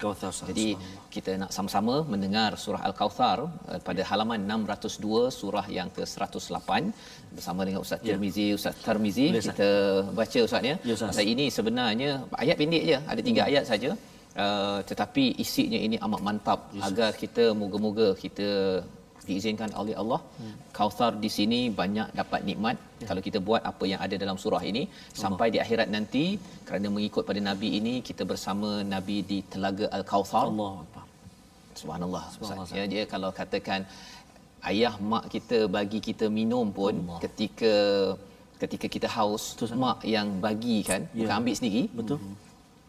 Jadi 0.49 0.67
kita 1.15 1.31
nak 1.41 1.51
sama-sama 1.57 1.95
mendengar 2.13 2.49
surah 2.63 2.81
al-kautsar 2.87 3.37
uh, 3.45 3.79
pada 3.87 4.01
halaman 4.09 4.39
602 4.49 5.37
surah 5.39 5.65
yang 5.77 5.89
ke-108 5.97 6.69
bersama 7.37 7.61
dengan 7.67 7.81
Ustaz 7.85 7.93
Ya. 8.05 8.13
Tirmizi, 8.13 8.47
Ustaz 8.57 8.75
Tarmizi 8.85 9.27
Boleh, 9.31 9.43
kita 9.47 9.69
baca 10.19 10.39
Ustaz 10.47 10.63
ya. 10.71 10.75
Ya. 10.89 10.95
Pasal 11.11 11.25
ini 11.33 11.45
sebenarnya 11.57 12.09
ayat 12.43 12.55
pendek 12.61 12.83
je, 12.89 12.97
ada 13.11 13.21
tiga 13.29 13.41
ayat 13.49 13.63
saja. 13.71 13.91
Uh, 14.43 14.79
tetapi 14.89 15.25
isinya 15.43 15.79
ini 15.87 15.95
amat 16.05 16.21
mantap 16.27 16.59
agar 16.87 17.09
kita 17.21 17.43
moga-moga 17.61 18.07
kita 18.23 18.49
diizinkan 19.29 19.69
oleh 19.81 19.95
Allah 20.01 20.19
hmm. 20.39 20.53
Kautsar 20.77 21.11
di 21.23 21.29
sini 21.37 21.59
banyak 21.79 22.07
dapat 22.19 22.41
nikmat 22.49 22.75
ya. 23.01 23.07
kalau 23.09 23.21
kita 23.27 23.39
buat 23.47 23.61
apa 23.71 23.83
yang 23.91 24.01
ada 24.05 24.15
dalam 24.23 24.37
surah 24.43 24.63
ini 24.71 24.83
Allah. 24.89 25.19
sampai 25.23 25.47
di 25.53 25.59
akhirat 25.63 25.89
nanti 25.95 26.23
kerana 26.67 26.87
mengikut 26.95 27.23
pada 27.29 27.41
nabi 27.49 27.69
ini 27.79 27.93
kita 28.09 28.23
bersama 28.31 28.69
nabi 28.93 29.17
di 29.31 29.39
telaga 29.53 29.87
al-Kautsar 29.97 30.45
Allah 30.53 30.73
subhanallah, 31.81 32.23
Subhanallah, 32.35 32.77
ya 32.79 32.83
dia 32.93 33.03
kalau 33.13 33.29
katakan 33.39 33.81
ayah 34.71 34.93
mak 35.11 35.25
kita 35.33 35.57
bagi 35.77 35.99
kita 36.07 36.25
minum 36.39 36.67
pun 36.79 36.93
Allah. 37.03 37.19
ketika 37.25 37.73
ketika 38.63 38.87
kita 38.95 39.07
haus 39.15 39.43
Betul, 39.59 39.75
mak 39.83 39.99
yang 40.15 40.27
bagi 40.45 40.77
kan 40.89 41.01
Ya. 41.11 41.17
bukan 41.27 41.35
ambil 41.41 41.55
sendiri 41.59 41.81
Betul. 41.99 42.19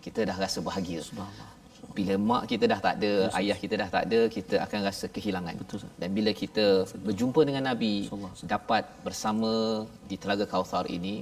kita 0.05 0.20
dah 0.30 0.37
rasa 0.45 0.59
bahagia 0.68 1.01
Subhanallah. 1.09 1.51
Bila 1.99 2.15
mak 2.29 2.43
kita 2.53 2.65
dah 2.73 2.81
tak 2.87 2.95
ada 2.99 3.13
ayah 3.41 3.57
kita 3.63 3.75
dah 3.83 3.89
tak 3.95 4.03
ada 4.07 4.21
kita 4.37 4.55
akan 4.65 4.81
rasa 4.89 5.07
kehilangan 5.17 5.55
Betul, 5.63 5.81
dan 6.03 6.11
bila 6.19 6.31
kita 6.43 6.65
berjumpa 7.07 7.41
dengan 7.49 7.65
nabi 7.71 7.95
dapat 8.55 8.85
bersama 9.07 9.53
di 10.11 10.19
telaga 10.23 10.47
Kautsar 10.53 10.85
ini 10.99 11.17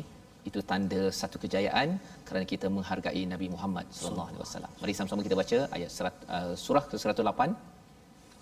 itu 0.49 0.61
tanda 0.70 1.03
satu 1.20 1.37
kejayaan 1.45 1.89
kerana 2.27 2.45
kita 2.53 2.66
menghargai 2.77 3.22
Nabi 3.35 3.47
Muhammad 3.55 3.87
sallallahu 3.99 4.29
alaihi 4.31 4.43
wasallam. 4.45 4.72
Mari 4.81 4.93
sama-sama 4.97 5.20
kita 5.27 5.37
baca 5.41 5.59
ayat 5.77 5.91
serat, 5.97 6.16
uh, 6.37 6.53
surah 6.64 6.85
ke-108 6.91 7.41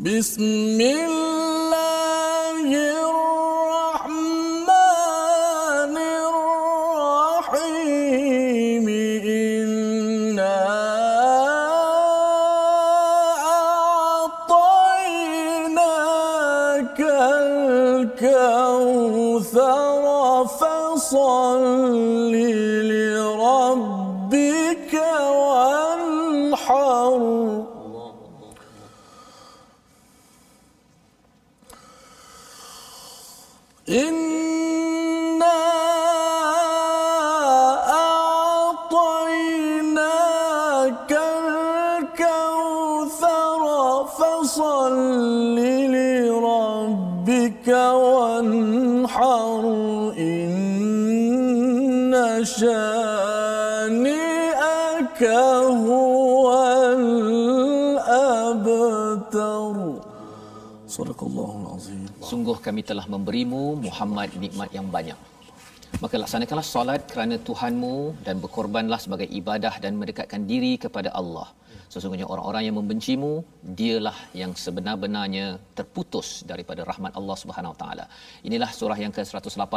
بسم 0.03 0.41
الله 0.81 1.52
فصل 44.53 44.95
لربك 45.95 47.67
وانحر 48.03 49.63
إن 50.29 50.53
شانئك 52.57 54.01
هو 55.89 56.45
الأبتر 58.05 58.85
صدق 60.97 61.19
الله 61.29 61.51
العظيم 61.63 62.01
Sungguh 62.29 62.57
kami 62.61 62.81
telah 62.85 63.05
memberimu 63.09 63.81
Muhammad 63.81 64.29
nikmat 64.37 64.69
yang 64.77 64.85
banyak. 64.93 65.17
Maka 66.03 66.15
laksanakanlah 66.21 66.67
solat 66.75 67.01
kerana 67.09 67.35
Tuhanmu 67.41 68.21
dan 68.21 68.35
berkorbanlah 68.43 68.99
sebagai 69.01 69.25
ibadah 69.39 69.73
dan 69.81 69.97
mendekatkan 69.97 70.45
diri 70.45 70.77
kepada 70.77 71.09
Allah. 71.21 71.49
Sesungguhnya 71.92 72.26
orang-orang 72.32 72.62
yang 72.68 72.76
membencimu, 72.80 73.32
dialah 73.78 74.16
yang 74.40 74.52
sebenar-benarnya 74.64 75.46
terputus 75.78 76.28
daripada 76.50 76.82
rahmat 76.90 77.12
Allah 77.20 77.36
Subhanahu 77.42 77.74
Taala. 77.80 78.06
Inilah 78.48 78.70
surah 78.78 78.98
yang 79.04 79.12
ke-108. 79.16 79.74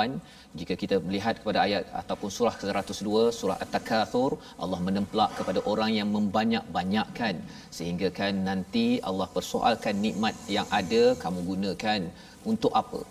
Jika 0.60 0.74
kita 0.82 0.96
melihat 1.08 1.36
kepada 1.42 1.60
ayat 1.68 1.84
ataupun 2.02 2.30
surah 2.38 2.56
ke-102, 2.60 3.10
surah 3.40 3.58
At-Takatsur, 3.64 4.32
Allah 4.64 4.80
menemplak 4.88 5.32
kepada 5.40 5.60
orang 5.72 5.92
yang 6.00 6.10
membanyak-banyakkan 6.18 7.36
sehingga 7.78 8.10
kan 8.20 8.34
nanti 8.50 8.88
Allah 9.10 9.28
persoalkan 9.38 9.96
nikmat 10.06 10.36
yang 10.58 10.68
ada 10.80 11.04
kamu 11.24 11.40
gunakan 11.52 12.02
untuk 12.52 12.74
apa? 12.82 13.02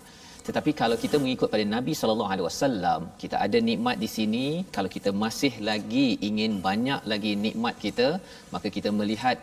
Tetapi 0.47 0.71
kalau 0.81 0.97
kita 1.03 1.15
mengikut 1.23 1.49
pada 1.53 1.65
Nabi 1.75 1.93
sallallahu 1.99 2.31
alaihi 2.33 2.47
wasallam, 2.49 2.99
kita 3.21 3.35
ada 3.45 3.59
nikmat 3.69 3.95
di 4.03 4.09
sini, 4.17 4.45
kalau 4.75 4.89
kita 4.95 5.11
masih 5.23 5.53
lagi 5.69 6.07
ingin 6.29 6.51
banyak 6.67 7.01
lagi 7.11 7.31
nikmat 7.45 7.75
kita, 7.85 8.07
maka 8.53 8.67
kita 8.75 8.91
melihat 8.99 9.37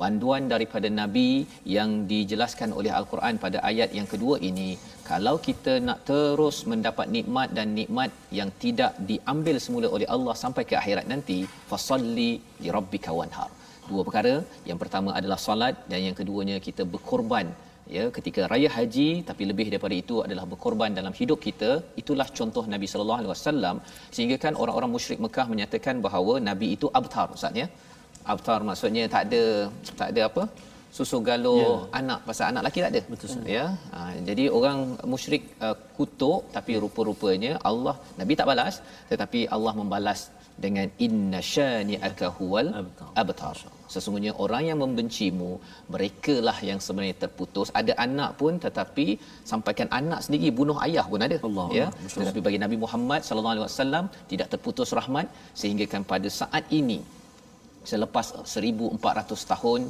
panduan 0.00 0.44
daripada 0.52 0.88
Nabi 1.00 1.30
yang 1.76 1.90
dijelaskan 2.12 2.70
oleh 2.78 2.92
Al-Quran 2.98 3.40
pada 3.44 3.58
ayat 3.70 3.90
yang 3.98 4.08
kedua 4.12 4.36
ini, 4.50 4.70
kalau 5.10 5.34
kita 5.48 5.72
nak 5.88 5.98
terus 6.10 6.58
mendapat 6.72 7.08
nikmat 7.16 7.48
dan 7.56 7.68
nikmat 7.80 8.12
yang 8.40 8.52
tidak 8.64 8.92
diambil 9.10 9.56
semula 9.66 9.88
oleh 9.96 10.08
Allah 10.16 10.36
sampai 10.44 10.64
ke 10.68 10.76
akhirat 10.82 11.08
nanti, 11.14 11.40
fasalli 11.72 12.30
li 12.62 12.70
rabbika 12.78 13.12
wanhar. 13.20 13.50
Dua 13.90 14.02
perkara. 14.06 14.34
Yang 14.68 14.78
pertama 14.82 15.10
adalah 15.18 15.38
solat 15.46 15.74
dan 15.90 16.00
yang 16.06 16.16
keduanya 16.18 16.56
kita 16.66 16.82
berkorban 16.92 17.48
ya 17.96 18.04
ketika 18.16 18.42
raya 18.52 18.68
haji 18.76 19.08
tapi 19.28 19.42
lebih 19.50 19.66
daripada 19.72 19.94
itu 20.02 20.16
adalah 20.26 20.44
berkorban 20.52 20.90
dalam 20.98 21.14
hidup 21.20 21.38
kita 21.46 21.70
itulah 22.02 22.26
contoh 22.38 22.64
Nabi 22.74 22.86
sallallahu 22.92 23.20
alaihi 23.22 23.32
wasallam. 23.34 23.76
Sehingga 24.14 24.36
kan 24.44 24.54
orang-orang 24.62 24.92
musyrik 24.96 25.20
Mekah 25.26 25.46
menyatakan 25.52 25.96
bahawa 26.06 26.34
nabi 26.50 26.68
itu 26.76 26.88
abtar 27.00 27.28
ustaz 27.36 27.62
ya. 27.62 27.66
Abtar 28.34 28.60
maksudnya 28.68 29.04
tak 29.14 29.22
ada 29.26 29.42
tak 30.00 30.08
ada 30.12 30.22
apa 30.30 30.42
susu 30.96 31.18
galuh 31.28 31.58
Ya. 31.62 31.72
anak 32.00 32.18
pasal 32.28 32.44
anak 32.50 32.62
lelaki 32.64 32.80
tak 32.84 32.92
ada. 32.94 33.02
Betul 33.12 33.44
ya. 33.56 33.64
Ha, 33.94 33.98
jadi 34.28 34.44
orang 34.58 34.78
musyrik 35.12 35.44
uh, 35.66 35.76
kutuk 35.96 36.40
tapi 36.56 36.72
rupa-rupanya 36.84 37.52
Allah 37.70 37.94
nabi 38.20 38.32
tak 38.40 38.48
balas 38.50 38.76
tetapi 39.10 39.40
Allah 39.56 39.72
membalas 39.80 40.22
dengan 40.64 40.88
inna 41.06 41.40
syani'aka 41.54 42.26
huwal 42.38 42.66
abtar. 43.22 43.56
sesungguhnya 43.94 44.32
orang 44.44 44.62
yang 44.68 44.78
membencimu 44.84 45.50
merekalah 45.92 46.56
yang 46.68 46.78
sebenarnya 46.86 47.16
terputus. 47.24 47.68
Ada 47.80 47.92
anak 48.06 48.30
pun 48.40 48.52
tetapi 48.66 49.06
sampaikan 49.50 49.88
anak 50.00 50.20
sendiri 50.26 50.48
bunuh 50.60 50.76
ayah 50.86 51.04
pun 51.12 51.24
ada. 51.26 51.38
Allah 51.48 51.66
ya. 51.80 51.86
Allah. 51.88 52.14
tetapi 52.20 52.40
bagi 52.46 52.60
Nabi 52.64 52.76
Muhammad 52.84 53.20
sallallahu 53.28 53.54
alaihi 53.56 53.66
wasallam 53.68 54.04
tidak 54.32 54.48
terputus 54.54 54.92
rahmat 55.00 55.26
sehingga 55.62 55.86
kan 55.94 56.04
pada 56.14 56.28
saat 56.40 56.64
ini 56.80 57.00
selepas 57.90 58.26
1400 58.56 59.50
tahun 59.52 59.80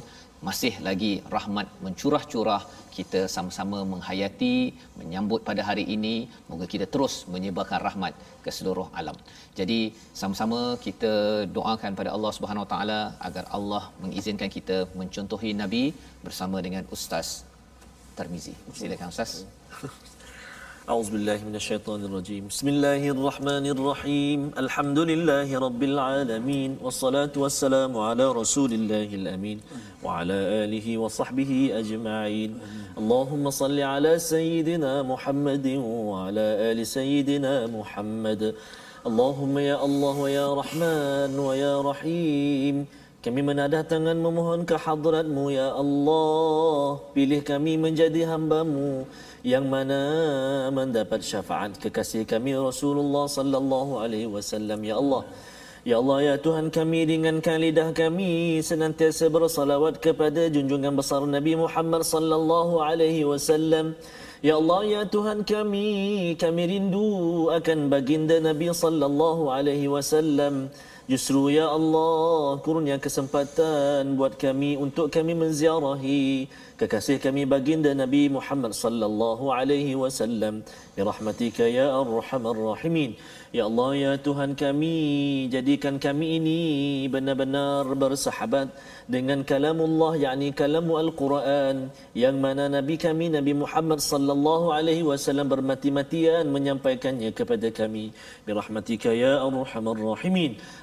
masih 0.47 0.73
lagi 0.87 1.11
rahmat 1.33 1.67
mencurah-curah 1.85 2.61
kita 2.95 3.21
sama-sama 3.35 3.77
menghayati 3.91 4.55
menyambut 4.99 5.41
pada 5.49 5.61
hari 5.69 5.85
ini 5.95 6.15
moga 6.49 6.65
kita 6.73 6.85
terus 6.93 7.13
menyebarkan 7.33 7.79
rahmat 7.87 8.13
ke 8.43 8.51
seluruh 8.57 8.87
alam. 8.99 9.17
Jadi 9.59 9.79
sama-sama 10.21 10.59
kita 10.85 11.13
doakan 11.57 11.91
pada 11.99 12.11
Allah 12.15 12.31
Subhanahu 12.37 12.65
Wa 12.65 12.71
Taala 12.73 13.01
agar 13.27 13.45
Allah 13.57 13.83
mengizinkan 14.03 14.51
kita 14.57 14.77
mencontohi 15.01 15.51
nabi 15.63 15.83
bersama 16.25 16.59
dengan 16.67 16.83
Ustaz 16.97 17.29
Tarmizi. 18.17 18.55
Silakan 18.81 19.15
Ustaz. 19.15 19.31
أعوذ 20.88 21.10
بالله 21.12 21.38
من 21.44 21.54
الشيطان 21.54 22.04
الرجيم 22.04 22.48
بسم 22.48 22.68
الله 22.68 23.02
الرحمن 23.14 23.66
الرحيم 23.76 24.40
الحمد 24.58 24.98
لله 24.98 25.48
رب 25.58 25.82
العالمين 25.82 26.70
والصلاة 26.82 27.34
والسلام 27.36 27.92
على 27.98 28.32
رسول 28.32 28.72
الله 28.72 29.08
الأمين 29.20 29.60
وعلى 30.04 30.38
آله 30.64 30.86
وصحبه 30.98 31.52
أجمعين 31.80 32.50
اللهم 32.98 33.44
صل 33.50 33.78
على 33.80 34.18
سيدنا 34.18 35.02
محمد 35.02 35.66
وعلى 36.10 36.46
آل 36.72 36.78
سيدنا 36.86 37.66
محمد 37.66 38.54
اللهم 39.06 39.54
يا 39.58 39.76
الله 39.84 40.14
ويا 40.24 40.46
رحمن 40.54 41.32
ويا 41.38 41.74
رحيم 41.90 42.76
Kami 43.18 43.42
menadah 43.42 43.82
tangan 43.82 44.14
memohon 44.14 44.62
ke 44.62 44.78
hadratmu 44.78 45.50
ya 45.50 45.74
Allah 45.74 47.02
Pilih 47.12 47.42
kami 47.42 47.74
menjadi 47.74 48.22
hambamu 48.30 49.10
Yang 49.43 49.65
mana 49.67 49.99
mendapat 50.71 51.19
syafaat 51.19 51.75
kekasih 51.75 52.23
kami 52.23 52.55
Rasulullah 52.55 53.27
sallallahu 53.27 53.99
alaihi 53.99 54.31
wasallam. 54.31 54.79
Ya 54.87 54.95
Allah 54.95 55.27
Ya 55.83 55.99
Allah 55.99 56.19
ya 56.23 56.35
Tuhan 56.39 56.71
kami 56.71 57.03
dengan 57.03 57.43
lidah 57.43 57.91
kami 57.91 58.63
senantiasa 58.63 59.27
bersalawat 59.27 59.99
kepada 59.99 60.47
junjungan 60.47 60.95
besar 60.95 61.27
Nabi 61.27 61.59
Muhammad 61.59 62.07
sallallahu 62.07 62.79
alaihi 62.79 63.27
wasallam. 63.27 63.99
Ya 64.39 64.55
Allah 64.55 64.79
ya 64.87 65.01
Tuhan 65.03 65.43
kami 65.43 66.39
kami 66.39 66.63
rindu 66.63 67.51
akan 67.51 67.91
baginda 67.91 68.39
Nabi 68.39 68.71
sallallahu 68.71 69.51
alaihi 69.51 69.91
wasallam 69.91 70.71
Justru 71.03 71.51
ya 71.51 71.67
Allah 71.67 72.63
kurnia 72.63 72.95
kesempatan 72.95 74.15
buat 74.15 74.39
kami 74.39 74.79
untuk 74.79 75.11
kami 75.11 75.35
menziarahi 75.35 76.47
kekasih 76.79 77.19
kami 77.19 77.43
baginda 77.43 77.91
Nabi 77.91 78.31
Muhammad 78.31 78.71
sallallahu 78.71 79.51
alaihi 79.51 79.99
wasallam. 79.99 80.63
Bi 80.95 81.01
rahmatika 81.03 81.67
ya 81.67 81.91
arhamar 81.91 82.55
rahimin. 82.55 83.19
Ya 83.53 83.69
Allah 83.69 83.89
ya 83.93 84.11
Tuhan 84.17 84.57
kami 84.57 84.95
jadikan 85.53 86.01
kami 86.01 86.41
ini 86.41 86.59
benar-benar 87.05 87.85
bersahabat 87.93 88.73
dengan 89.05 89.45
kalamullah 89.45 90.17
yakni 90.17 90.49
kalamu 90.57 90.97
al-Quran 90.97 91.93
yang 92.17 92.41
mana 92.41 92.65
nabi 92.65 92.97
kami 92.97 93.29
Nabi 93.29 93.53
Muhammad 93.53 94.01
sallallahu 94.01 94.73
alaihi 94.73 95.05
wasallam 95.05 95.53
bermati-matian 95.53 96.49
menyampaikannya 96.49 97.29
kepada 97.29 97.69
kami. 97.69 98.09
Bi 98.41 98.51
rahmatika 98.57 99.13
ya 99.13 99.45
arhamar 99.45 100.01
rahimin 100.01 100.57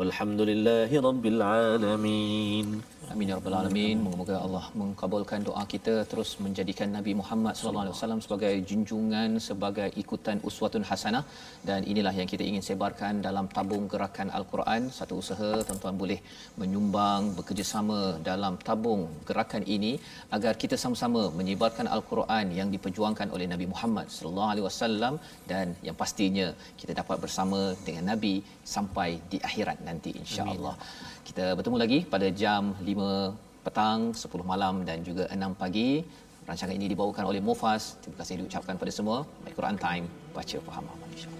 Walhamdulillahi 0.00 0.96
rabbil 1.06 1.40
alamin 1.44 2.68
Amin 3.12 3.30
ya 3.30 3.36
rabbal 3.38 3.54
alamin. 3.58 3.96
Moga-moga 4.06 4.34
Allah 4.46 4.64
mengkabulkan 4.80 5.40
doa 5.46 5.62
kita 5.72 5.94
terus 6.10 6.30
menjadikan 6.44 6.88
Nabi 6.96 7.12
Muhammad 7.20 7.54
wasallam 7.94 8.20
sebagai 8.24 8.52
junjungan, 8.68 9.30
sebagai 9.46 9.88
ikutan 10.02 10.38
uswatun 10.48 10.84
hasanah 10.90 11.22
dan 11.68 11.80
inilah 11.92 12.12
yang 12.18 12.28
kita 12.32 12.44
ingin 12.50 12.62
sebarkan 12.68 13.14
dalam 13.26 13.46
tabung 13.56 13.84
gerakan 13.92 14.30
Al-Quran. 14.38 14.82
Satu 14.98 15.18
usaha 15.22 15.50
tuan-tuan 15.66 15.98
boleh 16.02 16.18
menyumbang 16.60 17.34
bekerjasama 17.38 17.98
dalam 18.30 18.54
tabung 18.68 19.02
gerakan 19.30 19.66
ini 19.76 19.92
agar 20.38 20.54
kita 20.62 20.78
sama-sama 20.84 21.24
menyebarkan 21.40 21.90
Al-Quran 21.96 22.54
yang 22.60 22.70
diperjuangkan 22.76 23.34
oleh 23.34 23.48
Nabi 23.54 23.68
Muhammad 23.74 24.06
wasallam 24.68 25.18
dan 25.50 25.74
yang 25.88 25.98
pastinya 26.04 26.46
kita 26.78 26.94
dapat 27.02 27.18
bersama 27.26 27.74
dengan 27.88 28.06
Nabi 28.14 28.34
sampai 28.76 29.10
di 29.34 29.40
akhirat 29.50 29.78
nanti 29.90 30.10
insya-Allah. 30.22 30.74
Kita 31.26 31.58
bertemu 31.58 31.76
lagi 31.82 31.98
pada 32.06 32.28
jam 32.30 32.62
5 32.78 33.34
petang, 33.66 34.14
10 34.14 34.46
malam 34.52 34.86
dan 34.88 35.02
juga 35.02 35.26
6 35.26 35.52
pagi. 35.62 36.06
Rancangan 36.48 36.74
ini 36.78 36.86
dibawakan 36.92 37.24
oleh 37.30 37.42
Mufas. 37.42 37.98
Terima 38.02 38.16
kasih 38.22 38.42
diucapkan 38.42 38.74
pada 38.80 38.92
semua. 38.94 39.18
My 39.44 39.52
Quran 39.58 39.76
Time, 39.76 40.06
baca 40.34 40.56
faham 40.66 40.84
amal 40.86 41.08
insya-Allah. 41.14 41.39